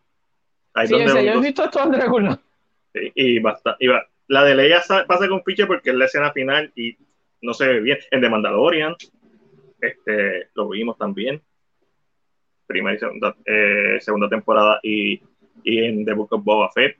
[0.79, 2.39] Ahí sí, donde yo he visto esto regular.
[2.93, 3.75] Sí, y basta.
[3.79, 4.05] Y va.
[4.27, 6.95] La de Leia pasa con Fisher porque es la escena final y
[7.41, 7.97] no se ve bien.
[8.11, 8.95] En The Mandalorian,
[9.81, 11.41] este, lo vimos también.
[12.67, 15.21] Primera y segunda, eh, segunda temporada y,
[15.63, 16.97] y en The Book of Boba Fett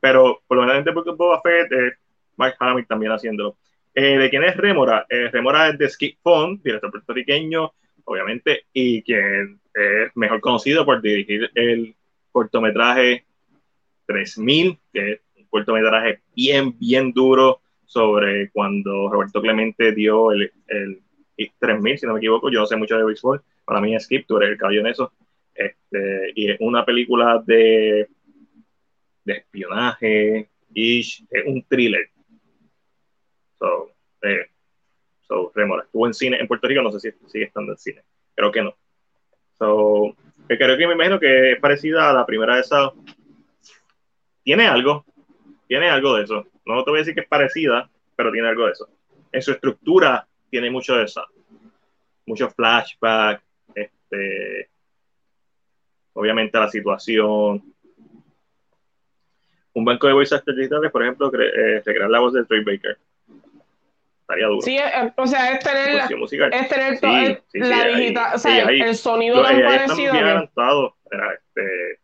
[0.00, 1.92] pero por lo menos porque Boba Fett, eh,
[2.36, 3.56] Mark Hamill también haciéndolo.
[3.94, 5.06] Eh, ¿De quién es Remora?
[5.08, 7.72] Eh, Remora es de Skip Fond, director puertorriqueño,
[8.04, 11.94] obviamente, y quien es mejor conocido por dirigir el
[12.30, 13.24] cortometraje
[14.06, 21.02] 3000, que es un cortometraje bien, bien duro sobre cuando Roberto Clemente dio el, el
[21.58, 24.26] 3000, si no me equivoco, yo no sé mucho de béisbol, para mí es Skip,
[24.26, 25.12] tú eres el caballo en eso,
[25.54, 28.08] este, y es una película de
[29.24, 32.08] de espionaje, y es un thriller.
[33.58, 33.90] So,
[34.22, 34.46] eh,
[35.26, 38.02] so, Remora estuvo en cine en Puerto Rico, no sé si sigue estando en cine,
[38.34, 38.74] creo que no.
[39.58, 40.16] So,
[40.50, 42.90] eh, creo que me imagino que es parecida a la primera de esa.
[44.42, 45.04] Tiene algo,
[45.68, 46.48] tiene algo de eso.
[46.66, 48.88] No te voy a decir que es parecida, pero tiene algo de eso.
[49.30, 51.24] En su estructura tiene mucho de eso.
[52.26, 53.44] Muchos flashbacks,
[53.76, 54.70] este,
[56.14, 57.62] obviamente la situación,
[59.72, 62.98] un banco de voice actors digitales, por ejemplo, eh, la voz de Troy Baker.
[64.30, 64.62] Estaría duro.
[64.62, 66.98] Sí, eh, o sea, es tener, la, es tener
[67.48, 70.12] sí, la digital, o sea, el sonido tan parecido.
[70.12, 70.94] Bien avanzado.
[71.10, 71.98] este,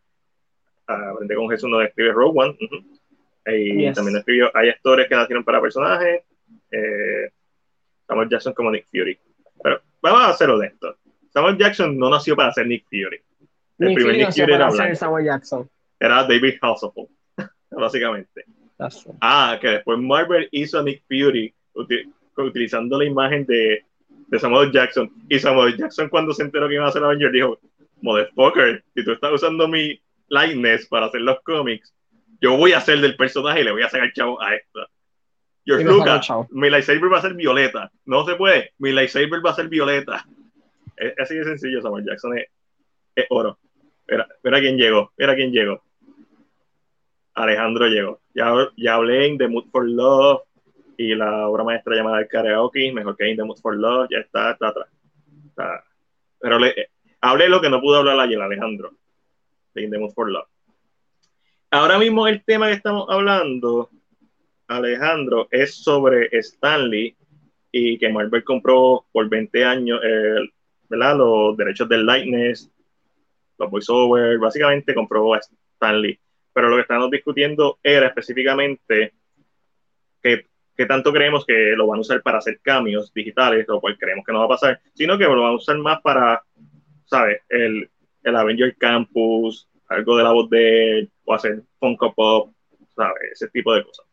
[0.87, 2.57] aprende con Jesús no escribe Rogue One.
[3.45, 6.23] Y también escribió, hay actores que nacieron para personajes.
[6.69, 7.31] Eh,
[8.05, 9.17] Samuel Jackson como Nick Fury.
[9.63, 10.97] Pero vamos a ser honestos.
[11.31, 13.21] Samuel Jackson no nació para ser Nick Fury.
[13.79, 15.69] El primer Nick Fury era Samuel Jackson.
[15.97, 17.09] Era David Hasselhoff
[17.71, 18.43] básicamente.
[19.21, 21.53] Ah, que después Marvel hizo a Nick Fury
[22.45, 23.83] utilizando la imagen de,
[24.27, 25.11] de, Samuel Jackson.
[25.29, 27.59] Y Samuel Jackson, cuando se enteró que iba a hacer Avenger, dijo:
[28.01, 29.99] Motherfucker, si tú estás usando mi
[30.29, 31.93] likeness para hacer los cómics,
[32.41, 34.87] yo voy a hacer del personaje y le voy a sacar chavo a esta.
[35.65, 37.91] George Lucas, mi lightsaber va a ser violeta.
[38.05, 40.25] No se puede, mi lightsaber va a ser violeta.
[40.95, 42.47] Es, así de sencillo, Samuel Jackson es,
[43.15, 43.57] es oro.
[44.07, 45.83] Mira, mira quién llegó, mira quién llegó.
[47.33, 48.21] Alejandro llegó.
[48.33, 50.46] Ya, ya hablé en The Mood for Love
[50.97, 54.69] y la obra maestra llamada El Karaoke, mejor que Mood for Love, ya está, está
[54.69, 54.89] atrás.
[56.39, 56.89] Pero le,
[57.21, 58.91] hablé lo que no pudo hablar ayer, Alejandro,
[59.73, 60.47] de In The for Love.
[61.71, 63.89] ahora mismo el tema que estamos hablando,
[64.67, 67.15] Alejandro, es sobre Stanley
[67.71, 69.99] y que Marvel compró por 20 años
[70.89, 71.17] ¿verdad?
[71.17, 72.71] los derechos del Lightness,
[73.57, 75.39] los voiceovers, básicamente compró a
[75.75, 76.19] Stanley.
[76.53, 79.13] Pero lo que estamos discutiendo era específicamente
[80.21, 80.45] que,
[80.85, 84.31] tanto creemos que lo van a usar para hacer cambios digitales, lo cual creemos que
[84.31, 86.43] no va a pasar, sino que lo van a usar más para,
[87.05, 87.41] ¿sabes?
[87.49, 87.89] El,
[88.23, 92.53] el Avenger Campus, algo de la voz de él, o hacer Funko Pop,
[92.95, 93.31] ¿sabes?
[93.33, 94.05] Ese tipo de cosas.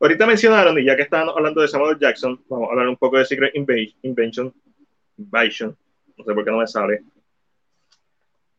[0.00, 3.18] Ahorita mencionaron, y ya que estaban hablando de Samuel Jackson, vamos a hablar un poco
[3.18, 4.52] de Secret Invention,
[5.16, 5.76] Invasion,
[6.16, 7.02] no sé por qué no me sale.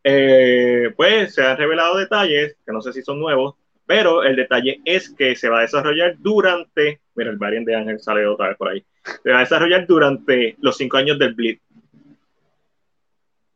[0.06, 4.82] Eh, pues se han revelado detalles, que no sé si son nuevos, pero el detalle
[4.86, 8.58] es que se va a desarrollar durante, mira, el variant de Ángel sale otra vez
[8.58, 8.84] por ahí,
[9.22, 11.62] se va a desarrollar durante los cinco años del Blitz.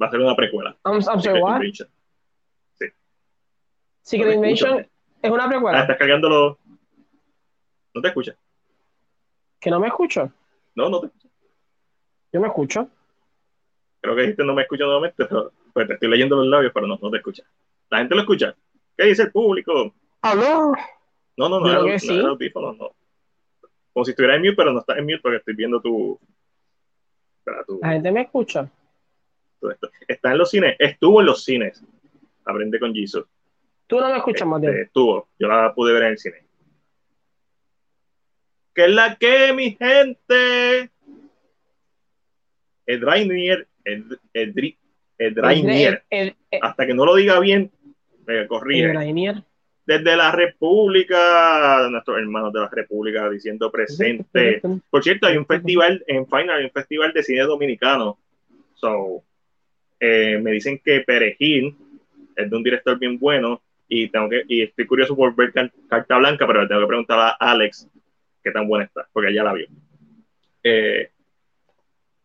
[0.01, 0.77] Va a ser una precuela.
[0.85, 2.85] I'm, sorry, Sí.
[4.03, 4.87] Secret Invasion
[5.21, 5.79] es una precuela.
[5.79, 6.59] Ah, estás cargándolo.
[7.93, 8.35] No te escucha.
[9.59, 10.31] ¿Que no me escucho?
[10.75, 11.27] No, no te escucho.
[12.31, 12.89] Yo me escucho.
[14.01, 16.85] Creo que dijiste no me escucho nuevamente, pero pues te estoy leyendo los labios, pero
[16.85, 17.43] no, no te escucha.
[17.89, 18.55] ¿La gente lo escucha?
[18.95, 19.93] ¿Qué dice el público?
[20.31, 20.73] ¿Aló?
[21.37, 22.17] No, no, no, no, no, sí.
[22.17, 22.95] no, no.
[23.93, 26.19] Como si estuviera en mute, pero no estás en mute porque estoy viendo tu...
[27.81, 28.69] La gente me escucha.
[30.07, 31.81] Está en los cines, estuvo en los cines.
[32.43, 33.25] Aprende con Jesus.
[33.87, 36.43] Tú no me escuchas, este, Estuvo, yo la pude ver en el cine.
[38.75, 40.91] ¿Qué es la que, mi gente?
[42.85, 44.75] El Drainier, el, el,
[45.19, 47.71] el, Hasta que no lo diga bien,
[48.25, 48.93] me corrige.
[49.87, 54.61] Desde la República, nuestros hermanos de la República diciendo presente.
[54.89, 58.19] Por cierto, hay un festival en Final, hay un festival de cine dominicano.
[58.73, 59.23] So,
[59.97, 61.73] eh, me dicen que Perejil
[62.35, 65.53] es de un director bien bueno y tengo que y estoy curioso por ver
[65.87, 67.87] Carta Blanca, pero tengo que preguntar a Alex
[68.43, 69.67] qué tan buena está, porque ya la vio.
[70.63, 71.11] Eh,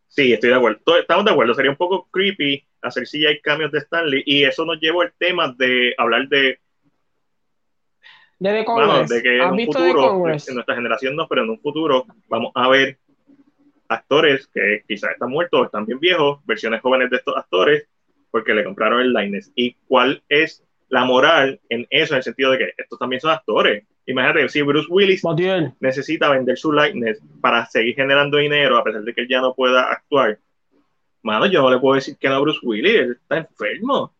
[0.09, 0.81] sí, estoy de acuerdo.
[0.99, 1.53] Estamos de acuerdo.
[1.53, 5.13] Sería un poco creepy hacer si hay cambios de Stanley y eso nos llevó al
[5.17, 6.59] tema de hablar de
[8.51, 12.51] de, de que en un futuro, en nuestra generación no, pero en un futuro vamos
[12.55, 12.97] a ver
[13.87, 17.87] actores que quizás están muertos o están bien viejos, versiones jóvenes de estos actores,
[18.31, 19.51] porque le compraron el likeness.
[19.55, 23.31] ¿Y cuál es la moral en eso, en el sentido de que estos también son
[23.31, 23.85] actores?
[24.05, 25.23] Imagínate, si Bruce Willis
[25.79, 29.53] necesita vender su likeness para seguir generando dinero, a pesar de que él ya no
[29.53, 30.39] pueda actuar,
[31.21, 34.13] mano, yo no le puedo decir que no a Bruce Willis, él está enfermo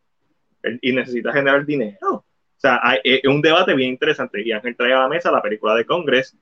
[0.82, 2.23] y necesita generar dinero.
[2.58, 4.42] O sea, es un debate bien interesante.
[4.42, 6.38] Y Ángel trae a la mesa la película de Congress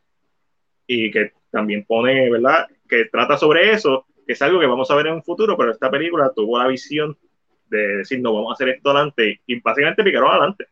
[0.85, 2.67] y que también pone, ¿verdad?
[2.87, 5.71] Que trata sobre eso, que es algo que vamos a ver en un futuro, pero
[5.71, 7.17] esta película tuvo la visión
[7.69, 10.67] de decir, no, vamos a hacer esto adelante, y básicamente picaron adelante.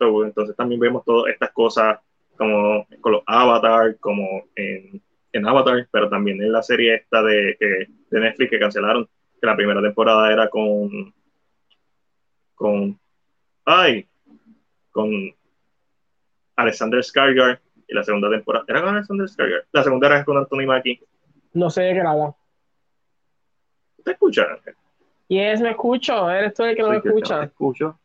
[0.00, 1.98] entonces también vemos todas estas cosas
[2.36, 5.00] como con los Avatar, como en,
[5.32, 7.56] en, Avatar, pero también en la serie esta de,
[8.10, 9.08] de Netflix que cancelaron,
[9.40, 11.14] que la primera temporada era con,
[12.56, 12.98] con,
[13.64, 14.06] ay,
[14.94, 15.10] con
[16.54, 17.58] Alexander Skarsgård,
[17.88, 19.66] y la segunda temporada era con Alexander Skarsgård.
[19.72, 21.00] La segunda era con Anthony Mackie.
[21.52, 22.34] No sé de qué nada.
[24.04, 24.46] ¿Te escuchas?
[25.26, 26.30] Yes, me escucho.
[26.30, 27.40] Eres tú el que no me escucha.
[27.40, 27.98] Te escucho.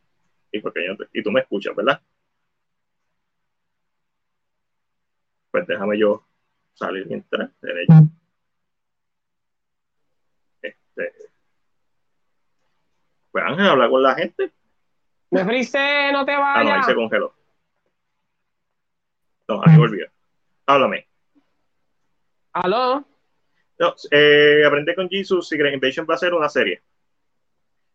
[0.51, 2.01] Y, porque yo y tú me escuchas, ¿verdad?
[5.51, 6.25] Pues déjame yo
[6.73, 7.51] salir mientras.
[10.61, 11.13] Este.
[13.31, 14.51] Pues Ángel, habla con la gente.
[15.31, 16.55] Me frisé, no te vayas.
[16.55, 17.33] Ah, no, ahí se congeló.
[19.47, 20.07] No, ahí volvió.
[20.65, 21.07] Háblame.
[22.53, 23.05] ¿Aló?
[23.79, 25.47] No, eh, aprende con Jesus.
[25.47, 26.81] Secret Invasion va a ser una serie.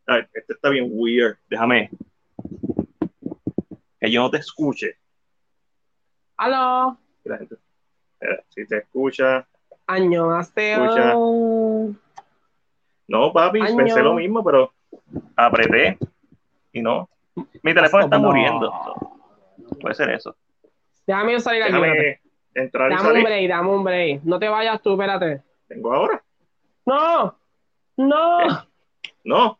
[0.06, 1.36] Ay, este está bien weird.
[1.48, 1.90] Déjame.
[4.01, 4.98] Que yo no te escuche.
[6.36, 6.98] ¿Aló?
[7.24, 7.56] La gente,
[8.48, 9.47] si te escucha.
[9.86, 10.40] Año.
[13.06, 14.73] No, papi, pensé lo mismo, pero
[15.36, 15.98] apreté
[16.73, 17.09] y no.
[17.62, 18.73] Mi teléfono está muriendo.
[19.81, 20.36] Puede ser eso.
[21.06, 21.73] Déjame salir aquí.
[21.73, 22.20] Déjame
[22.55, 24.23] entrar dame un break, dame un break.
[24.23, 25.43] No te vayas tú, espérate.
[25.69, 26.23] ¿Tengo ahora?
[26.86, 27.39] No.
[27.97, 28.66] No.
[29.24, 29.59] No.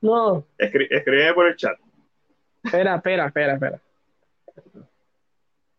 [0.00, 0.46] No.
[0.58, 1.78] escribe por el chat.
[2.64, 3.80] Espera, espera, espera, espera.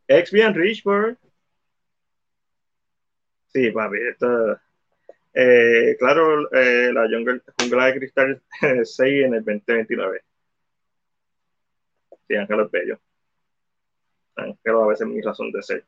[0.08, 1.18] Exvian Richburg.
[3.48, 4.60] Sí, papi, esto.
[5.34, 7.08] Eh, claro, eh, la
[7.60, 8.42] jungla de cristal
[8.84, 10.22] 6 en el 2029.
[12.34, 13.00] Sí, Ángel es bello
[14.62, 15.86] pero a veces mi razón de ser.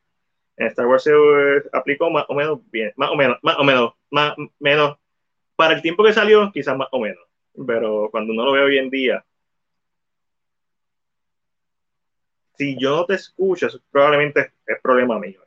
[0.58, 3.64] En Star Wars se eh, aplicó más o menos bien, más o menos, más o
[3.64, 4.98] menos, más menos.
[5.56, 7.24] Para el tiempo que salió, quizás más o menos,
[7.66, 9.26] pero cuando uno lo ve hoy en día,
[12.58, 15.42] si yo no te escucho, eso probablemente es problema mío.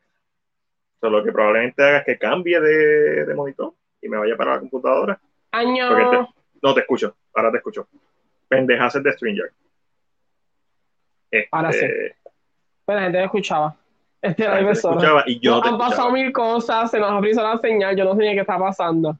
[1.00, 3.72] So, lo que probablemente haga es que cambie de, de monitor
[4.02, 5.20] y me vaya para la computadora.
[5.52, 6.28] Año.
[6.60, 7.88] no te escucho, ahora te escucho.
[8.48, 9.12] Pendejas de
[11.50, 11.84] Ahora sí.
[11.84, 12.16] Este,
[12.86, 13.76] Pero la gente me escuchaba.
[14.20, 17.96] Este la escuchaba y yo Han pasado mil cosas, se nos ha frizado la señal,
[17.96, 19.16] yo no sé ni qué está pasando.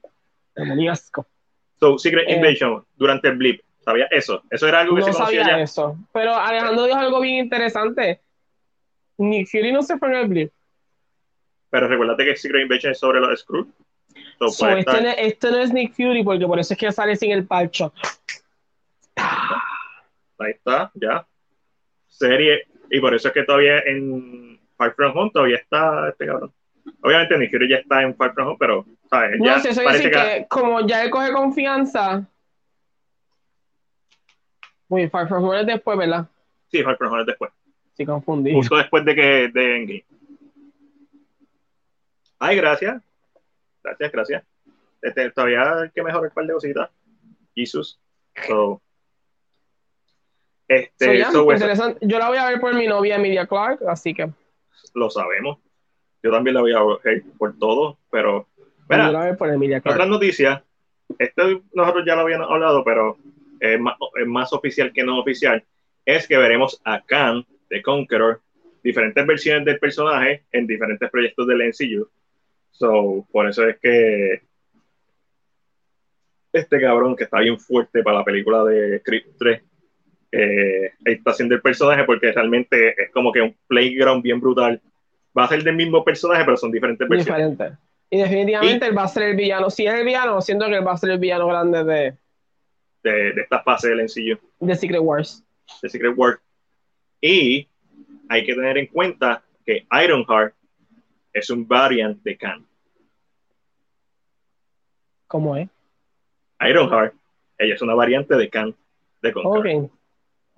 [0.57, 1.27] Demoníasco.
[1.79, 4.43] So, Secret eh, Invasion, durante el blip, ¿sabía eso?
[4.51, 5.97] Eso era algo que no sabía eso.
[6.13, 8.21] Pero Alejandro dijo algo bien interesante.
[9.19, 10.53] Ni Fury no se fue en el blip.
[11.71, 13.69] Pero recuérdate que Secret Invasion es sobre los Skrulls.
[14.51, 17.33] So, este, no, este, no, es Nick Fury porque por eso es que sale sin
[17.33, 17.93] el parcho.
[19.17, 21.27] Ahí está, ya.
[22.09, 22.67] Serie.
[22.91, 26.53] Y por eso es que todavía en Far From Home todavía está este cabrón.
[27.03, 29.39] Obviamente Nick Fury ya está en Far From Home, pero, ¿sabes?
[29.41, 32.27] Ya no sé, eso parece que, que, como ya él coge confianza.
[34.89, 36.27] Uy, Far From Home es después, ¿verdad?
[36.69, 37.51] Sí, Far From Home es después.
[37.95, 38.53] Sí, confundí.
[38.53, 40.05] Justo después de que de Endgame.
[42.39, 43.03] Ay, gracias.
[43.83, 44.45] Gracias, gracias.
[45.03, 46.91] Este, todavía hay que mejorar un par de cositas.
[47.55, 47.99] Jesus.
[48.47, 48.81] So,
[50.69, 51.99] este, interesante.
[52.07, 54.29] Yo la voy a ver por mi novia Emilia Clark, así que.
[54.95, 55.59] Lo sabemos.
[56.23, 58.47] Yo también la voy a ver por todo, pero.
[58.89, 59.97] Mira, a ver por Emilia Clark.
[59.97, 60.63] Otras noticias.
[61.19, 63.17] Esto nosotros ya lo habíamos hablado, pero
[63.61, 65.65] es más, es más oficial que no oficial.
[66.05, 68.41] Es que veremos a Khan de Conqueror,
[68.83, 72.09] diferentes versiones del personaje en diferentes proyectos del MCU
[72.79, 74.43] So, por eso es que
[76.53, 79.63] este cabrón que está bien fuerte para la película de Creed 3
[80.33, 84.81] eh, está haciendo el personaje porque realmente es como que un playground bien brutal.
[85.37, 87.51] Va a ser del mismo personaje, pero son diferentes versiones.
[87.51, 87.79] Diferente.
[88.11, 89.71] Y definitivamente él va a ser el villano.
[89.71, 92.15] Si es el villano, siento que él va a ser el villano grande de.
[93.03, 94.39] De, de esta fase del ensillo.
[94.59, 95.45] De Secret Wars.
[95.83, 96.41] De Secret Wars.
[97.21, 97.69] Y
[98.29, 100.55] hay que tener en cuenta que Ironheart
[101.33, 102.67] es un variant de Khan.
[105.27, 105.69] ¿Cómo es?
[106.61, 107.15] Ironheart.
[107.59, 108.75] Ella es una variante de Khan
[109.23, 109.85] de Conqueror.
[109.85, 109.93] Ok.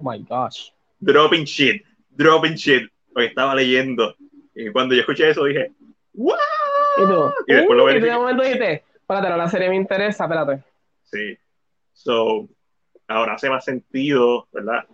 [0.00, 0.70] Oh my gosh.
[1.00, 1.82] Dropping shit.
[2.16, 2.90] Dropping shit.
[3.14, 4.14] Hoy estaba leyendo.
[4.54, 5.72] Y cuando yo escuché eso dije,
[6.14, 6.36] ¡Wow!
[6.98, 10.62] Y tú, y después lo uh, y momento dijiste, espérate, la serie me interesa, espérate.
[11.04, 11.38] Sí.
[11.92, 12.48] So,
[13.06, 14.84] ahora hace más sentido, ¿verdad?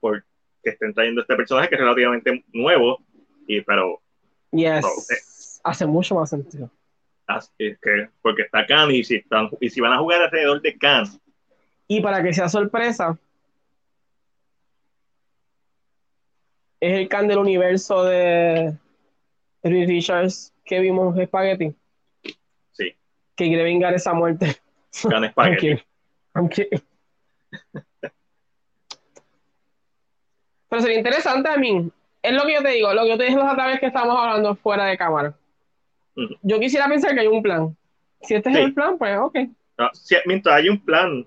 [0.00, 0.24] Porque
[0.62, 3.00] estén trayendo este personaje que es relativamente nuevo,
[3.46, 4.00] y pero
[4.50, 4.84] Yes.
[5.10, 6.70] Eh, Hace mucho más sentido.
[7.58, 10.78] Es que, porque está Khan y si, están, y si van a jugar alrededor de
[10.78, 11.04] Khan.
[11.86, 13.18] Y para que sea sorpresa,
[16.80, 18.74] es el Khan del universo de
[19.62, 21.74] Reed Richards que vimos en Spaghetti.
[22.72, 22.94] Sí.
[23.36, 24.56] Que quiere vengar esa muerte.
[25.08, 25.82] Khan Spaghetti.
[30.70, 31.90] Pero sería interesante a mí
[32.22, 33.86] es lo que yo te digo, lo que yo te dije la otra vez que
[33.86, 35.34] estábamos hablando fuera de cámara.
[36.42, 37.76] Yo quisiera pensar que hay un plan.
[38.22, 39.38] Si este es el plan, pues ok.
[40.26, 41.24] mientras hay un plan,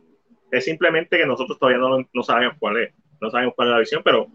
[0.51, 2.93] es simplemente que nosotros todavía no, no, sabemos cuál es.
[3.21, 4.27] No sabemos cuál es la visión, pero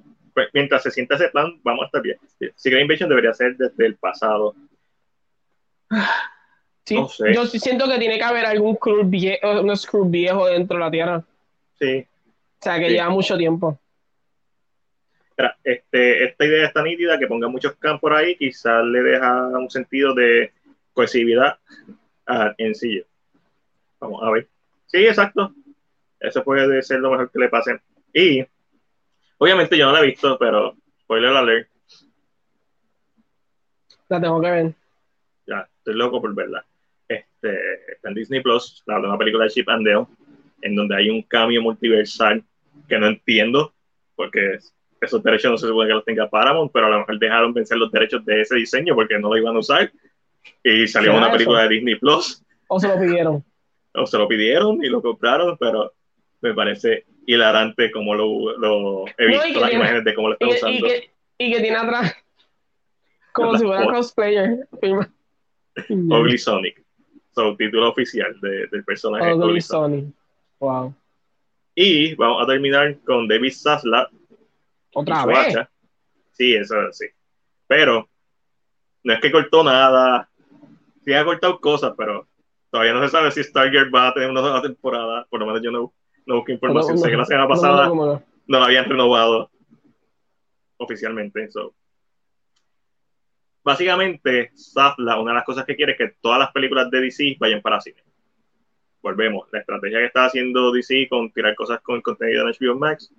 [0.52, 2.18] mientras se sienta ese plan, vamos a estar bien.
[2.54, 4.54] Secret Invasion debería ser desde el pasado.
[6.84, 6.96] Sí,
[7.34, 10.90] yo siento que tiene que haber algún crew viejo, un screw viejo dentro de la
[10.90, 11.24] Tierra.
[11.78, 12.06] Sí.
[12.60, 13.78] O sea, que lleva mucho tiempo
[15.64, 19.70] este, esta idea está nítida, que ponga muchos campos por ahí, quizás le deja un
[19.70, 20.52] sentido de
[20.92, 21.58] cohesividad
[22.58, 23.02] en sí.
[24.00, 24.48] Vamos a ver.
[24.86, 25.52] Sí, exacto.
[26.20, 27.80] Eso puede ser lo mejor que le pase.
[28.12, 28.44] Y,
[29.38, 31.68] obviamente yo no la he visto, pero spoiler alert.
[34.08, 34.74] La tengo que ver.
[35.46, 36.64] Ya, estoy loco por verla.
[37.08, 40.06] Este, está en Disney Plus, la una película de Chip and Dale,
[40.62, 42.42] en donde hay un cambio multiversal
[42.88, 43.72] que no entiendo,
[44.14, 44.58] porque
[45.00, 47.78] esos derechos no se supone que los tenga Paramount, pero a lo mejor dejaron vencer
[47.78, 49.90] los derechos de ese diseño porque no lo iban a usar.
[50.62, 52.42] Y salió una película de Disney Plus.
[52.68, 53.44] O se lo pidieron.
[53.94, 55.92] o se lo pidieron y lo compraron, pero
[56.40, 60.86] me parece hilarante como lo, lo he visto las imágenes de cómo lo están usando.
[60.86, 62.16] Y que, y que, tiene atrás
[63.32, 64.66] como si fuera cosplayer.
[65.90, 66.82] Ugly Sonic.
[67.34, 69.34] So, título oficial de, del personaje.
[69.34, 70.06] Ugly, Sonic.
[70.58, 70.94] Wow.
[71.74, 74.08] Y vamos a terminar con David Zaslav,
[74.94, 75.54] otra vez.
[76.32, 77.06] Sí, eso sí.
[77.66, 78.08] Pero
[79.04, 80.30] no es que cortó nada.
[81.04, 82.26] Sí ha cortado cosas, pero
[82.70, 85.26] todavía no se sabe si Stargate va a tener una nueva temporada.
[85.28, 85.92] Por lo menos yo no,
[86.26, 86.98] no busqué información.
[86.98, 89.50] sé que la semana pasada no, la habían renovado
[90.76, 91.48] oficialmente.
[93.64, 97.36] Básicamente, Safla, una de las cosas que quiere es que todas las películas de DC
[97.38, 98.02] vayan para cine.
[99.02, 99.48] Volvemos.
[99.52, 103.12] La estrategia que está haciendo DC con tirar cosas con contenido en HBO Max,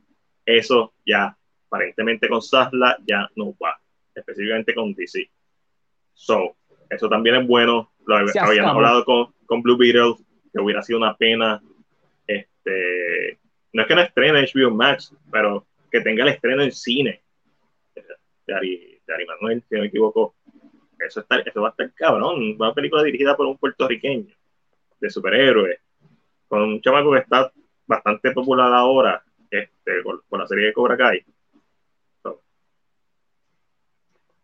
[0.46, 3.80] eso ya aparentemente con Sasla ya no va,
[4.16, 5.30] específicamente con DC.
[6.14, 6.56] So,
[6.90, 7.92] eso también es bueno.
[8.06, 10.16] Lo habían hablado con, con Blue Beetle,
[10.52, 11.62] que hubiera sido una pena.
[12.68, 13.40] Este,
[13.74, 17.22] no es que no estrene HBO Max, pero que tenga el estreno en cine.
[18.46, 20.36] De Ari, Manuel, si no me equivoco.
[21.00, 22.56] Eso, va a estar cabrón.
[22.60, 24.36] Una película dirigida por un puertorriqueño
[25.00, 25.80] de superhéroes,
[26.48, 27.52] con un chamaco que está
[27.86, 31.24] bastante popular ahora este, con, la serie de Cobra Kai.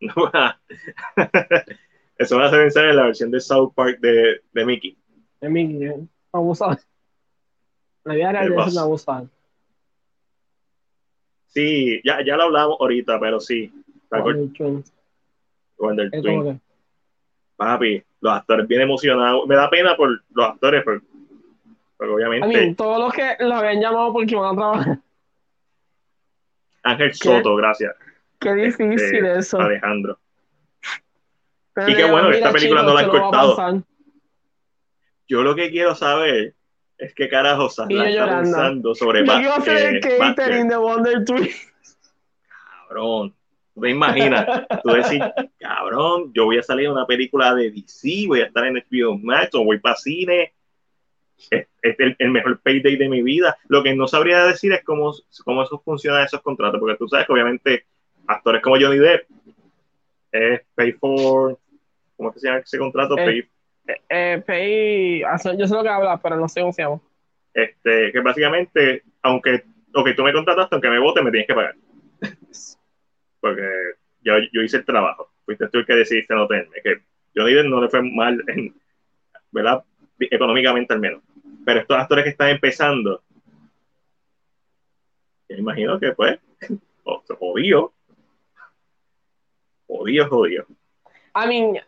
[2.18, 4.96] Eso va a pensar en la versión de South Park de, de Mickey.
[5.40, 6.06] De Mickey, eh.
[6.32, 6.78] abusado.
[8.04, 9.28] La vida real es abusado.
[11.48, 13.72] Sí, ya, ya lo hablamos ahorita, pero sí.
[15.78, 16.60] Wonder Twin.
[17.56, 19.46] Papi, los actores bien emocionados.
[19.46, 21.04] Me da pena por los actores, porque,
[21.98, 22.74] obviamente.
[22.76, 24.98] todos los que lo habían llamado porque van a trabajar.
[26.82, 27.94] Ángel Soto, gracias.
[28.38, 29.58] Qué difícil este, eso.
[29.58, 30.18] Alejandro
[31.86, 33.82] y qué bueno que esta película no la han cortado.
[35.26, 36.54] Yo lo que quiero saber
[36.98, 39.24] es qué carajo está pensando sobre.
[39.26, 41.72] Yo hacer el catering de Wonder Twins.
[42.88, 43.34] Cabrón.
[43.80, 44.46] ¿Te imaginas?
[44.84, 45.20] Tú decís,
[45.58, 49.18] cabrón, yo voy a salir en una película de DC, voy a estar en HBO
[49.18, 50.52] Max o voy para cine.
[51.50, 53.56] Es, el, el, mejor payday de mi vida.
[53.66, 55.12] Lo que no sabría decir es cómo,
[55.44, 57.86] cómo eso funciona esos contratos, porque tú sabes que obviamente
[58.28, 59.26] actores como Johnny Depp
[60.30, 61.58] es pay for
[62.16, 63.18] ¿Cómo es que se llama ese contrato?
[63.18, 63.44] Eh, pay.
[64.08, 65.22] Eh, pay.
[65.58, 67.00] Yo sé lo que habla, pero no sé cómo se llama.
[67.52, 71.74] Este, que básicamente, aunque ok, tú me contrataste, aunque me vote, me tienes que pagar.
[73.40, 73.68] Porque
[74.22, 75.30] yo, yo hice el trabajo.
[75.44, 76.80] Fuiste tú el que decidiste no tenerme.
[76.82, 77.00] Que
[77.34, 78.74] yo no le fue mal, en,
[79.52, 79.84] ¿verdad?
[80.18, 81.22] Económicamente al menos.
[81.64, 83.22] Pero estos actores que están empezando,
[85.48, 86.38] me imagino que pues,
[87.38, 87.92] jodido.
[89.86, 90.66] Jodido, jodido.
[91.36, 91.80] I mean,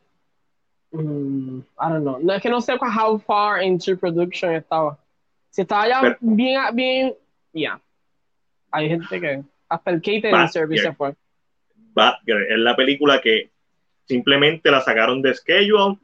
[0.97, 2.19] Mm, I don't know.
[2.21, 4.99] No es que no sé how far into production estaba.
[5.51, 7.15] Si estaba ya bien, bien,
[7.53, 7.61] ya.
[7.61, 7.81] Yeah.
[8.71, 11.11] Hay gente que hasta el catering service se fue.
[11.11, 13.51] es la película que
[14.05, 15.99] simplemente la sacaron de schedule.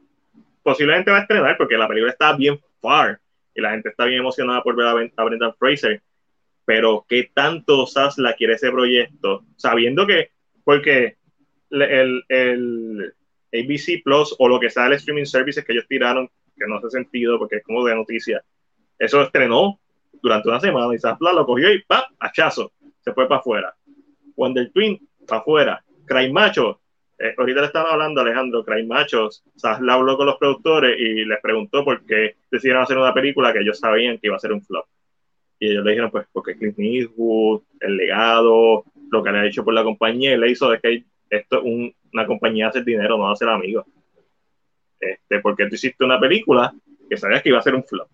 [0.61, 3.19] Posiblemente va a estrenar porque la película está bien far
[3.53, 6.01] y la gente está bien emocionada por ver a, Brendan Fraser.
[6.65, 10.31] Pero qué tanto Sasla quiere ese proyecto, sabiendo que,
[10.63, 11.17] porque
[11.69, 13.13] el, el
[13.53, 16.89] ABC Plus o lo que sea el streaming services que ellos tiraron, que no hace
[16.89, 18.43] sentido porque es como de noticia.
[18.97, 19.79] Eso estrenó
[20.21, 22.03] durante una semana y Zapla lo cogió y ¡pam!
[22.19, 22.71] hachazo,
[23.01, 23.75] se fue para afuera.
[24.35, 25.83] Wonder Twin, para afuera.
[26.05, 26.81] Cry Macho,
[27.23, 31.39] eh, ahorita le estaban hablando Alejandro, Cry Machos, Sasla habló con los productores y les
[31.41, 34.61] preguntó por qué decidieron hacer una película que ellos sabían que iba a ser un
[34.61, 34.85] flop.
[35.59, 39.63] Y ellos le dijeron, pues, porque Clint Eastwood, el legado, lo que le ha hecho
[39.63, 41.05] por la compañía, y le hizo de que
[41.37, 43.85] esto es un, una compañía hacer dinero, no hacer amigos.
[44.99, 46.73] Este, porque tú hiciste una película
[47.09, 48.07] que sabías que iba a ser un flop.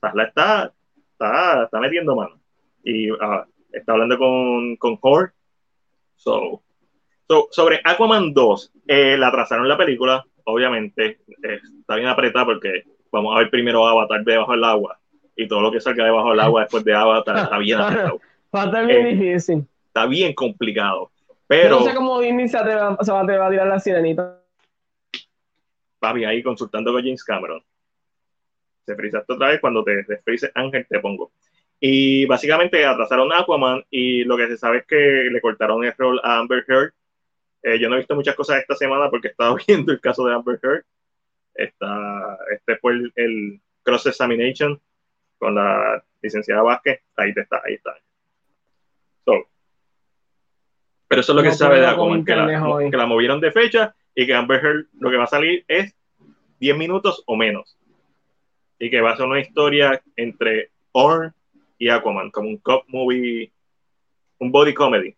[0.00, 0.72] Sasla está,
[1.12, 2.40] está, está metiendo mano.
[2.82, 5.32] Y uh, está hablando con, con Core.
[6.16, 6.62] So,
[7.50, 11.20] sobre Aquaman 2, eh, la atrasaron la película, obviamente.
[11.42, 14.98] Eh, está bien apretada porque vamos a ver primero Avatar debajo del agua.
[15.36, 18.20] Y todo lo que salga debajo del agua después de Avatar está bien apretado.
[18.88, 21.09] Eh, está bien complicado.
[21.50, 24.40] Pero, no sé cómo Disney se, va, a tirar la sirenita.
[25.98, 27.60] Papi, ahí consultando con James Cameron.
[28.86, 31.32] Se frisaste otra vez cuando te desfrises Ángel, te pongo.
[31.80, 35.92] Y básicamente atrasaron a Aquaman y lo que se sabe es que le cortaron el
[35.98, 36.92] rol a Amber Heard.
[37.64, 40.24] Eh, yo no he visto muchas cosas esta semana porque he estado viendo el caso
[40.24, 40.84] de Amber Heard.
[41.52, 44.80] Está, este fue el, cross examination
[45.36, 47.00] con la licenciada Vázquez.
[47.16, 47.96] Ahí está, ahí está.
[49.24, 49.48] So,
[51.10, 52.36] pero eso es lo que se sabe de Aquaman, que
[52.96, 55.92] la, movieron de fecha y que Amber Heard lo que va a salir es
[56.60, 57.76] 10 minutos o menos.
[58.78, 61.34] Y que va a ser una historia entre Orn
[61.78, 63.50] y Aquaman, como un cop movie,
[64.38, 65.16] un body comedy,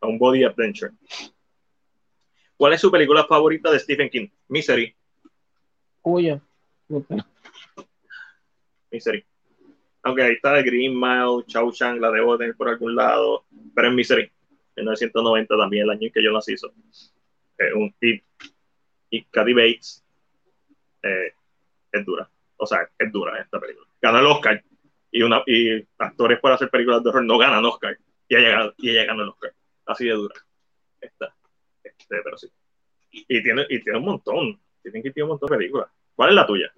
[0.00, 0.90] un body adventure.
[2.56, 4.26] ¿Cuál es su película favorita de Stephen King?
[4.48, 4.92] Misery.
[8.90, 9.24] Misery.
[10.02, 13.94] Aunque ahí está Green Mile, Chow Chang, la debo tener por algún lado, pero es
[13.94, 14.32] Misery.
[14.76, 16.52] 1990 también, el año en que yo nací.
[16.52, 16.72] hizo
[17.58, 18.24] eh, un tip.
[19.10, 20.04] Y Kathy Bates
[21.02, 21.32] eh,
[21.92, 22.28] es dura.
[22.56, 23.86] O sea, es dura esta película.
[24.00, 24.62] Gana el Oscar.
[25.10, 27.96] Y, una, y actores para hacer películas de horror no ganan Oscar.
[28.28, 29.52] Y ella, y ella gana el Oscar.
[29.86, 30.34] Así de dura.
[31.00, 31.34] Esta.
[31.82, 32.48] Este, pero sí.
[33.10, 34.60] Y tiene, y tiene un montón.
[34.82, 35.88] Tienen que tiene un montón de películas.
[36.14, 36.72] ¿Cuál es la tuya?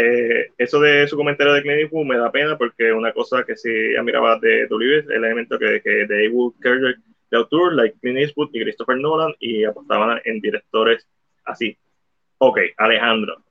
[0.00, 3.56] Eh, eso de su comentario de Clint Eastwood me da pena porque una cosa que
[3.56, 3.68] sí
[4.04, 6.54] miraba de W el elemento que, que de Ewood
[7.30, 11.04] de autor, like Clint Eastwood y Christopher Nolan, y apostaban en directores
[11.44, 11.76] así.
[12.38, 13.42] Ok, Alejandro.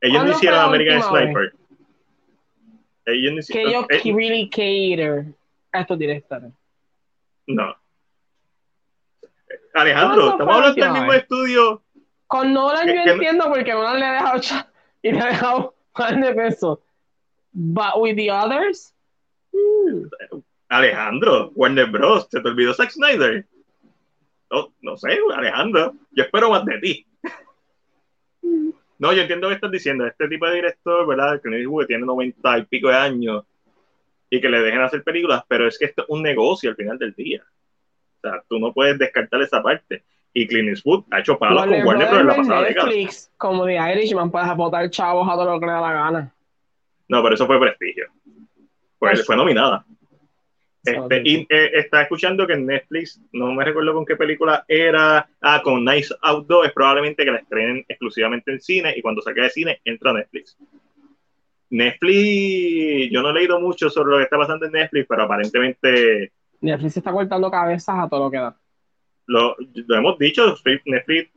[0.00, 1.52] Ellos no hicieron American Sniper.
[3.06, 3.86] Ellos no hicieron.
[3.88, 5.24] Que ellos eh, really cater
[5.72, 6.52] a estos directores.
[7.48, 7.76] No.
[9.74, 11.82] Alejandro, estamos hablando del mismo estudio.
[12.32, 14.40] Con Nolan yo entiendo porque Nolan le ha dejado
[15.02, 16.82] y le ha dejado más de peso.
[17.52, 18.94] But with the others.
[19.52, 20.04] Hmm.
[20.70, 22.28] Alejandro, Warner Bros.
[22.30, 23.44] ¿Se te olvidó Zack Snyder?
[24.50, 25.92] No, no sé, Alejandro.
[26.12, 27.06] Yo espero más de ti.
[28.98, 30.06] No, yo entiendo lo que estás diciendo.
[30.06, 31.38] Este tipo de director, ¿verdad?
[31.38, 31.50] Que
[31.86, 33.44] tiene noventa y pico de años
[34.30, 36.98] y que le dejen hacer películas, pero es que esto es un negocio al final
[36.98, 37.44] del día.
[37.44, 40.02] O sea, tú no puedes descartar esa parte.
[40.34, 42.20] Y Clint Eastwood ha hecho palos con Warner Bros.
[42.20, 45.72] en la pasada Netflix, Como de Irishman, puedes votar chavos a todo lo que le
[45.72, 46.34] da la gana.
[47.08, 48.06] No, pero eso fue prestigio.
[48.98, 49.84] Pues fue nominada.
[50.84, 55.28] Este, y eh, está escuchando que en Netflix, no me recuerdo con qué película era,
[55.40, 59.42] ah, con Nice Outdoor, es probablemente que la estrenen exclusivamente en cine y cuando saque
[59.42, 60.56] de cine entra a Netflix.
[61.70, 66.32] Netflix, yo no he leído mucho sobre lo que está pasando en Netflix, pero aparentemente...
[66.60, 68.56] Netflix está cortando cabezas a todo lo que da.
[69.26, 69.56] Lo,
[69.88, 70.54] hemos dicho,
[70.84, 71.30] Netflix,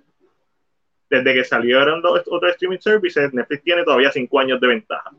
[1.10, 5.12] desde que salieron otros streaming services, Netflix tiene todavía cinco años de ventaja.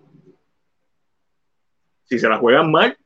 [2.04, 2.96] Si se la juegan mal,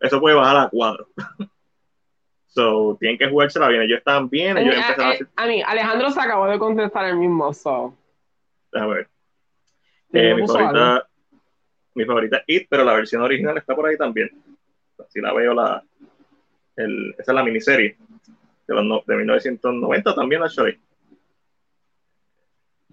[0.00, 1.08] eso puede bajar a cuatro.
[2.46, 3.82] so, tienen que jugársela bien.
[3.82, 4.58] Ellos están bien.
[4.58, 5.28] Ellos a, empezaron a, hacer...
[5.36, 7.96] a mí, Alejandro se acabó de contestar el mismo, so.
[8.72, 9.08] A ver.
[10.12, 11.06] Eh, mi, favorita,
[11.94, 14.30] mi favorita It, pero la versión original está por ahí también.
[15.08, 15.82] Si la veo, la,
[16.76, 17.96] el, esa es la miniserie
[18.68, 20.66] de, los, de 1990 también, la show.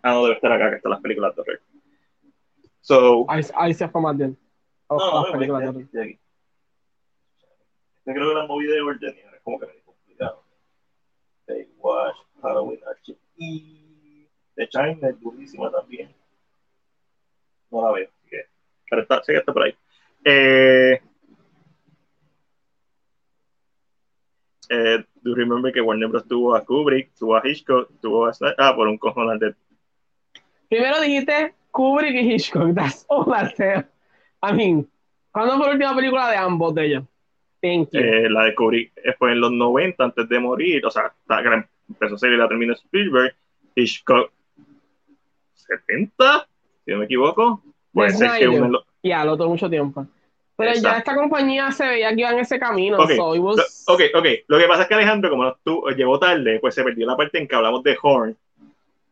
[0.01, 1.61] Ah, no, debe estar acá, que están las películas de horror.
[2.81, 4.37] So, ahí, ahí se fue más bien.
[4.87, 5.87] Oh, no, las películas de horror.
[8.05, 10.43] Yo creo que la movida de Virginia es como que me complicado.
[11.47, 16.15] Baywatch, Halloween Archie y The China es buenísima también.
[17.71, 18.45] No la veo, así que,
[18.89, 19.75] pero está, sé que está por ahí.
[20.23, 21.01] Eh,
[24.69, 26.27] eh, do you remember que Warner Bros.
[26.27, 29.53] tuvo a Kubrick, tuvo a Hitchcock, tuvo a Ah, por un cojonal de.
[30.69, 32.73] Primero dijiste Kubrick y Hitchcock.
[32.73, 33.85] That's all I said.
[34.41, 34.87] I mean,
[35.31, 37.03] ¿cuándo fue la última película de ambos de ellos?
[37.65, 41.11] Eh, la descubrí fue en los 90 antes de morir, o sea,
[41.89, 43.35] empezó a salir la terminó Spielberg,
[43.73, 44.31] Hitchcock
[45.55, 46.47] 70,
[46.85, 47.63] si no me equivoco.
[47.91, 50.05] Puede ser que uno Ya, lo tomó mucho tiempo.
[50.57, 52.97] Pero ya esta compañía se veía que iba en ese camino.
[53.87, 54.25] ok, ok.
[54.47, 57.37] Lo que pasa es que Alejandro, como tú, llegó tarde, pues se perdió la parte
[57.37, 58.37] en que hablamos de Horn,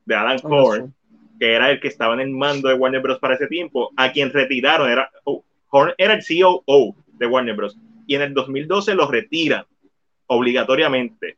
[0.05, 0.93] de Alan Horn,
[1.39, 3.19] que era el que estaba en el mando de Warner Bros.
[3.19, 4.89] para ese tiempo, a quien retiraron.
[4.89, 9.65] Era, oh, Horn era el COO de Warner Bros y en el 2012 lo retiran
[10.27, 11.37] obligatoriamente.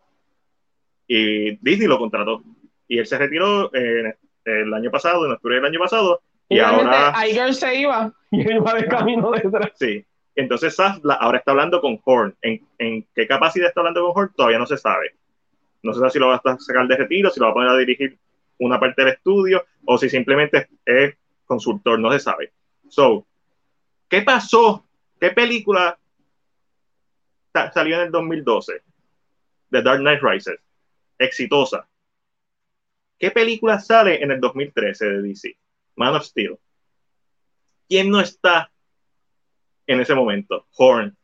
[1.08, 2.44] Y Disney lo contrató.
[2.88, 6.22] Y él se retiró eh, el año pasado, en octubre del año pasado.
[6.50, 7.14] Y, ahora.
[7.28, 9.72] Iger se iba y iba de camino detrás.
[9.76, 10.06] Sí.
[10.36, 12.36] Entonces Safla ahora está hablando con Horn.
[12.42, 14.34] ¿En, ¿En, qué capacidad está hablando con Horn?
[14.36, 15.16] Todavía no se sabe.
[15.82, 17.70] No se sabe si lo va a sacar de retiro, si lo va a poner
[17.70, 18.18] a dirigir
[18.60, 21.16] una parte del estudio o si simplemente es
[21.46, 22.52] consultor, no se sabe.
[22.90, 23.26] So,
[24.10, 24.86] ¿qué pasó?
[25.20, 25.98] ¿Qué película
[27.74, 28.82] salió en el 2012,
[29.72, 30.60] The Dark Knight Rises,
[31.18, 31.88] exitosa.
[33.18, 35.58] ¿Qué película sale en el 2013 de DC?
[35.96, 36.58] Man of Steel.
[37.88, 38.72] ¿Quién no está
[39.88, 40.68] en ese momento?
[40.78, 41.16] Horn.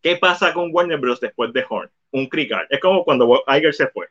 [0.00, 1.20] ¿Qué pasa con Warner Bros.
[1.20, 1.90] después de Horn?
[2.10, 2.66] Un crical.
[2.68, 4.08] Es como cuando Iger se fue.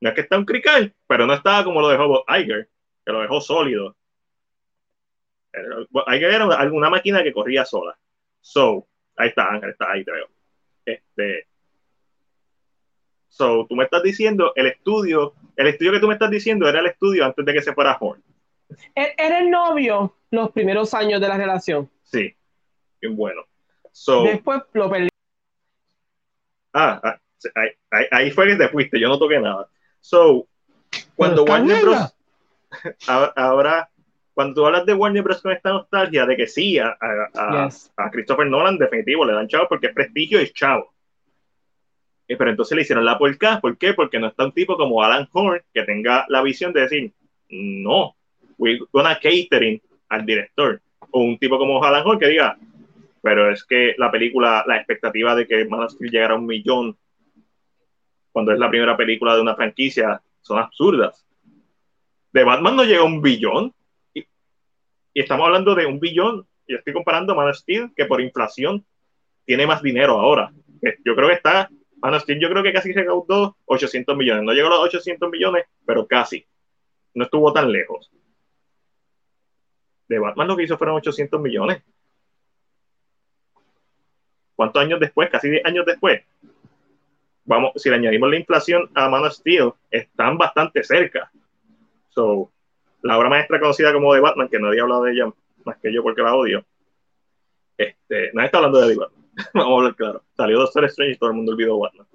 [0.00, 2.68] No es que está un crical, pero no estaba como lo dejó Iger,
[3.04, 3.96] que lo dejó sólido.
[5.52, 7.98] Iger era una máquina que corría sola.
[8.40, 10.28] So, ahí está, Ángel, está ahí, creo.
[10.84, 11.46] Este,
[13.32, 16.80] so, tú me estás diciendo, el estudio, el estudio que tú me estás diciendo era
[16.80, 18.22] el estudio antes de que se fuera Horn.
[18.94, 21.90] E-, era el novio los primeros años de la relación.
[22.02, 22.34] Sí,
[23.00, 23.42] bien bueno.
[23.90, 25.08] So, Después lo perdí.
[26.74, 27.18] Ah, ah
[27.54, 29.66] ahí, ahí, fue que te fuiste, yo no toqué nada.
[30.00, 30.46] So,
[31.16, 32.14] cuando Warner Bros.
[33.06, 33.88] ahora
[34.34, 35.40] cuando tú hablas de Warner Bros.
[35.40, 39.86] con esta nostalgia de que sí, a, a, Christopher Nolan definitivo le dan chavo porque
[39.86, 40.91] es prestigio y es chavo.
[42.32, 43.92] Eh, pero entonces le hicieron la porca, ¿por qué?
[43.92, 47.12] Porque no está un tipo como Alan Horn que tenga la visión de decir,
[47.50, 48.16] no,
[48.56, 50.80] we're gonna catering al director.
[51.10, 52.56] O un tipo como Alan Horn que diga,
[53.20, 56.46] pero es que la película, la expectativa de que Man of Steel llegara a un
[56.46, 56.96] millón
[58.32, 61.26] cuando es la primera película de una franquicia son absurdas.
[62.32, 63.74] de Batman no llega a un billón.
[64.14, 64.24] Y,
[65.12, 66.46] estamos hablando de un billón.
[66.66, 68.86] Y estoy comparando Man of Steel, que por inflación
[69.44, 70.50] tiene más dinero ahora.
[71.04, 71.68] Yo creo que está,
[72.02, 74.42] Man Steel yo creo que casi recaudó 800 millones.
[74.42, 76.44] No llegó a los 800 millones, pero casi.
[77.14, 78.10] No estuvo tan lejos.
[80.08, 81.82] De Batman lo que hizo fueron 800 millones.
[84.56, 85.30] ¿Cuántos años después?
[85.30, 86.22] Casi 10 años después.
[87.44, 89.30] Vamos, si le añadimos la inflación a Man
[89.90, 91.30] están bastante cerca.
[92.10, 92.50] So,
[93.02, 95.32] la obra maestra conocida como de Batman, que nadie ha hablado de ella
[95.64, 96.64] más que yo porque la odio,
[97.76, 99.21] este, nadie está hablando de Batman.
[99.54, 100.22] Vamos a hablar claro.
[100.36, 102.06] Salió Doctor Strange y todo el mundo olvidó Batman.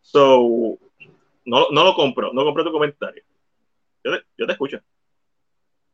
[0.00, 0.78] So,
[1.44, 3.22] no, no lo compro, no compro tu comentario.
[4.04, 4.80] Yo te, yo te escucho.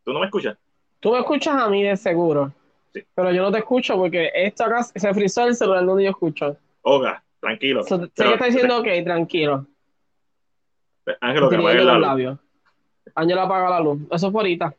[0.04, 0.56] ¿Tú no me escuchas?
[1.00, 2.52] Tú me escuchas a mí de seguro.
[2.92, 3.02] Sí.
[3.14, 6.56] Pero yo no te escucho porque esta casa se frizó el celular donde yo escucho.
[6.82, 7.82] Oga, tranquilo.
[7.82, 9.66] sé que está diciendo, ok, tranquilo.
[11.20, 12.38] Ángelo, que apague la luz.
[13.14, 14.00] Ángelo apaga la luz.
[14.10, 14.74] Eso fue ahorita.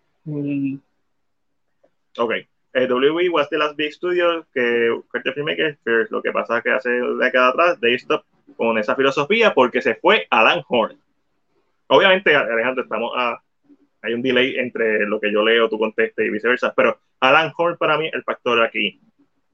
[2.17, 2.33] Ok.
[2.75, 5.77] Eh, WWE was the last big studio que Carter Filmmaker,
[6.09, 8.25] lo que pasa es que hace décadas atrás, they stop
[8.57, 10.99] con esa filosofía porque se fue Alan Horn.
[11.87, 13.41] Obviamente, Alejandro, estamos a,
[14.01, 17.77] hay un delay entre lo que yo leo, tú contestes y viceversa, pero Alan Horn
[17.77, 18.99] para mí el factor aquí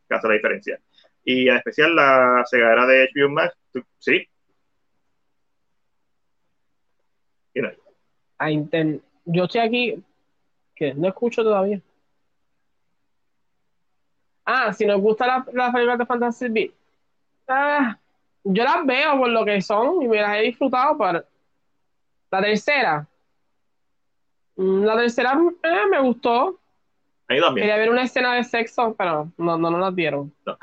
[0.10, 0.80] que hace la diferencia.
[1.24, 3.56] Y en especial la cegadera de HBO Max,
[4.00, 4.28] sí.
[9.26, 10.04] Yo estoy aquí,
[10.76, 11.80] que no escucho todavía.
[14.54, 16.72] Ah, si nos gusta la, la película de Fantasy Beat,
[17.48, 17.98] ah,
[18.44, 21.24] yo las veo por lo que son y me las he disfrutado, pero
[22.32, 23.08] la tercera,
[24.58, 26.60] mm, la tercera eh, me gustó.
[27.30, 27.66] Ahí también.
[27.66, 30.34] Quería ver una escena de sexo, pero no, no, no la dieron.
[30.46, 30.58] No.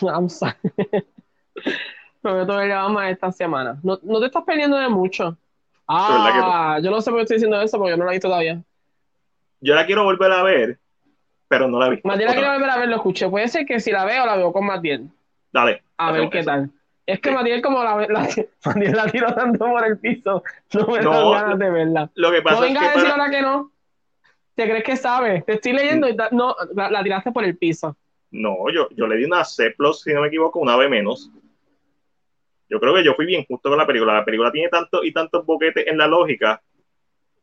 [0.08, 0.56] I'm sorry.
[2.20, 3.78] Prometo verla más esta semana.
[3.84, 5.36] No, no te estás perdiendo de mucho.
[5.86, 8.28] Ah, yo no sé por qué estoy diciendo eso porque yo no la he visto
[8.28, 8.60] todavía.
[9.60, 10.78] Yo la quiero volver a ver,
[11.50, 11.98] pero no la.
[12.04, 13.28] Matiel la quiero volver a ver, lo escuché.
[13.28, 15.08] Puede ser que si la veo, la veo con Matiel.
[15.52, 15.82] Dale.
[15.96, 16.70] A ver qué tal.
[17.04, 18.28] Es que Matiel como la, la,
[18.66, 20.44] Matiel la tiro tanto por el piso,
[20.74, 22.10] no me dan ganas de verla.
[22.14, 23.72] Lo que pasa no vengas a decir ahora que no.
[24.54, 25.44] ¿Te crees que sabes?
[25.44, 27.96] Te estoy leyendo y no, la, tiraste por el piso.
[28.30, 29.74] No, yo, yo le di una C+,
[30.04, 31.32] si no me equivoco, una B menos.
[32.68, 34.14] Yo creo que yo fui bien justo con la película.
[34.14, 36.62] La película tiene tanto y tantos boquetes en la lógica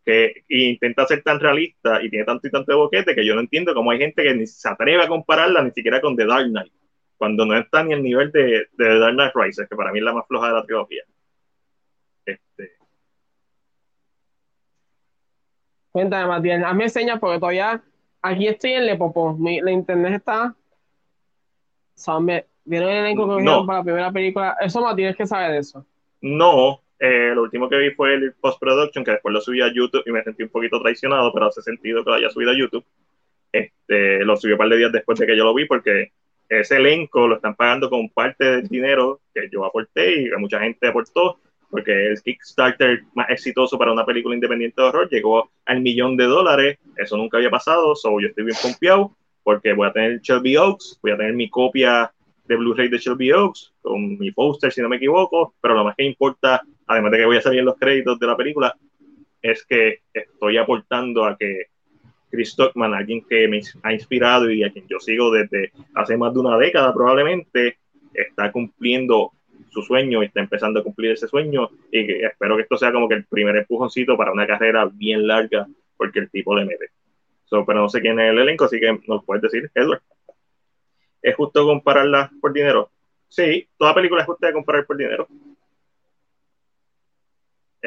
[0.08, 3.74] que intenta ser tan realista y tiene tanto y tanto boquete que yo no entiendo
[3.74, 6.72] cómo hay gente que ni se atreve a compararla ni siquiera con The Dark Knight,
[7.18, 10.00] cuando no está ni al nivel de, de The Dark Knight Rises, que para mí
[10.00, 11.04] es la más floja de la trilogía.
[12.26, 12.72] Este.
[15.92, 17.84] Cuéntame, Matías, hazme señas porque todavía
[18.22, 19.34] aquí estoy en Lepopo.
[19.34, 20.56] Mi, la internet está.
[22.08, 22.22] O
[22.64, 23.66] ¿Vieron el elenco que no.
[23.66, 24.56] para la primera película?
[24.62, 25.86] Eso tienes que saber de eso.
[26.22, 30.04] No, eh, lo último que vi fue el post-production, que después lo subí a YouTube
[30.06, 32.86] y me sentí un poquito traicionado, pero hace sentido que lo haya subido a YouTube.
[33.52, 36.12] Este, lo subió un par de días después de que yo lo vi, porque
[36.50, 40.60] ese elenco lo están pagando con parte del dinero que yo aporté y que mucha
[40.60, 45.82] gente aportó, porque el Kickstarter más exitoso para una película independiente de horror llegó al
[45.82, 46.80] millón de dólares.
[46.96, 51.00] Eso nunca había pasado, so yo estoy bien confiado, porque voy a tener Shelby Oaks,
[51.04, 52.12] voy a tener mi copia
[52.46, 55.96] de Blu-ray de Shelby Oaks, con mi póster, si no me equivoco, pero lo más
[55.96, 58.76] que importa, además de que voy a salir en los créditos de la película,
[59.42, 61.68] es que estoy aportando a que
[62.30, 66.34] Chris Stockman, alguien que me ha inspirado y a quien yo sigo desde hace más
[66.34, 67.78] de una década probablemente,
[68.14, 69.32] está cumpliendo
[69.70, 72.92] su sueño y está empezando a cumplir ese sueño y que espero que esto sea
[72.92, 76.90] como que el primer empujoncito para una carrera bien larga porque el tipo le mete.
[77.50, 80.02] pero no sé quién es el elenco, así que nos puedes decir, Edward.
[81.22, 82.90] ¿Es justo compararlas por dinero?
[83.28, 85.28] Sí, toda película es justa de comparar por dinero.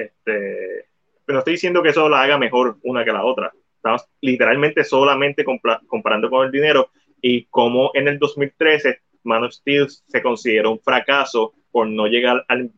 [0.00, 0.86] Este,
[1.24, 3.52] pero no estoy diciendo que eso la haga mejor una que la otra.
[3.76, 5.44] Estamos literalmente solamente
[5.86, 6.90] comparando con el dinero
[7.22, 12.44] y como en el 2013 Man of Steel se consideró un fracaso por no llegar
[12.48, 12.70] al,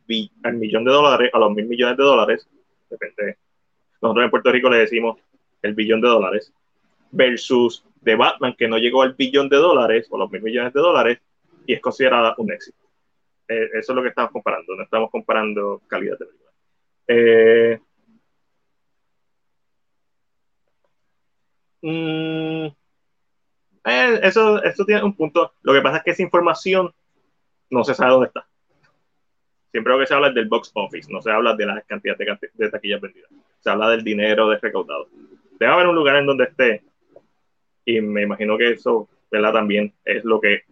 [0.43, 2.49] al millón de dólares, a los mil millones de dólares.
[2.90, 3.36] De
[4.03, 5.19] nosotros en Puerto Rico le decimos
[5.62, 6.53] el billón de dólares
[7.11, 10.81] versus de Batman, que no llegó al billón de dólares o los mil millones de
[10.81, 11.19] dólares
[11.66, 12.78] y es considerada un éxito.
[13.49, 16.52] Eh, eso es lo que estamos comparando, no estamos comparando calidad de película.
[17.09, 17.79] Eh,
[21.83, 22.66] mm,
[23.85, 25.53] eh, eso, eso tiene un punto.
[25.62, 26.93] Lo que pasa es que esa información
[27.70, 28.47] no se sabe dónde está.
[29.70, 32.19] Siempre lo que se habla es del box office, no se habla de las cantidades
[32.41, 33.31] de, de taquillas vendidas.
[33.61, 35.09] Se habla del dinero de recaudado.
[35.59, 36.83] Debe haber un lugar en donde esté
[37.85, 39.53] y me imagino que eso, ¿verdad?
[39.53, 40.62] También es lo que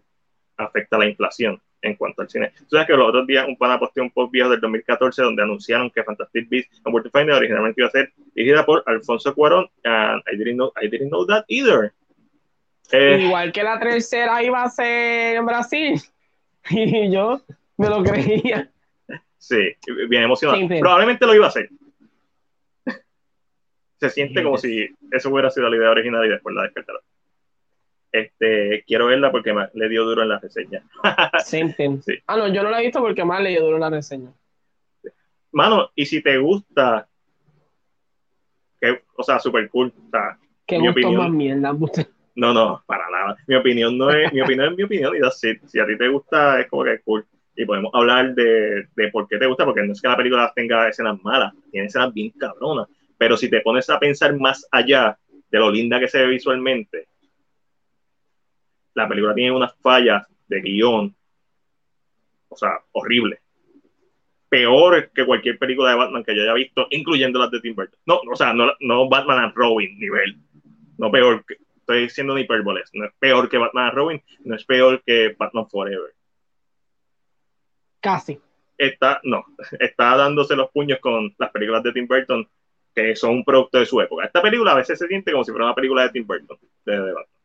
[0.57, 1.61] afecta la inflación.
[1.81, 2.51] En cuanto al cine.
[2.57, 5.43] Tú sabes que los otros días un pana posteó un post viejo del 2014 donde
[5.43, 9.33] anunciaron que Fantastic Beasts and Where to Find originalmente iba a ser dirigida por Alfonso
[9.33, 11.93] Cuarón and I didn't know, I didn't know that either.
[12.91, 16.01] Eh, Igual que la tercera iba a ser en Brasil
[16.69, 17.41] y yo
[17.77, 18.69] me lo creía.
[19.37, 19.75] Sí,
[20.07, 20.59] bien emocionado.
[20.79, 21.69] Probablemente lo iba a hacer.
[23.99, 27.01] Se siente como si eso hubiera sido la idea original y después la despertaron.
[28.11, 30.83] Este, quiero verla porque más le dio duro en la reseña.
[31.45, 31.73] Same
[32.27, 34.31] Ah, no, yo no la he visto porque más le dio duro en la reseña.
[35.51, 37.07] Mano, y si te gusta,
[38.79, 39.93] que, o sea, super cool.
[40.07, 40.37] O sea,
[40.79, 41.73] mi opinión, más mierda,
[42.35, 43.37] No, no, para nada.
[43.47, 45.53] Mi opinión no es, mi opinión es mi opinión y así.
[45.67, 47.25] Si a ti te gusta, es como que es cool.
[47.55, 50.51] Y podemos hablar de, de por qué te gusta, porque no es que la película
[50.55, 52.87] tenga escenas malas, tiene escenas bien cabronas.
[53.17, 55.17] Pero si te pones a pensar más allá
[55.51, 57.07] de lo linda que se ve visualmente,
[58.93, 61.15] la película tiene unas fallas de guion,
[62.49, 63.39] o sea, horrible.
[64.49, 67.99] Peor que cualquier película de Batman que yo haya visto, incluyendo las de Tim Burton.
[68.05, 70.37] No, o sea, no, no Batman and Robin nivel.
[70.97, 72.89] No peor que, estoy diciendo ni hipérboles.
[72.93, 76.13] No es peor que Batman and Robin, no es peor que Batman Forever.
[78.01, 78.39] Casi.
[78.77, 79.45] Está, no,
[79.79, 82.47] está dándose los puños con las películas de Tim Burton,
[82.93, 84.25] que son un producto de su época.
[84.25, 86.91] Esta película a veces se siente como si fuera una película de Tim Burton, de,
[86.91, 87.40] de Batman.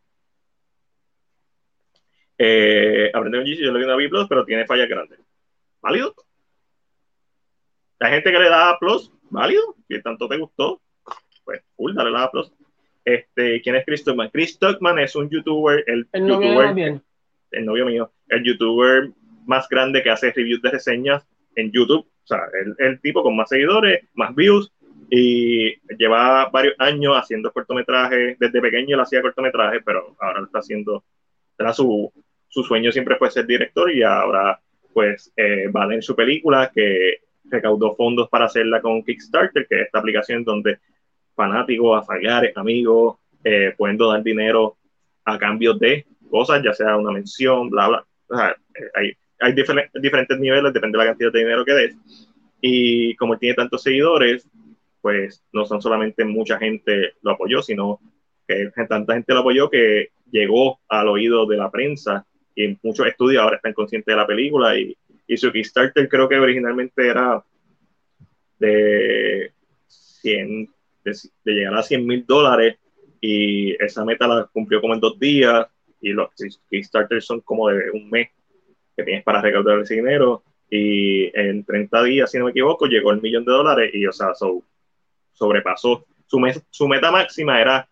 [2.38, 5.18] Eh, Aprende con yo le doy una B+, pero tiene fallas grandes.
[5.80, 6.14] ¿Válido?
[7.98, 8.78] La gente que le da A+,
[9.30, 9.74] ¿válido?
[9.88, 10.80] Si tanto te gustó,
[11.44, 12.30] pues cool, dale la A+.
[13.04, 14.30] Este, ¿Quién es Chris Tuckman?
[14.30, 17.02] Chris Stockman es un youtuber, el, el youtuber, novio
[17.52, 19.10] el novio mío, el youtuber
[19.46, 22.04] más grande que hace reviews de reseñas en YouTube.
[22.04, 24.72] O sea, el, el tipo con más seguidores, más views,
[25.08, 28.38] y lleva varios años haciendo cortometrajes.
[28.38, 31.04] Desde pequeño él hacía cortometrajes, pero ahora lo está haciendo,
[31.56, 32.12] era su,
[32.56, 34.58] su sueño siempre fue ser director y ahora
[34.94, 39.86] pues eh, va en su película que recaudó fondos para hacerla con Kickstarter, que es
[39.86, 40.78] esta aplicación donde
[41.34, 44.78] fanáticos, familiares, amigos eh, pueden donar dinero
[45.26, 48.56] a cambio de cosas, ya sea una mención, bla, bla.
[48.74, 51.96] Eh, hay, hay diferentes niveles, depende de la cantidad de dinero que des.
[52.62, 54.48] Y como tiene tantos seguidores,
[55.02, 58.00] pues no son solamente mucha gente lo apoyó, sino
[58.48, 62.24] que tanta gente lo apoyó que llegó al oído de la prensa
[62.56, 64.96] y muchos estudios ahora están conscientes de la película y,
[65.26, 67.44] y su Kickstarter creo que originalmente era
[68.58, 69.52] de
[69.86, 70.70] 100,
[71.04, 71.14] de,
[71.44, 72.78] llegar a 100 mil dólares
[73.20, 75.66] y esa meta la cumplió como en dos días
[76.00, 76.30] y los
[76.70, 78.30] Kickstarter son como de un mes
[78.96, 83.12] que tienes para recaudar ese dinero y en 30 días, si no me equivoco, llegó
[83.12, 84.32] el millón de dólares y, o sea,
[85.32, 86.06] sobrepasó.
[86.26, 87.88] Su, su meta máxima era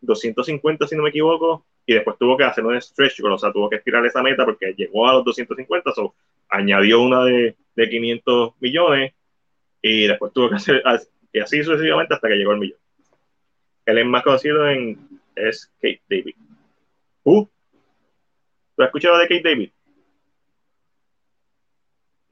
[0.00, 3.70] 250, si no me equivoco, y después tuvo que hacer un stretch o sea, tuvo
[3.70, 6.14] que estirar esa meta porque llegó a los 250, so,
[6.50, 9.14] añadió una de, de 500 millones
[9.80, 10.82] y después tuvo que hacer
[11.32, 12.78] y así sucesivamente hasta que llegó al millón.
[13.86, 14.98] Él es más conocido en
[15.34, 16.34] es Kate David.
[17.24, 17.46] Uh,
[18.76, 19.70] ¿Tú has escuchado de Kate David?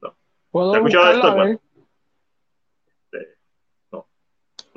[0.03, 0.15] No.
[0.51, 1.66] ¿Tú has escuchado de esto?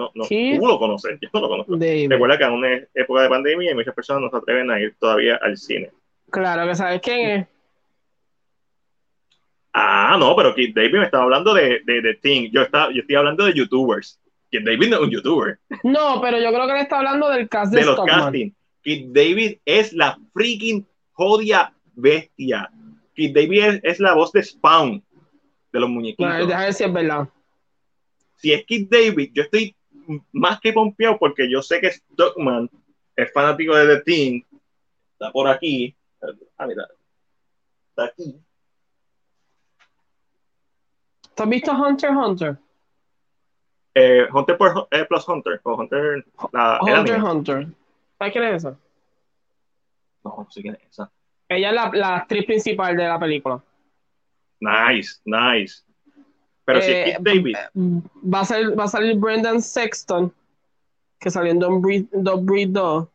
[0.00, 1.76] No, no, tú lo conoces, yo no lo conozco.
[1.76, 4.94] Recuerda que en una época de pandemia y muchas personas no se atreven a ir
[4.98, 5.90] todavía al cine.
[6.30, 7.46] Claro que sabes quién es.
[9.72, 12.50] Ah, no, pero Kid David me estaba hablando de, de, de Thing.
[12.52, 14.18] Yo, estaba, yo estoy hablando de youtubers.
[14.50, 15.58] Kid David no es un youtuber.
[15.84, 18.50] No, pero yo creo que le está hablando del cast de, de los casting.
[18.82, 22.70] Kid David es la freaking jodia bestia.
[23.14, 25.02] Kid David es, la voz de Spawn
[25.72, 26.26] de los muñequitos.
[26.26, 27.28] Bueno, déjame ver si es verdad.
[28.36, 29.76] Si es Kid David, yo estoy
[30.32, 32.70] más que pompeado porque yo sé que Stockman
[33.16, 34.44] es fanático de The Team.
[35.12, 35.94] Está por aquí.
[36.56, 36.88] Ah, mira.
[37.90, 38.40] Está aquí.
[41.34, 42.58] ¿Tú has visto Hunter Hunter?
[43.94, 45.60] Eh, Hunter por, eh, plus Hunter.
[45.62, 47.66] O Hunter, la, Hunter Hunter.
[48.18, 48.78] ¿Sabes quién es esa?
[50.24, 51.10] No, no sé quién es esa.
[51.48, 53.62] Ella es la, la actriz principal de la película.
[54.60, 55.82] Nice, nice.
[56.64, 57.56] Pero si es eh, David.
[57.74, 60.32] Va a, salir, va a salir Brendan Sexton,
[61.18, 63.08] que salió en Don't Breed, Don't Breed 2.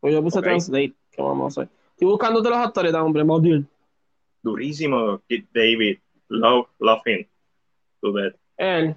[0.00, 0.92] Pues yo puse Translate.
[1.10, 1.72] ¿Qué vamos a hacer?
[1.92, 3.68] Estoy buscándote los actores, hombre, más bien.
[4.42, 5.98] Durísimo, Kid David.
[6.28, 7.26] Love, love him.
[8.02, 8.34] To that.
[8.56, 8.96] Él.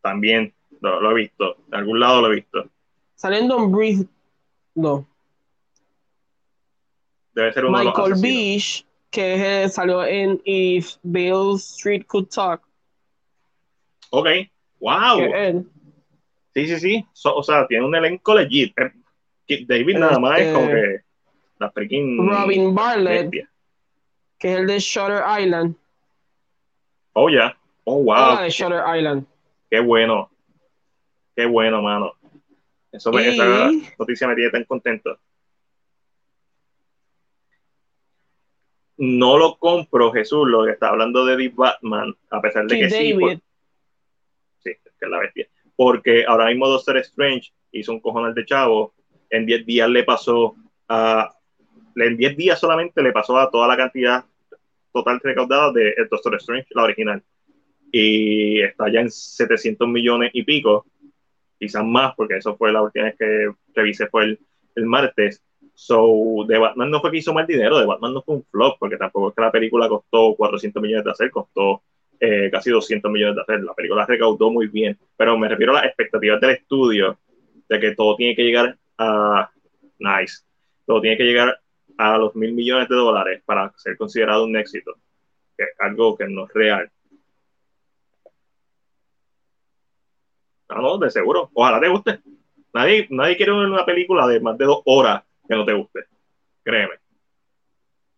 [0.00, 1.56] También lo, lo, he visto.
[1.66, 2.70] De algún lado lo he visto.
[3.16, 4.06] Saliendo en Breathe
[4.74, 5.04] 2.
[7.34, 8.86] Debe ser uno Michael de los Beach
[9.16, 12.60] que salió en If Bill Street Could Talk.
[14.10, 14.28] Ok,
[14.78, 15.64] wow.
[16.52, 17.06] Sí, sí, sí.
[17.24, 18.74] o sea, tiene un elenco legit.
[19.48, 21.04] Eh, David nada más es como este, que
[21.58, 22.28] La freaking.
[22.28, 23.30] Robin Bartlett,
[24.38, 25.76] que es el de Shutter Island.
[27.14, 27.56] Oh, ya.
[27.84, 28.42] Oh, wow.
[28.42, 29.24] de Shutter Island.
[29.70, 30.30] Qué bueno.
[31.34, 32.12] Qué bueno, mano.
[32.92, 35.18] Eso me, esa noticia me tiene tan contento.
[38.98, 42.90] No lo compro, Jesús, lo que está hablando de The Batman, a pesar de que
[42.90, 43.14] sí.
[44.58, 45.48] sí, es que es la bestia.
[45.76, 48.94] Porque ahora mismo Doctor Strange hizo un cojonal de chavo.
[49.28, 50.56] En 10 días le pasó
[50.88, 51.34] a.
[51.96, 54.24] En 10 días solamente le pasó a toda la cantidad
[54.92, 57.22] total recaudada de Doctor Strange, la original.
[57.92, 60.86] Y está ya en 700 millones y pico
[61.58, 64.40] quizás más, porque eso fue la última vez que revisé, fue el,
[64.74, 65.42] el martes.
[65.78, 68.78] So, de Batman no fue que hizo mal dinero, de Batman no fue un flop,
[68.80, 71.82] porque tampoco es que la película costó 400 millones de hacer, costó
[72.18, 73.62] eh, casi 200 millones de hacer.
[73.62, 77.18] La película recaudó muy bien, pero me refiero a las expectativas del estudio,
[77.68, 79.50] de que todo tiene que llegar a
[79.98, 80.44] nice,
[80.86, 81.60] todo tiene que llegar
[81.98, 84.94] a los mil millones de dólares para ser considerado un éxito,
[85.58, 86.90] que es algo que no es real.
[90.70, 91.50] Ah, no, de seguro.
[91.52, 92.20] Ojalá te guste.
[92.72, 96.00] Nadie, nadie quiere ver una película de más de dos horas que no te guste.
[96.62, 96.94] Créeme.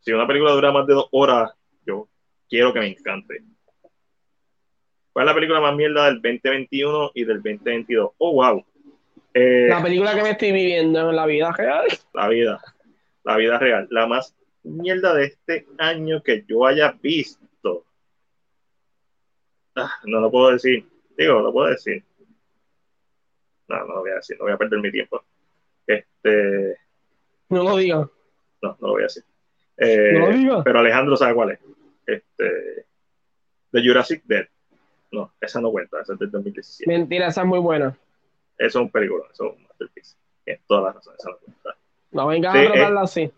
[0.01, 1.53] Si una película dura más de dos horas,
[1.87, 2.09] yo
[2.49, 3.43] quiero que me encante.
[5.13, 8.13] ¿Cuál es la película más mierda del 2021 y del 2022?
[8.19, 8.65] Oh, wow.
[9.35, 11.87] Eh, la película que me estoy viviendo en la vida real.
[12.15, 12.61] La vida.
[13.25, 13.87] La vida real.
[13.91, 17.85] La más mierda de este año que yo haya visto.
[19.75, 20.85] Ah, no lo puedo decir.
[21.17, 22.03] Digo, no lo puedo decir.
[23.69, 25.23] No, no lo voy a decir, no voy a perder mi tiempo.
[25.87, 26.88] Este.
[27.49, 28.09] No lo diga.
[28.63, 29.25] No, no lo voy a decir.
[29.77, 30.65] Eh, no lo diga.
[30.65, 31.61] Pero Alejandro sabe cuál es.
[32.07, 32.87] Este.
[33.73, 34.47] The Jurassic Dead.
[35.11, 36.91] No, esa no cuenta, esa es del 2017.
[36.91, 37.97] Mentira, esa es muy buena.
[38.59, 40.17] Eso es un peligro, eso es un masterpiece.
[40.45, 41.77] Tienes todas las razones, esa no cuenta.
[42.11, 43.31] No vengas a tratarla así.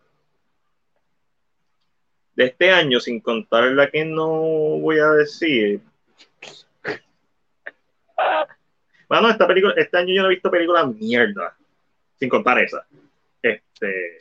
[2.34, 5.80] De este año, sin contar la que no voy a decir,
[9.08, 11.56] bueno, esta película, este año yo no he visto películas mierda,
[12.18, 12.86] sin contar esa.
[13.42, 14.18] Este.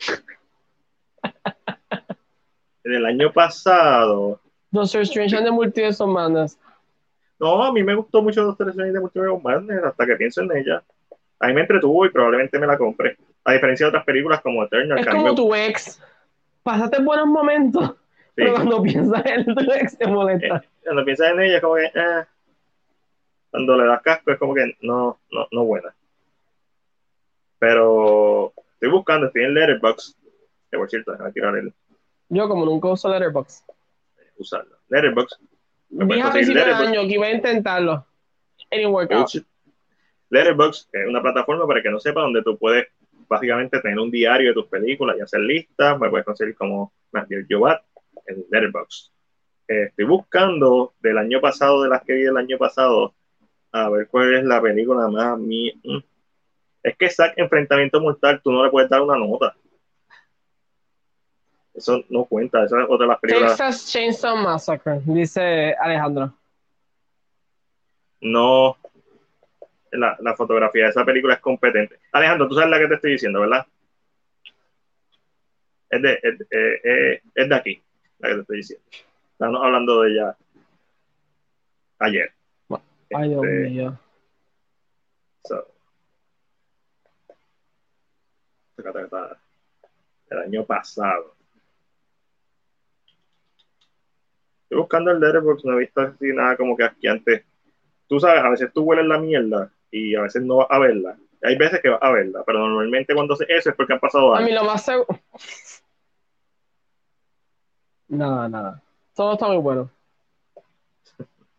[2.84, 4.40] en el año pasado.
[4.70, 6.58] Doctor Strange and the Multiverse of Madness.
[7.38, 10.16] No, a mí me gustó mucho Doctor Strange and the Multiverse of Madness hasta que
[10.16, 10.82] pienso en ella.
[11.40, 13.16] A mí me entretuvo y probablemente me la compré.
[13.44, 14.98] A diferencia de otras películas como Eternal.
[14.98, 16.00] Es como tu ex.
[16.62, 17.94] Pásate buenos momentos.
[18.34, 20.56] Pero cuando piensas en tu ex te molesta.
[20.56, 21.86] Eh, cuando piensas en ella, como que.
[21.86, 22.24] Eh,
[23.50, 25.94] cuando le das casco es como que no, no, no buena.
[27.58, 30.16] Pero estoy buscando, estoy en Letterboxd,
[30.70, 31.74] que por cierto, déjame tirar el.
[32.30, 33.64] Yo, como nunca uso Letterboxd.
[34.38, 34.76] Usarlo.
[34.88, 35.38] Letterboxd.
[35.90, 38.06] Dije a principio de año que iba a intentarlo.
[38.70, 39.28] Any workout.
[40.30, 42.86] Letterboxd es una plataforma para que no sepa donde tú puedes
[43.28, 46.00] básicamente tener un diario de tus películas y hacer listas.
[46.00, 47.82] Me puedes conseguir como Matthew Jobat
[48.26, 49.10] en Letterboxd.
[49.68, 53.14] Eh, estoy buscando del año pasado, de las que vi del año pasado,
[53.72, 55.70] a ver cuál es la película más mi.
[56.82, 59.54] Es que Zack Enfrentamiento Mortal tú no le puedes dar una nota.
[61.74, 66.34] Eso no cuenta esa es otra de las películas Texas Chainsaw Massacre dice Alejandro.
[68.20, 68.76] No
[69.92, 72.00] la, la, fotografía de esa película es competente.
[72.12, 73.66] Alejandro tú sabes la que te estoy diciendo ¿verdad?
[75.90, 77.82] es de, es, es, es de aquí
[78.18, 78.86] la que te estoy diciendo.
[79.32, 80.36] Estamos hablando de ella
[81.98, 82.32] ayer.
[83.12, 83.98] Ay, Dios este, mío.
[90.30, 91.34] El año pasado.
[94.64, 97.44] Estoy buscando el Letterboxd, no he visto así nada como que aquí antes.
[98.06, 101.16] Tú sabes, a veces tú hueles la mierda y a veces no vas a verla.
[101.42, 104.34] Hay veces que vas a verla, pero normalmente cuando hace eso es porque han pasado
[104.34, 104.46] años.
[104.46, 105.06] A mí lo más seguro.
[108.08, 108.82] Nada, nada.
[109.14, 109.88] Todo está muy bueno.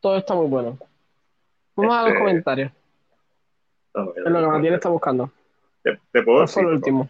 [0.01, 0.77] Todo está muy bueno.
[1.77, 2.71] Vamos a los este, comentarios.
[3.93, 5.31] No, es lo que Matías está buscando.
[5.83, 7.09] Te, puedo decir, último.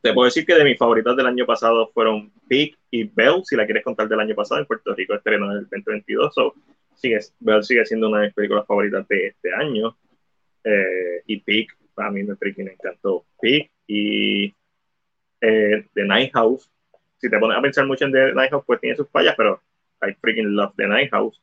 [0.00, 3.56] Te puedo decir que de mis favoritas del año pasado fueron Pig y Bell, si
[3.56, 6.34] la quieres contar del año pasado, en Puerto Rico estrenó en el 2022.
[6.34, 6.54] So,
[6.94, 9.96] sigue, Bell sigue siendo una de mis películas favoritas de este año.
[10.64, 13.24] Eh, y Pig, a mí me freaking encantó.
[13.40, 14.54] Pig y
[15.40, 16.70] eh, The Night House.
[17.18, 19.60] Si te pones a pensar mucho en The Night House, pues tiene sus fallas, pero
[20.02, 21.40] I freaking love The Night House.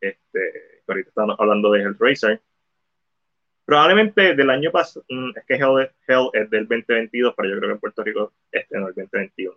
[0.00, 2.40] Este, ahorita estamos hablando de Hellraiser.
[3.72, 7.72] Probablemente del año pasado, mm, es que Hell, es del 2022, pero yo creo que
[7.72, 8.34] en Puerto Rico
[8.70, 9.56] no el 2021.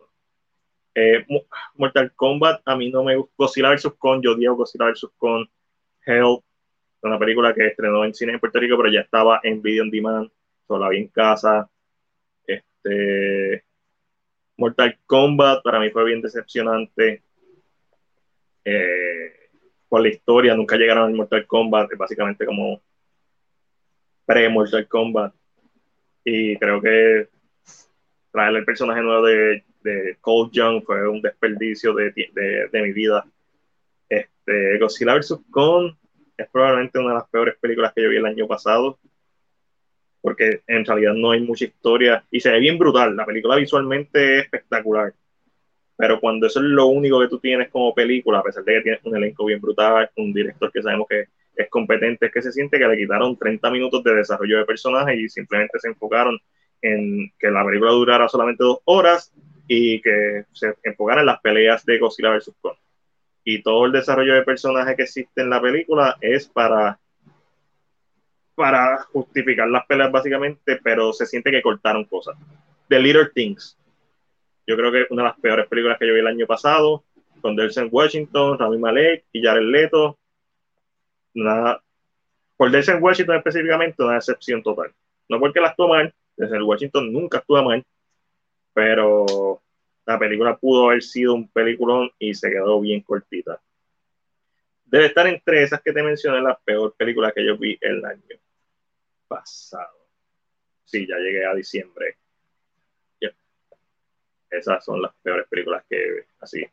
[0.96, 1.26] Eh,
[1.74, 3.34] Mortal Kombat, a mí no me gusta.
[3.36, 3.94] Godzilla vs.
[4.00, 5.10] Con, yo digo Godzilla vs.
[5.18, 5.50] Con.
[6.06, 6.38] Hell,
[7.02, 9.92] una película que estrenó en cine en Puerto Rico, pero ya estaba en video on
[9.92, 10.32] demand,
[10.66, 11.70] solo la vi en casa.
[12.48, 13.66] Este,
[14.56, 17.22] Mortal Kombat para mí fue bien decepcionante.
[18.64, 19.50] Eh,
[19.90, 22.82] por la historia, nunca llegaron al Mortal Kombat, básicamente como
[24.26, 25.34] pre-Mortal Kombat.
[26.23, 27.27] Y creo que
[28.31, 32.91] traer el personaje nuevo de, de Cold Young fue un desperdicio de, de, de mi
[32.91, 33.26] vida.
[34.10, 35.39] Este, Godzilla vs.
[35.52, 35.93] Kong
[36.38, 38.99] es probablemente una de las peores películas que yo vi el año pasado,
[40.22, 43.15] porque en realidad no hay mucha historia y se ve bien brutal.
[43.15, 45.14] La película visualmente es espectacular,
[45.95, 48.81] pero cuando eso es lo único que tú tienes como película, a pesar de que
[48.81, 51.26] tienes un elenco bien brutal, un director que sabemos que
[51.56, 55.18] es competente, es que se siente que le quitaron 30 minutos de desarrollo de personajes
[55.18, 56.38] y simplemente se enfocaron
[56.82, 59.34] en que la película durara solamente dos horas
[59.68, 62.53] y que se enfocaran en las peleas de Godzilla vs.
[62.61, 62.76] Kong
[63.45, 66.99] y todo el desarrollo de personaje que existe en la película es para
[68.56, 72.38] para justificar las peleas básicamente, pero se siente que cortaron cosas.
[72.88, 73.77] The Little Things.
[74.65, 77.03] Yo creo que una de las peores películas que yo vi el año pasado,
[77.41, 80.18] con Delson Washington, Rami Malek y Jared Leto.
[81.36, 81.84] Nada,
[82.57, 84.91] por Delson Washington específicamente, una excepción total.
[85.30, 87.86] No porque las toman, Denzel Washington nunca actúa mal,
[88.74, 89.62] pero
[90.06, 93.62] la película pudo haber sido un peliculón y se quedó bien cortita.
[94.86, 98.22] Debe estar entre esas que te mencioné, las peores películas que yo vi el año
[99.28, 100.07] pasado.
[100.86, 102.18] Sí, ya llegué a diciembre.
[104.49, 106.66] Esas son las peores películas que así.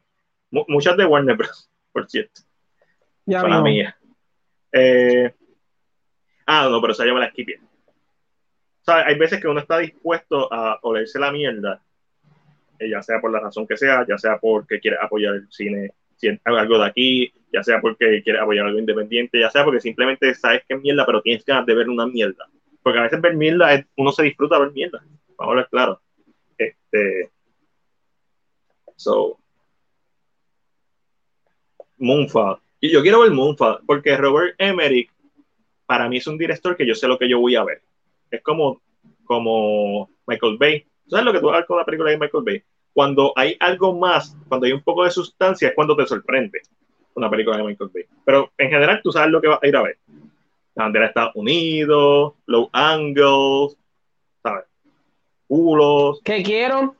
[0.51, 2.43] muchas de Warner Bros., por cierto.
[3.27, 3.95] Ya son las mías.
[4.73, 5.33] Eh,
[6.47, 7.61] ah, no, pero yo me la esquipé.
[7.61, 11.83] O sea, hay veces que uno está dispuesto a olerse la mierda
[12.83, 15.93] eh, ya sea por la razón que sea, ya sea porque quiere apoyar el cine,
[16.45, 20.63] algo de aquí, ya sea porque quiere apoyar algo independiente, ya sea porque simplemente sabes
[20.67, 22.49] que es mierda, pero tienes ganas de ver una mierda.
[22.83, 24.99] Porque a veces ver mierda, uno se disfruta ver mierda.
[25.37, 26.01] Vamos a hablar claro.
[26.59, 27.31] Este.
[28.97, 29.39] So.
[31.99, 32.59] Moonfall.
[32.83, 35.11] Y yo quiero ver Moonfall, porque Robert Emmerich,
[35.87, 37.81] para mí es un director que yo sé lo que yo voy a ver.
[38.31, 38.83] Es como,
[39.25, 40.85] como Michael Bay.
[41.07, 42.63] ¿Sabes lo que tú vas a ver con la película de Michael Bay?
[42.93, 46.61] cuando hay algo más, cuando hay un poco de sustancia, es cuando te sorprende
[47.15, 48.05] una película de Michael Bay.
[48.25, 49.99] Pero en general tú sabes lo que vas a ir a ver.
[50.75, 53.77] La bandera de Estados Unidos, low angles,
[54.43, 54.65] ¿sabes?
[55.47, 56.21] Culos.
[56.25, 56.95] ¿Qué quiero?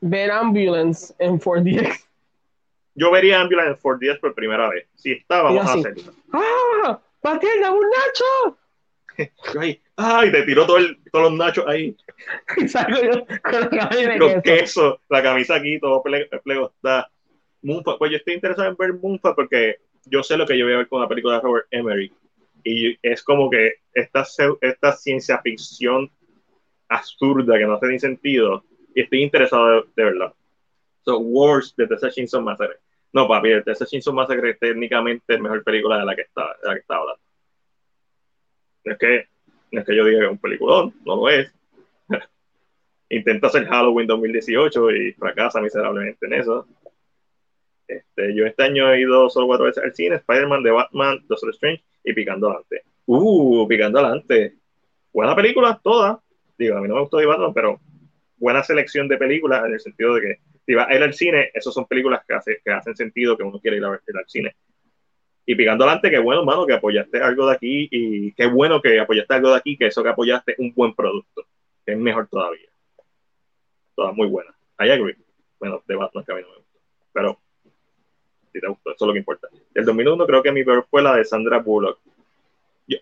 [0.00, 2.05] Ver Ambulance en 4DX.
[2.96, 4.88] Yo vería Ambulance en 4DX por primera vez.
[4.94, 6.12] Si está, vamos a hacerlo.
[6.32, 7.00] ¡Ah!
[7.22, 8.58] ¡Matilda, un Nacho!
[9.96, 10.32] ¡Ay!
[10.32, 11.96] Te tiró todo el, todos los nachos ahí.
[13.42, 15.00] con la camisa queso.
[15.08, 17.10] la camisa aquí, todo plego, está.
[17.62, 20.78] Pues yo estoy interesado en ver Moonfall porque yo sé lo que yo voy a
[20.78, 22.12] ver con la película de Robert Emery.
[22.62, 24.24] Y es como que esta,
[24.60, 26.10] esta ciencia ficción
[26.88, 28.64] absurda que no hace ni sentido.
[28.94, 30.32] Y estoy interesado de, verdad.
[31.04, 32.78] So, Wars de Tessa Chainsaw Massacre.
[33.12, 36.68] No, papi, Tessa Chainsaw Massacre es técnicamente la mejor película de la que está, de
[36.68, 37.22] la que está hablando.
[38.84, 39.28] Es que
[39.72, 41.52] no es que yo diga que es un peliculón, no lo es.
[43.08, 46.66] Intenta hacer Halloween 2018 y fracasa miserablemente en eso.
[47.88, 51.50] Este, yo este año he ido solo cuatro veces al cine, Spider-Man, The Batman, Doctor
[51.50, 52.82] Strange y Picando Adelante.
[53.06, 54.56] Uh, Picando Adelante.
[55.12, 56.20] Buena película, toda.
[56.58, 57.80] Digo, a mí no me gustó The Batman, pero
[58.38, 61.50] buena selección de películas en el sentido de que si vas a ir al cine,
[61.54, 64.54] esas son películas que, que hacen sentido que uno quiere ir a ver al cine
[65.46, 68.98] y picando adelante, qué bueno, mano, que apoyaste algo de aquí y qué bueno que
[68.98, 71.46] apoyaste algo de aquí, que eso que apoyaste un buen producto,
[71.84, 72.68] que es mejor todavía.
[73.94, 74.54] Todas muy buenas.
[74.80, 75.16] I agree.
[75.60, 76.78] Bueno, de Batman que a mí no me gustó.
[77.12, 77.38] Pero
[78.52, 79.48] si te gustó, eso es lo que importa.
[79.72, 82.00] El 2001 creo que mi peor fue la de Sandra Bullock.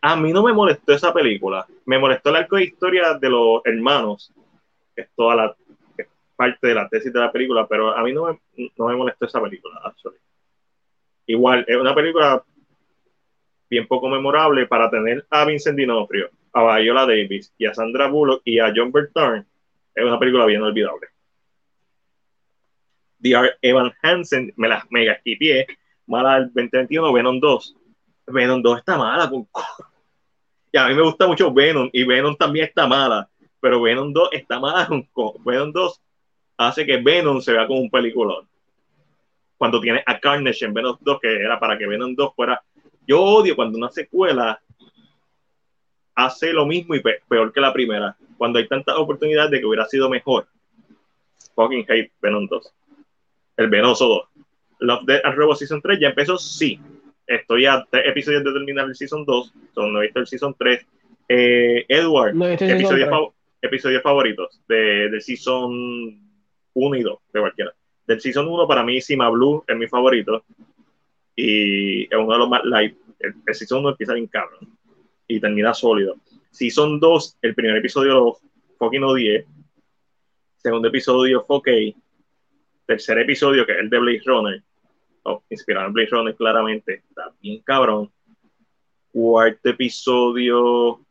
[0.02, 1.66] a mí no me molestó esa película.
[1.86, 4.30] Me molestó el arco de historia de los hermanos,
[4.94, 5.56] es toda la
[6.36, 9.26] parte de la tesis de la película, pero a mí no me, no me molestó
[9.26, 10.18] esa película, actually.
[11.26, 12.44] Igual, es una película
[13.70, 18.42] bien poco memorable para tener a Vincent D'Onofrio, a Viola Davis y a Sandra Bullock
[18.44, 19.46] y a John Bertrand.
[19.94, 21.08] Es una película bien olvidable.
[23.18, 23.56] D.R.
[23.62, 25.66] Evan Hansen, me la mega esquipié,
[26.06, 27.76] mala del 2021, Venom 2.
[28.26, 29.30] Venom 2 está mala,
[30.72, 33.28] y a mí me gusta mucho Venom, y Venom también está mala,
[33.60, 34.88] pero Venom 2 está mala
[35.44, 36.00] Venom 2
[36.56, 38.46] hace que Venom se vea como un peliculón
[39.56, 42.62] cuando tiene a Carnage en Venom 2, que era para que Venom 2 fuera.
[43.06, 44.60] Yo odio cuando una secuela
[46.14, 49.86] hace lo mismo y peor que la primera, cuando hay tantas oportunidades de que hubiera
[49.86, 50.46] sido mejor.
[51.54, 52.74] Fucking hate Venom 2.
[53.56, 54.28] El Venoso 2.
[54.80, 56.80] Love, Death and Robots Season 3 ya empezó, sí.
[57.26, 60.54] Estoy a tres episodios de terminar el Season 2, son, no he visto el Season
[60.58, 60.86] 3.
[61.28, 62.34] Eh, Edward,
[63.62, 66.23] episodios, favoritos de, de Season
[66.74, 67.74] 1 y 2, de cualquiera.
[68.06, 70.44] Del Season 1, para mí, Sima Blue es mi favorito.
[71.36, 72.96] Y es uno de los más light.
[73.18, 74.68] El, Season 1 empieza bien cabrón.
[75.26, 76.16] Y termina sólido.
[76.50, 78.38] Season 2, el primer episodio lo
[78.78, 79.46] fucking odié.
[80.56, 81.68] Segundo episodio fue ok.
[82.86, 84.62] Tercer episodio, que es el de Blade Runner.
[85.22, 87.02] Oh, inspirado en Blade Runner, claramente.
[87.08, 88.10] Está bien cabrón.
[89.10, 91.03] Cuarto episodio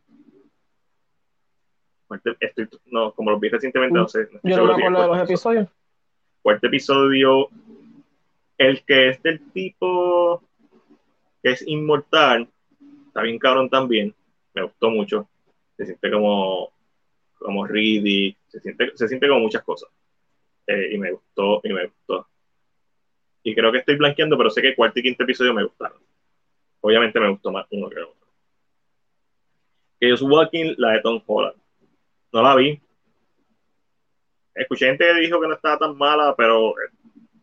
[2.91, 4.27] no, como lo vi recientemente, no sé.
[4.43, 5.67] Yo no me acuerdo de los episodios.
[6.41, 7.49] Cuarto episodio,
[8.57, 10.43] el que es del tipo
[11.41, 12.47] que es inmortal,
[13.07, 14.15] está bien cabrón también,
[14.53, 15.27] me gustó mucho.
[15.75, 16.71] Se siente como,
[17.37, 19.89] como Reedy, se siente, se siente como muchas cosas.
[20.67, 22.27] Eh, y me gustó, y me gustó.
[23.43, 25.99] Y creo que estoy blanqueando, pero sé que cuarto y quinto episodio me gustaron.
[26.79, 28.27] Obviamente me gustó más uno que el otro.
[29.99, 31.62] Que yo Walking, la de Tom Holland
[32.33, 32.81] no la vi.
[34.55, 36.91] Escuché gente que dijo que no estaba tan mala, pero eh,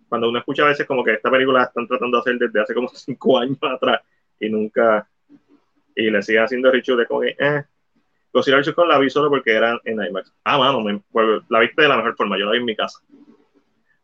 [0.09, 2.61] cuando uno escucha a veces como que esta película la están tratando de hacer desde
[2.61, 4.03] hace como cinco años atrás
[4.39, 5.09] y nunca,
[5.95, 7.65] y le siguen haciendo de como que, eh.
[8.33, 10.33] Godzilla la vi solo porque eran en IMAX.
[10.45, 12.77] Ah, mano, me, pues, la viste de la mejor forma, yo la vi en mi
[12.77, 13.01] casa.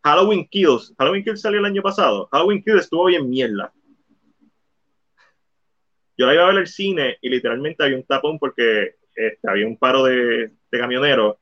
[0.03, 0.95] Halloween Kills.
[0.99, 2.29] Halloween Kills salió el año pasado.
[2.33, 3.73] Halloween Kills estuvo bien mierda.
[6.19, 9.67] Yo la iba a ver el cine y literalmente había un tapón porque este, había
[9.67, 11.37] un paro de, camioneros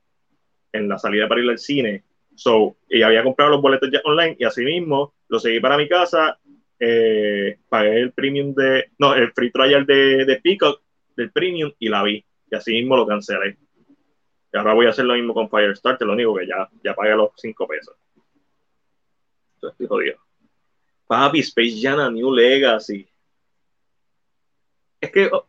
[0.72, 2.04] en la salida para ir al cine.
[2.36, 5.88] So, y había comprado los boletos ya online y así mismo lo seguí para mi
[5.88, 6.38] casa,
[6.78, 10.80] eh, pagué el premium de, no, el free trial de, de Peacock
[11.16, 12.24] del premium y la vi.
[12.50, 13.58] Y así mismo lo cancelé.
[14.52, 17.16] Y ahora voy a hacer lo mismo con Firestarter, lo único que ya, ya pagué
[17.16, 17.96] los 5 pesos.
[19.56, 20.16] Entonces estoy jodido.
[21.06, 23.08] Papi, Space Jam a New Legacy.
[25.00, 25.46] Es que oh,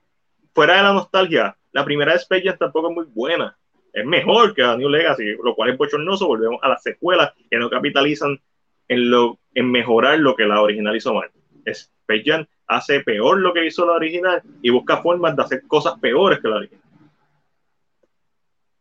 [0.54, 3.58] fuera de la nostalgia, la primera de Space tampoco es muy buena.
[3.92, 6.26] Es mejor que la New Legacy, lo cual es bochornoso.
[6.26, 8.40] Volvemos a las secuelas que no capitalizan
[8.88, 11.30] en, lo, en mejorar lo que la original hizo mal.
[11.66, 16.40] Space hace peor lo que hizo la original y busca formas de hacer cosas peores
[16.40, 16.84] que la original.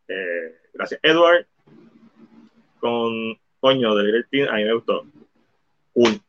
[0.06, 1.46] Eh, gracias, Edward.
[2.78, 5.04] Con coño de Team, a mí me gustó.
[5.94, 6.20] Cool.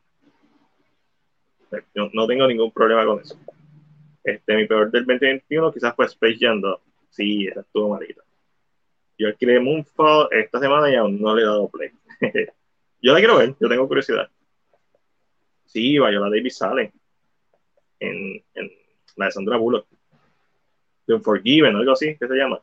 [2.12, 3.38] no tengo ningún problema con eso.
[4.26, 6.80] Este, mi peor del 2021 quizás fue Space Jam 2.
[7.10, 8.22] Sí, esa estuvo malita.
[9.16, 11.92] Yo alquilé Moonfall esta semana y aún no le he dado play.
[13.00, 14.28] yo la quiero ver, yo tengo curiosidad.
[15.66, 16.92] Sí, Viola Davis sale
[18.00, 18.72] en, en
[19.14, 19.86] la de Sandra Bullock.
[21.06, 22.60] The Unforgiven, algo así, ¿qué se llama?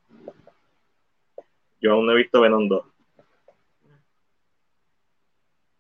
[1.80, 2.86] Yo aún no he visto Venom 2.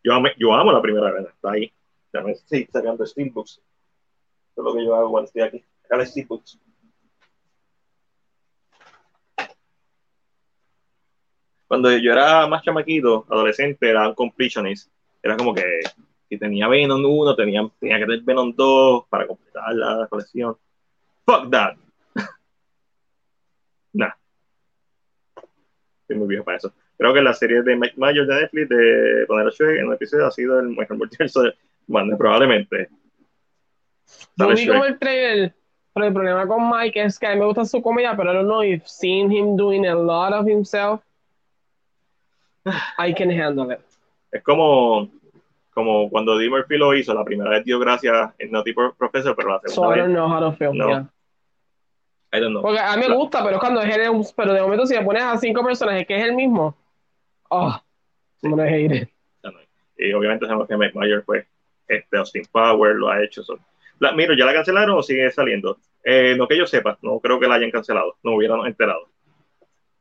[0.05, 1.73] Yo, yo amo la primera vez, está ahí.
[2.13, 3.51] Déjame seguir sacando Steelbooks.
[3.51, 5.65] Eso es lo que yo hago cuando estoy aquí.
[11.67, 14.91] Cuando yo era más chamaquito, adolescente, era un completionist.
[15.21, 15.63] Era como que
[16.29, 20.57] si tenía Venom 1, tenía, tenía que tener Venom 2 para completar la colección.
[21.25, 21.75] Fuck that.
[23.93, 24.11] nah.
[26.01, 26.73] Estoy muy viejo para eso.
[26.97, 30.31] Creo que la serie de Mike de Netflix de poner a en un episodio ha
[30.31, 31.53] sido el mejor multiverso de
[31.87, 32.89] bueno, probablemente.
[34.37, 35.55] Yo vi como el trailer
[35.93, 38.35] pero el problema con Mike es que a mí me gusta su comedia, pero I
[38.35, 41.01] don't know if seeing him doing a lot of himself,
[42.97, 43.79] I can handle it.
[44.31, 45.09] Es como,
[45.73, 49.49] como cuando Dee Murphy lo hizo, la primera vez dio gracias en Naughty Professor, pero
[49.49, 49.97] la segunda so vez.
[49.97, 50.87] I don't know how to feel, no.
[50.89, 51.05] yeah.
[52.33, 52.63] I don't know.
[52.63, 55.21] Porque a mí me gusta, pero cuando es él, pero de momento si le pones
[55.21, 56.75] a cinco personas es que es el mismo,
[57.49, 57.71] oh,
[58.37, 58.47] sí.
[58.47, 59.09] I'm gonna hate it.
[59.95, 61.45] Y obviamente sabemos que Mike Myers, pues,
[61.87, 63.43] este Austin Power lo ha hecho.
[64.11, 65.79] Mira, ¿ya la cancelaron o sigue saliendo?
[66.03, 69.09] Eh, no que yo sepa, no creo que la hayan cancelado, no hubiéramos enterado.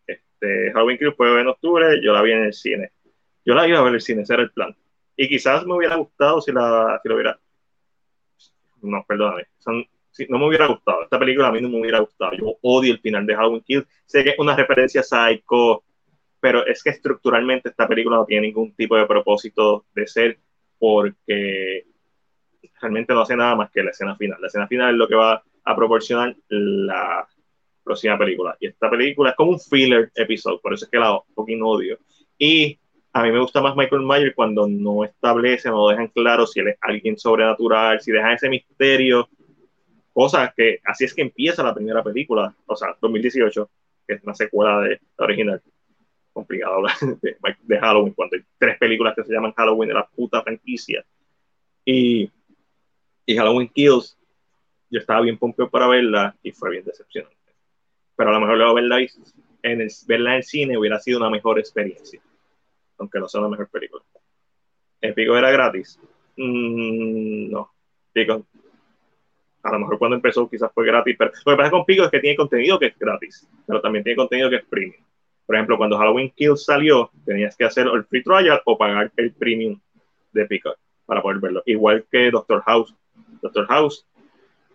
[0.07, 2.91] Este, Halloween Kills fue en octubre, yo la vi en el cine.
[3.45, 4.77] Yo la iba a ver en el cine, ese era el plan.
[5.16, 7.39] Y quizás me hubiera gustado si la si lo hubiera.
[8.83, 9.45] No, perdóname.
[10.29, 11.05] no me hubiera gustado.
[11.05, 12.33] Esta película a mí no me hubiera gustado.
[12.33, 13.87] Yo odio el final de Halloween Kills.
[14.07, 15.85] Sé que es una referencia Psycho,
[16.41, 20.39] pero es que estructuralmente esta película no tiene ningún tipo de propósito de ser
[20.79, 21.87] porque
[22.80, 24.40] realmente no hace nada más que la escena final.
[24.40, 27.26] La escena final es lo que va a proporcionar la
[27.82, 28.56] próxima película.
[28.60, 31.98] Y esta película es como un filler episodio, por eso es que la poquito odio.
[32.39, 32.78] Y
[33.12, 36.68] a mí me gusta más Michael Myers cuando no establece, no dejan claro si él
[36.68, 39.28] es alguien sobrenatural, si dejan ese misterio,
[40.12, 43.70] cosas que así es que empieza la primera película, o sea, 2018,
[44.06, 45.62] que es una secuela de la original.
[46.32, 50.06] Complicado hablar de, de Halloween cuando hay tres películas que se llaman Halloween de la
[50.06, 51.05] puta franquicia.
[51.84, 52.30] Y,
[53.33, 54.19] y Halloween Kills
[54.91, 57.37] yo estaba bien pompeo para verla y fue bien decepcionante.
[58.15, 58.99] Pero a lo mejor luego verla
[59.63, 62.21] en el, verla en el cine hubiera sido una mejor experiencia.
[62.99, 64.03] aunque no sea la mejor película.
[65.01, 65.99] ¿El Pico era gratis?
[66.37, 67.73] Mm, no.
[68.13, 68.47] Pico.
[69.63, 72.11] A lo mejor cuando empezó quizás fue gratis, pero lo que pasa con Pico es
[72.11, 75.03] que tiene contenido que es gratis, pero también tiene contenido que es premium.
[75.47, 79.33] Por ejemplo, cuando Halloween Kills salió, tenías que hacer el free trial o pagar el
[79.33, 79.81] premium
[80.33, 80.75] de Pico
[81.07, 81.63] para poder verlo.
[81.67, 82.95] Igual que Doctor House.
[83.43, 84.06] Doctor House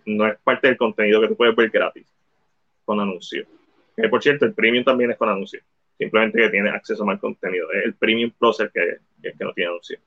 [0.06, 2.06] no es parte del contenido que tú puedes ver gratis
[2.86, 3.48] con anuncios.
[3.96, 5.64] Que por cierto, el premium también es con anuncios.
[5.98, 7.72] Simplemente que tiene acceso a más contenido.
[7.72, 10.00] Es el premium plus el que, que no tiene anuncios.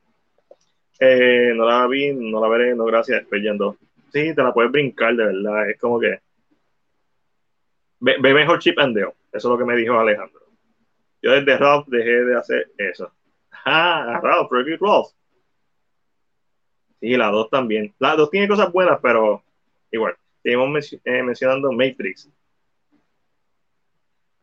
[1.00, 3.76] Eh, no la vi, no la veré, no gracias, estoy yendo.
[4.12, 5.70] Sí, te la puedes brincar, de verdad.
[5.70, 6.20] Es como que.
[8.00, 9.14] Ve, mejor Chip and Dale.
[9.32, 10.40] Eso es lo que me dijo Alejandro.
[11.22, 13.12] Yo desde Ralph dejé de hacer eso.
[13.62, 15.08] Ah, Ralph, Review Ralph.
[17.00, 17.94] Sí, la 2 también.
[17.98, 19.42] La 2 tiene cosas buenas, pero
[19.90, 20.14] igual.
[20.42, 22.30] Seguimos eh, mencionando Matrix.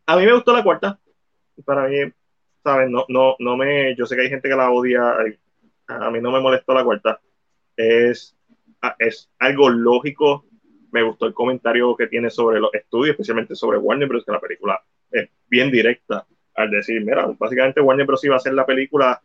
[0.06, 1.00] A mí me gustó la cuarta.
[1.66, 1.98] Para mí,
[2.64, 2.90] ¿sabes?
[2.90, 3.96] No, no, no me.
[3.96, 5.16] Yo sé que hay gente que la odia.
[5.88, 7.20] A mí no me molestó la cuarta.
[7.76, 8.36] Es,
[9.00, 10.46] es algo lógico.
[10.92, 14.26] Me gustó el comentario que tiene sobre los estudios, especialmente sobre Warner Bros.
[14.26, 14.82] Que la película
[15.12, 16.26] es bien directa
[16.56, 18.24] al decir, mira, básicamente Warner Bros.
[18.24, 19.22] iba a hacer la película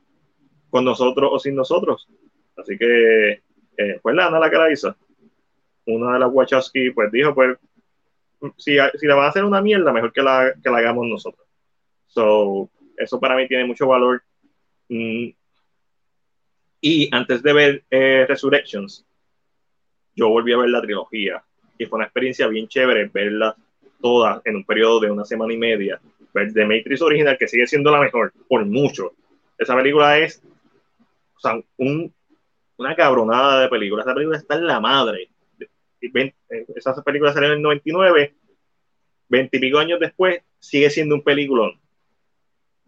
[0.68, 2.08] con nosotros o sin nosotros.
[2.56, 3.42] Así que,
[3.76, 4.94] eh, pues Ana la que la hizo.
[5.86, 7.58] Una de las Wachowski, pues dijo, pues
[8.56, 11.46] si, si la van a hacer una mierda, mejor que la, que la hagamos nosotros.
[12.06, 14.22] So, eso para mí tiene mucho valor.
[14.88, 15.30] Mm.
[16.80, 19.06] Y antes de ver eh, Resurrections,
[20.14, 21.42] yo volví a ver la trilogía
[21.78, 23.56] y fue una experiencia bien chévere verla
[24.00, 26.00] toda en un periodo de una semana y media.
[26.34, 29.12] Ver The Matrix original, que sigue siendo la mejor por mucho.
[29.58, 30.42] Esa película es
[31.36, 32.12] o sea, un,
[32.82, 34.02] una cabronada de película.
[34.02, 35.30] Esa película está en la madre.
[36.00, 36.32] Eh,
[36.74, 38.34] esas películas salieron en el 99,
[39.28, 41.80] veintipico años después, sigue siendo un peliculón.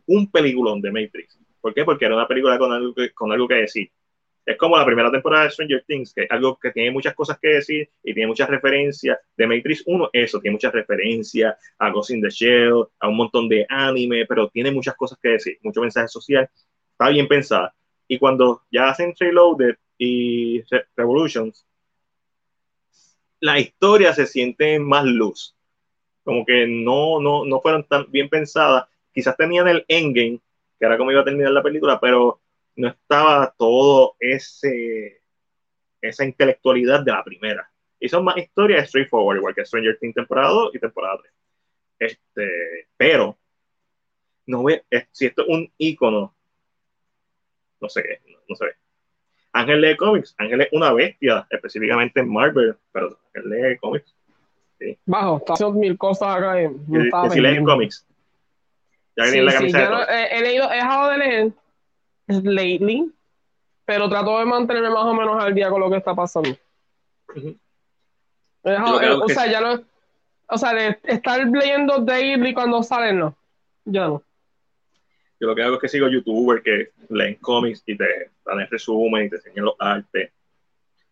[0.06, 1.38] Un peliculón de Matrix.
[1.60, 1.84] ¿Por qué?
[1.84, 3.90] Porque era una película con algo que, con algo que decir.
[4.44, 7.38] Es como la primera temporada de Stranger Things, que es algo que tiene muchas cosas
[7.40, 9.18] que decir y tiene muchas referencias.
[9.34, 13.48] De Matrix 1, eso, tiene muchas referencias a Ghost in the Shell, a un montón
[13.48, 16.50] de anime, pero tiene muchas cosas que decir, mucho mensaje social.
[16.92, 17.74] Está bien pensada.
[18.08, 20.62] Y cuando ya hacen Reloaded y
[20.96, 21.66] Revolutions,
[23.40, 25.54] la historia se siente más luz.
[26.22, 28.86] Como que no, no, no fueron tan bien pensadas.
[29.12, 30.40] Quizás tenían el endgame,
[30.78, 32.40] que era como iba a terminar la película, pero
[32.76, 35.20] no estaba todo ese
[36.08, 37.70] esa intelectualidad de la primera.
[37.98, 41.32] Y son más historias straightforward, igual que Stranger Things temporada 2 y temporada 3.
[41.98, 43.38] Este, pero
[44.46, 46.33] no ve, si esto es un icono,
[47.84, 48.64] no sé qué, no, sé.
[49.52, 54.14] Ángel de cómics, Ángel es una bestia, específicamente en Marvel, pero Ángel lee cómics.
[54.78, 54.98] Sí.
[55.04, 56.62] Bajo, está haciendo mil cosas acá.
[56.62, 58.06] Y no si lees cómics.
[59.16, 61.52] Ya sí, la sí, yo he, leído, he dejado de leer
[62.26, 63.12] lately,
[63.84, 66.50] pero trato de mantenerme más o menos al día con lo que está pasando.
[68.64, 69.84] dejado, eh, o sea, ya no,
[70.48, 73.36] o sea, de estar leyendo daily cuando salen, no,
[73.84, 74.22] ya no.
[75.38, 78.68] Yo lo que hago es que sigo youtubers que leen cómics y te dan el
[78.68, 80.30] resumen y te enseñan los artes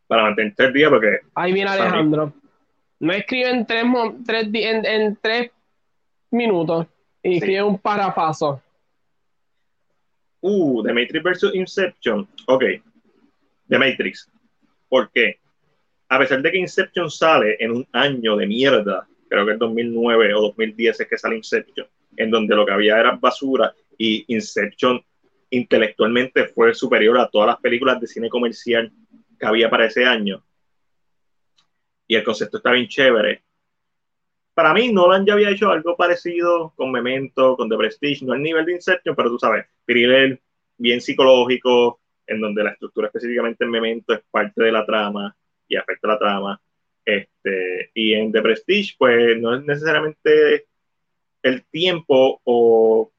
[0.07, 1.21] para mantenerte el día porque...
[1.35, 2.33] Ahí viene Alejandro.
[3.01, 3.85] No escribe en tres,
[4.27, 5.51] tres en, en, tres
[6.31, 6.87] minutos
[7.23, 8.63] y escribe un parafaso.
[10.41, 12.29] Uh, The Matrix versus Inception.
[12.47, 12.65] Ok.
[13.69, 14.31] The Matrix.
[14.89, 15.39] ¿Por qué?
[16.09, 20.35] A pesar de que Inception sale en un año de mierda, creo que es 2009
[20.35, 21.87] o 2010 es que sale Inception,
[22.19, 25.03] en donde lo que había era basura y Inception
[25.53, 28.91] intelectualmente fue superior a todas las películas de cine comercial
[29.39, 30.43] que había para ese año.
[32.07, 33.43] Y el concepto está bien chévere.
[34.55, 38.43] Para mí, Nolan ya había hecho algo parecido con Memento, con The Prestige, no al
[38.43, 40.41] nivel de Inception, pero tú sabes, thriller
[40.77, 45.37] bien psicológico, en donde la estructura específicamente en Memento es parte de la trama
[45.69, 46.61] y afecta la trama.
[47.05, 50.67] Este, y en The Prestige, pues no es necesariamente
[51.43, 53.12] el tiempo o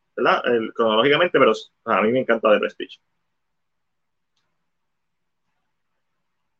[0.73, 1.53] cronológicamente, pero
[1.85, 2.99] a mí me encanta The Prestige.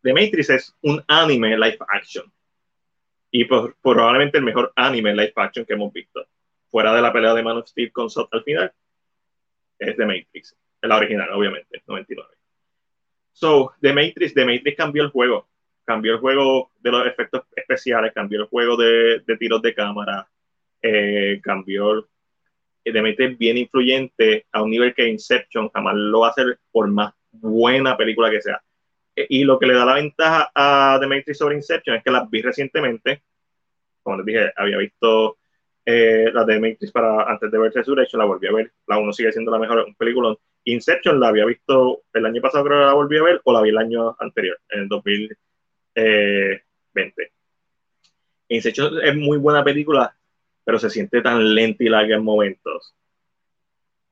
[0.02, 2.32] The Matrix es un anime live action.
[3.32, 6.26] Y probablemente el mejor anime live action que hemos visto.
[6.70, 8.72] Fuera de la pelea de Man of Steel con Sot al final,
[9.80, 10.56] es The Matrix.
[10.82, 12.30] La original, obviamente, 99.
[13.32, 15.48] So, The Matrix, The Matrix cambió el juego.
[15.86, 20.28] Cambió el juego de los efectos especiales, cambió el juego de, de tiros de cámara,
[20.82, 22.08] eh, cambió
[22.92, 26.88] The Matrix bien influyente a un nivel que Inception jamás lo va a hacer por
[26.88, 28.62] más buena película que sea.
[29.16, 32.42] Y lo que le da la ventaja a Matrix sobre Inception es que la vi
[32.42, 33.24] recientemente.
[34.02, 35.38] Como les dije, había visto
[35.86, 38.72] Eh, la de Matrix para antes de ver Resurrection la volví a ver.
[38.88, 40.34] La uno sigue siendo la mejor película.
[40.66, 43.62] Inception la había visto el año pasado, creo que la volví a ver, o la
[43.62, 47.32] vi el año anterior, en el 2020.
[48.48, 50.16] Inception es muy buena película,
[50.64, 52.96] pero se siente tan lenta y larga en momentos.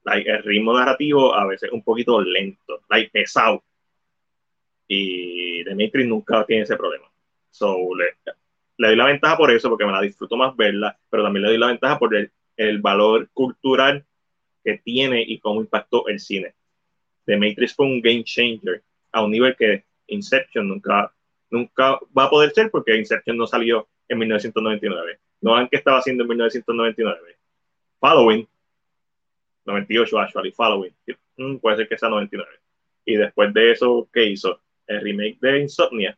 [0.05, 3.63] el ritmo narrativo a veces un poquito lento, like, pesado.
[4.87, 7.09] Y The Matrix nunca tiene ese problema.
[7.49, 8.15] So, le,
[8.77, 11.49] le doy la ventaja por eso, porque me la disfruto más verla, pero también le
[11.49, 14.05] doy la ventaja por el, el valor cultural
[14.63, 16.53] que tiene y cómo impactó el cine.
[17.25, 21.13] The Matrix fue un game changer a un nivel que Inception nunca,
[21.49, 25.19] nunca va a poder ser porque Inception no salió en 1999.
[25.41, 27.37] No en qué estaba haciendo en 1999.
[27.99, 28.47] Following,
[29.65, 30.93] 98 actually, Following,
[31.37, 32.49] mm, puede ser que sea 99.
[33.05, 34.61] Y después de eso, ¿qué hizo?
[34.87, 36.17] El remake de Insomnia.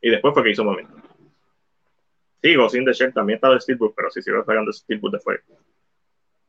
[0.00, 0.94] Y después fue que hizo Momento.
[2.42, 5.40] Sí, Ghost in the Shell también estaba de Steelbook, pero sí sigo pagando Steelbook después.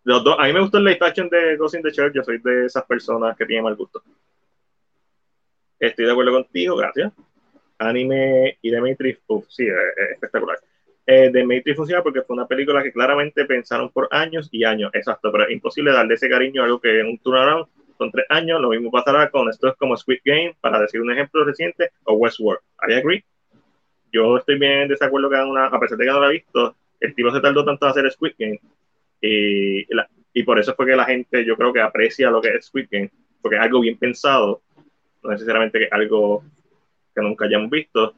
[0.04, 2.38] Los a mí me gustó el live action de Ghost in the Shell, yo soy
[2.40, 4.02] de esas personas que tienen mal gusto.
[5.80, 7.12] Estoy de acuerdo contigo, gracias.
[7.78, 10.60] Anime y The Matrix, sí, es, espectacular.
[11.14, 14.92] Eh, The Matrix funciona porque fue una película que claramente pensaron por años y años,
[14.94, 17.68] exacto, pero es imposible darle ese cariño a algo que en un turnaround
[17.98, 21.12] son tres años, lo mismo pasará con esto es como Squid Game, para decir un
[21.12, 22.62] ejemplo reciente, o Westworld.
[22.88, 23.26] I agree
[24.14, 26.76] yo estoy bien en desacuerdo que una, a pesar de que no la he visto,
[27.02, 28.60] el tipo se tardó tanto en hacer Squid Game
[29.20, 29.86] y,
[30.34, 32.88] y por eso fue que la gente yo creo que aprecia lo que es Squid
[32.90, 33.12] Game,
[33.42, 34.62] porque es algo bien pensado,
[35.24, 36.42] no necesariamente que es algo
[37.14, 38.14] que nunca hayamos visto.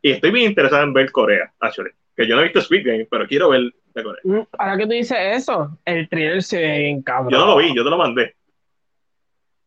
[0.00, 1.90] Y estoy bien interesado en ver Corea, actually.
[2.18, 4.20] Que yo no he visto Squid Game, pero quiero ver de Corea.
[4.24, 7.30] Mm, ahora que tú dices eso, el trailer se ve bien cabrón.
[7.30, 8.34] Yo no lo vi, yo te lo mandé.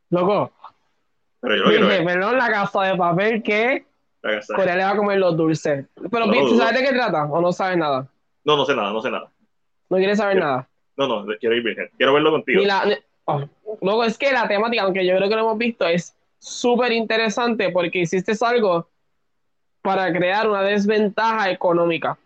[0.09, 0.51] Loco.
[1.39, 3.85] Pero yo lo Dije, perdón, la casa de papel que
[4.53, 5.85] Corea le va a comer los dulces.
[6.11, 7.23] Pero, no, ¿sabes de qué trata?
[7.23, 8.05] ¿O no sabes nada?
[8.43, 9.31] No, no sé nada, no sé nada.
[9.89, 10.67] ¿No quieres saber nada?
[10.97, 11.89] No, no, quiero ir virgen.
[11.95, 12.63] Quiero verlo contigo.
[13.23, 13.47] Oh,
[13.81, 17.69] luego es que la temática, aunque yo creo que lo hemos visto, es súper interesante
[17.69, 18.89] porque hiciste algo
[19.81, 22.17] para crear una desventaja económica.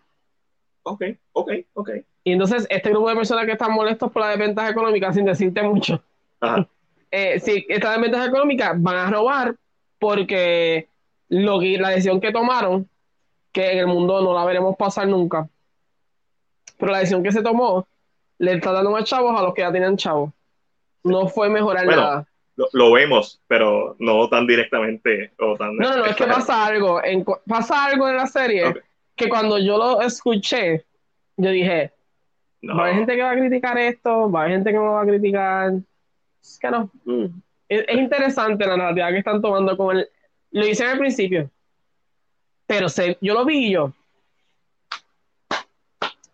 [0.88, 1.02] Ok,
[1.32, 1.90] ok, ok.
[2.22, 5.60] Y entonces este grupo de personas que están molestos por la desventaja económica, sin decirte
[5.62, 6.00] mucho,
[6.40, 6.68] Ajá.
[7.10, 9.56] eh, si esta desventaja económica van a robar
[9.98, 10.88] porque
[11.28, 12.88] lo que, la decisión que tomaron,
[13.50, 15.48] que en el mundo no la veremos pasar nunca,
[16.78, 17.88] pero la decisión que se tomó
[18.38, 20.30] le está dando más chavos a los que ya tenían chavos.
[21.02, 22.28] No fue mejorar nada.
[22.72, 25.76] Lo, vemos, pero no tan directamente o tan.
[25.76, 27.02] No, no, es que pasa algo.
[27.02, 28.74] En, pasa algo en la serie
[29.16, 30.84] que cuando yo lo escuché,
[31.36, 31.92] yo dije:
[32.68, 34.92] Va a haber gente que va a criticar esto, va a haber gente que no
[34.92, 35.72] va a criticar.
[36.40, 36.90] Es que no.
[37.04, 37.26] Mm.
[37.68, 40.08] Es, es, interesante la narrativa que están tomando con el,
[40.52, 41.50] lo hice al principio.
[42.66, 43.92] Pero se, yo lo vi y yo.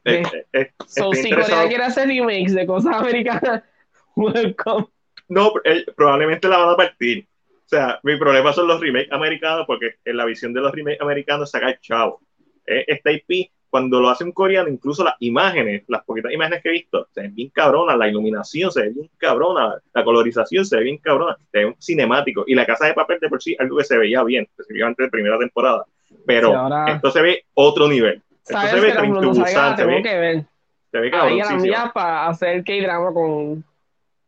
[0.05, 3.63] Eh, eh, eh so, si Corea quiere hacer remakes de cosas americanas,
[4.17, 4.87] welcome.
[5.29, 7.27] No, eh, probablemente la van a partir.
[7.49, 11.01] O sea, mi problema son los remakes americanos porque en la visión de los remakes
[11.01, 12.21] americanos saca el chavo.
[12.67, 16.73] Este IP cuando lo hace un coreano, incluso las imágenes, las poquitas imágenes que he
[16.73, 20.83] visto, se ven bien cabronas, la iluminación se ve bien cabrona, la colorización se ve
[20.83, 22.45] bien cabrona, se ve cinemático.
[22.47, 25.09] Y la casa de papel de por sí, algo que se veía bien, específicamente de
[25.09, 25.87] primera temporada.
[26.27, 26.55] Pero
[26.87, 28.21] esto se ve otro nivel.
[28.47, 30.45] Esto se ve se ve, que ver.
[30.91, 31.33] Se ve cabrón.
[31.33, 33.65] Ahí a la mía para hacer K-drama con.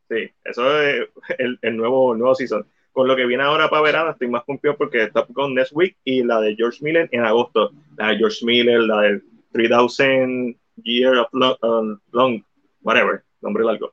[0.08, 1.06] Sí, eso es
[1.36, 4.44] el, el, nuevo, el nuevo season con lo que viene ahora para verano, estoy más
[4.44, 7.72] confiado porque está con Next Week y la de George Miller en agosto.
[7.96, 12.42] La de George Miller, la del 3000 Year of um, long,
[12.82, 13.92] whatever, nombre largo.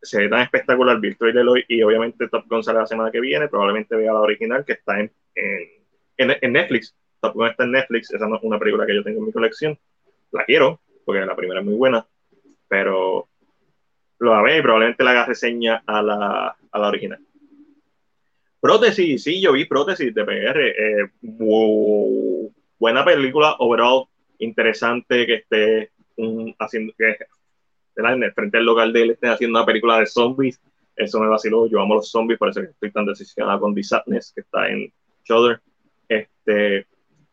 [0.00, 3.20] Se ve tan espectacular el trailer hoy y obviamente Top Gun sale la semana que
[3.20, 3.48] viene.
[3.48, 6.96] Probablemente vea la original que está en, en, en, Netflix.
[7.20, 8.10] Top Gun está en Netflix.
[8.12, 9.78] Esa no es una película que yo tengo en mi colección.
[10.32, 12.06] La quiero porque la primera es muy buena,
[12.66, 13.28] pero
[14.18, 17.20] lo a ver y probablemente la haga reseña a la, a la original.
[18.60, 20.60] Prótesis, sí, yo vi Prótesis de PR.
[20.60, 21.10] Eh,
[22.78, 24.04] buena película, overall,
[24.38, 25.90] interesante que esté
[26.58, 27.16] haciendo que
[27.96, 30.60] en el frente del local de él esté haciendo una película de zombies.
[30.96, 31.66] Eso me vaciló.
[31.66, 34.92] Yo amo los zombies, por eso estoy tan decepcionado con The Sadness, que está en
[35.24, 35.60] Shudder.
[36.08, 36.86] Este,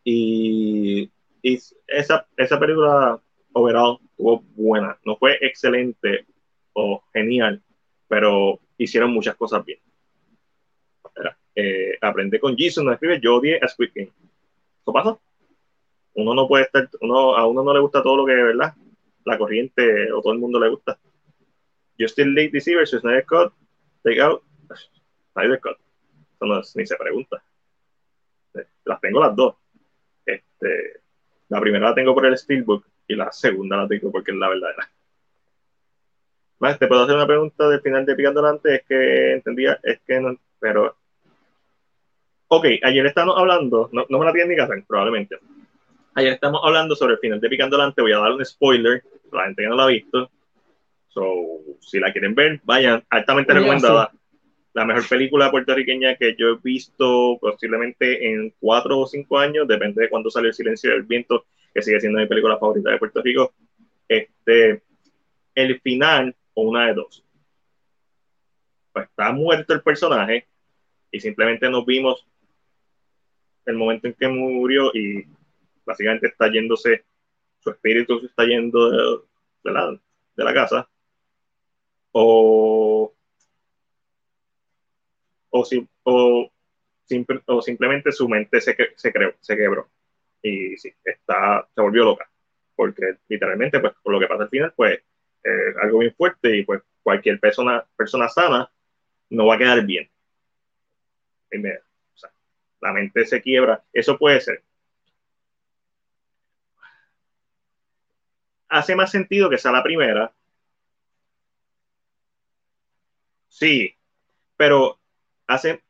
[0.04, 1.10] y,
[1.42, 3.20] y esa, esa película
[3.52, 4.98] overall estuvo buena.
[5.04, 6.26] No fue excelente
[6.72, 7.62] o genial,
[8.08, 9.78] pero hicieron muchas cosas bien.
[11.60, 14.12] Eh, aprende con Jason, no escribe, yo odié a Squid Game.
[14.86, 15.18] ¿Qué pasa?
[16.14, 18.74] uno no puede estar, uno, a uno no le gusta todo lo que, ¿verdad?
[19.24, 20.98] La corriente o todo el mundo le gusta.
[21.98, 23.52] Justin League DC versus Snyder Cut,
[24.02, 24.42] Take Out,
[25.32, 25.78] Snyder Cut.
[26.34, 27.42] Eso no ni se pregunta.
[28.84, 29.56] Las tengo las dos.
[30.24, 31.00] Este,
[31.48, 34.48] la primera la tengo por el Steelbook y la segunda la tengo porque es la
[34.48, 34.90] verdadera.
[36.60, 40.00] Más, te puedo hacer una pregunta del final de Picando Delante, es que entendía, es
[40.06, 40.96] que no, pero...
[42.50, 45.36] Ok, ayer estamos hablando, no, no me la tienen ni que hacer, probablemente.
[46.14, 49.42] Ayer estamos hablando sobre el final de Picando Delante, voy a dar un spoiler, para
[49.42, 50.30] la gente que no la ha visto.
[51.08, 51.22] So,
[51.80, 54.12] si la quieren ver, vayan, altamente recomendada.
[54.72, 60.02] La mejor película puertorriqueña que yo he visto posiblemente en cuatro o cinco años, depende
[60.02, 61.44] de cuándo sale El Silencio del Viento,
[61.74, 63.52] que sigue siendo mi película favorita de Puerto Rico.
[64.08, 64.82] Este,
[65.54, 67.24] el final, o una de dos.
[68.92, 70.46] Pues está muerto el personaje
[71.10, 72.26] y simplemente nos vimos
[73.68, 75.26] el momento en que murió y
[75.84, 77.04] básicamente está yéndose,
[77.60, 79.90] su espíritu se está yendo de, la,
[80.36, 80.88] de la casa.
[82.12, 83.14] O,
[85.50, 85.64] o,
[86.04, 86.50] o,
[87.46, 89.88] o simplemente su mente se, se, creó, se quebró
[90.42, 92.30] y sí, está, se volvió loca.
[92.74, 94.98] Porque literalmente, pues, por lo que pasa al final, pues,
[95.44, 98.70] eh, algo bien fuerte y pues cualquier persona, persona sana
[99.30, 100.08] no va a quedar bien.
[101.50, 101.80] Sea,
[102.80, 103.82] la mente se quiebra.
[103.92, 104.62] Eso puede ser.
[108.68, 110.32] Hace más sentido que sea la primera.
[113.48, 113.94] Sí,
[114.56, 114.98] pero
[115.46, 115.82] hace,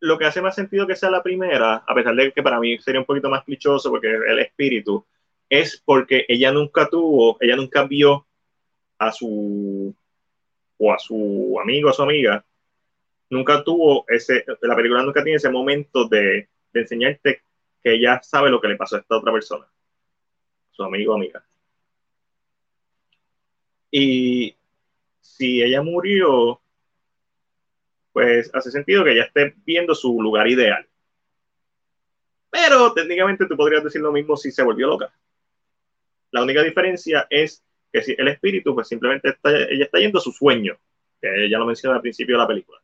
[0.00, 2.78] lo que hace más sentido que sea la primera, a pesar de que para mí
[2.78, 5.04] sería un poquito más clichoso porque el espíritu,
[5.48, 8.26] es porque ella nunca tuvo, ella nunca vio
[8.98, 9.94] a su
[10.80, 12.44] o a su amigo, a su amiga,
[13.30, 17.42] nunca tuvo ese, la película nunca tiene ese momento de, de enseñarte
[17.82, 19.66] que ella sabe lo que le pasó a esta otra persona,
[20.70, 21.44] su amigo o amiga.
[23.90, 24.56] Y
[25.20, 26.60] si ella murió,
[28.12, 30.86] pues hace sentido que ella esté viendo su lugar ideal.
[32.50, 35.12] Pero técnicamente tú podrías decir lo mismo si se volvió loca.
[36.30, 40.22] La única diferencia es que si el espíritu, pues simplemente está, ella está yendo a
[40.22, 40.78] su sueño,
[41.20, 42.80] que ella lo menciona al principio de la película.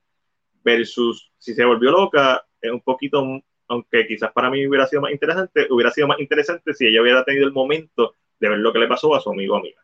[0.65, 3.23] Versus si se volvió loca, es un poquito,
[3.68, 7.25] aunque quizás para mí hubiera sido más interesante, hubiera sido más interesante si ella hubiera
[7.25, 9.83] tenido el momento de ver lo que le pasó a su amigo amiga.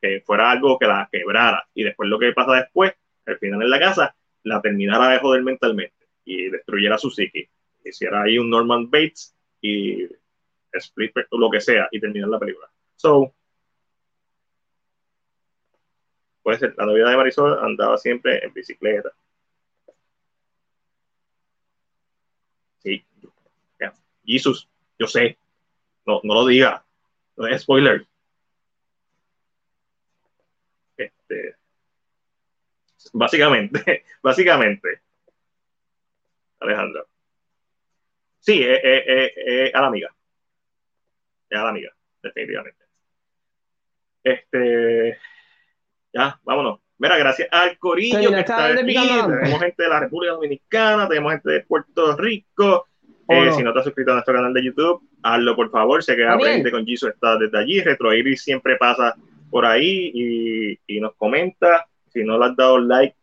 [0.00, 1.68] Que fuera algo que la quebrara.
[1.74, 2.92] Y después lo que pasa después,
[3.26, 7.50] al final en la casa, la terminara de joder mentalmente y destruyera su psique.
[7.84, 10.06] Hiciera ahí un Norman Bates y
[10.72, 12.70] Split o lo que sea y terminar la película.
[12.96, 13.34] So,
[16.42, 19.12] puede ser, la novia de Marisol andaba siempre en bicicleta.
[22.82, 23.04] Sí,
[24.24, 25.36] Jesus, yo sé,
[26.06, 26.84] no, no lo diga,
[27.36, 28.06] no es spoiler.
[30.96, 31.56] Este,
[33.12, 35.00] Básicamente, básicamente.
[36.60, 37.08] Alejandro.
[38.38, 40.14] Sí, eh, eh, eh, a la amiga.
[41.50, 42.84] A la amiga, definitivamente.
[44.22, 45.18] Este.
[46.12, 46.80] Ya, vámonos.
[47.02, 48.94] Mira, gracias al Corillo que está aquí.
[48.94, 52.86] Tenemos gente de la República Dominicana, tenemos gente de Puerto Rico.
[53.28, 56.00] si no te has suscrito a nuestro canal de YouTube, hazlo por favor.
[56.04, 57.80] Se queda pendiente con Jesus está desde allí.
[57.80, 59.16] Retro Iris siempre pasa
[59.50, 63.16] por ahí y, y nos comenta si no le has dado like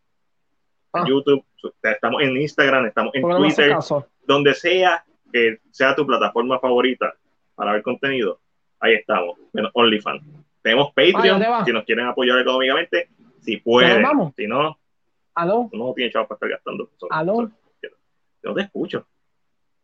[0.95, 1.05] en ah.
[1.07, 1.45] YouTube,
[1.81, 3.77] estamos en Instagram, estamos en Twitter,
[4.27, 7.13] donde sea que sea tu plataforma favorita
[7.55, 8.39] para ver contenido,
[8.79, 10.23] ahí estamos, menos OnlyFans.
[10.61, 13.07] Tenemos Patreon, si nos quieren apoyar económicamente,
[13.49, 14.05] si pueden,
[14.35, 14.77] si no,
[15.33, 15.69] ¿Aló?
[15.71, 16.89] no tiene chavos para estar gastando.
[17.09, 17.49] ¿Aló?
[17.81, 17.89] yo
[18.43, 19.05] no te escucho.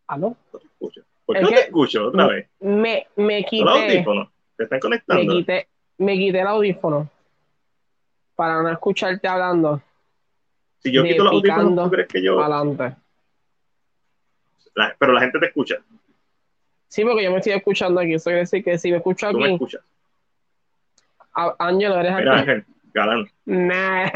[0.08, 0.36] ¿Aló?
[0.54, 1.02] No te escucho.
[1.26, 2.48] ¿Por qué no te escucho otra vez?
[2.60, 3.66] Me, me quité.
[3.66, 5.34] Los audífonos, te están conectando.
[5.34, 7.10] Me quité, me quité el audífono
[8.36, 9.82] para no escucharte hablando.
[10.80, 12.40] Si yo quito los audífonos, ¿tú crees que yo...?
[12.40, 12.96] Adelante.
[15.00, 15.78] pero la gente te escucha.
[16.88, 18.14] Sí, porque yo me estoy escuchando aquí.
[18.14, 19.34] Eso quiere decir que si me escucho aquí...
[19.34, 19.82] ¿Tú me escuchas?
[21.34, 22.66] Ángel, ¿eres Mira, Ángel,
[22.96, 23.30] galán.
[23.46, 24.10] Nah.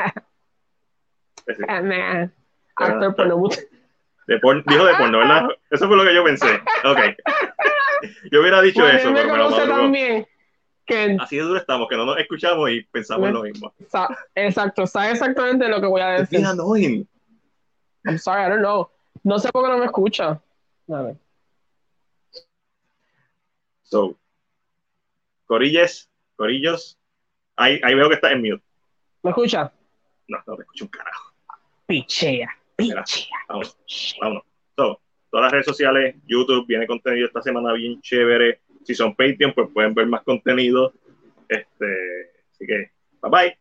[1.84, 2.30] Nah.
[2.76, 3.50] Actor porno.
[4.26, 5.50] De por, dijo de porno, ¿verdad?
[5.70, 6.62] Eso fue lo que yo pensé.
[6.86, 7.00] Ok.
[8.32, 10.28] Yo hubiera dicho eso, pero me lo también.
[11.20, 13.74] Así de duro estamos, que no nos escuchamos y pensamos lo mismo.
[14.34, 16.44] Exacto, sabes exactamente lo que voy a decir.
[16.44, 17.08] annoying.
[18.06, 18.90] I'm sorry, I don't know.
[19.24, 20.42] No sé por qué no me escucha.
[20.90, 21.18] A ver.
[23.84, 24.18] So,
[25.46, 26.98] Corilles, Corillos,
[27.56, 28.64] ahí, ahí veo que está en mute.
[29.24, 29.72] ¿Me escucha?
[30.28, 31.34] No, no te escucho un carajo.
[31.86, 33.38] Pichea, pichea.
[33.48, 33.78] Vamos,
[34.22, 34.44] vámonos.
[34.76, 39.54] So, todas las redes sociales, YouTube, viene contenido esta semana bien chévere si son Patreon,
[39.54, 40.94] pues pueden ver más contenido.
[41.48, 42.92] Este, así que,
[43.22, 43.58] bye bye.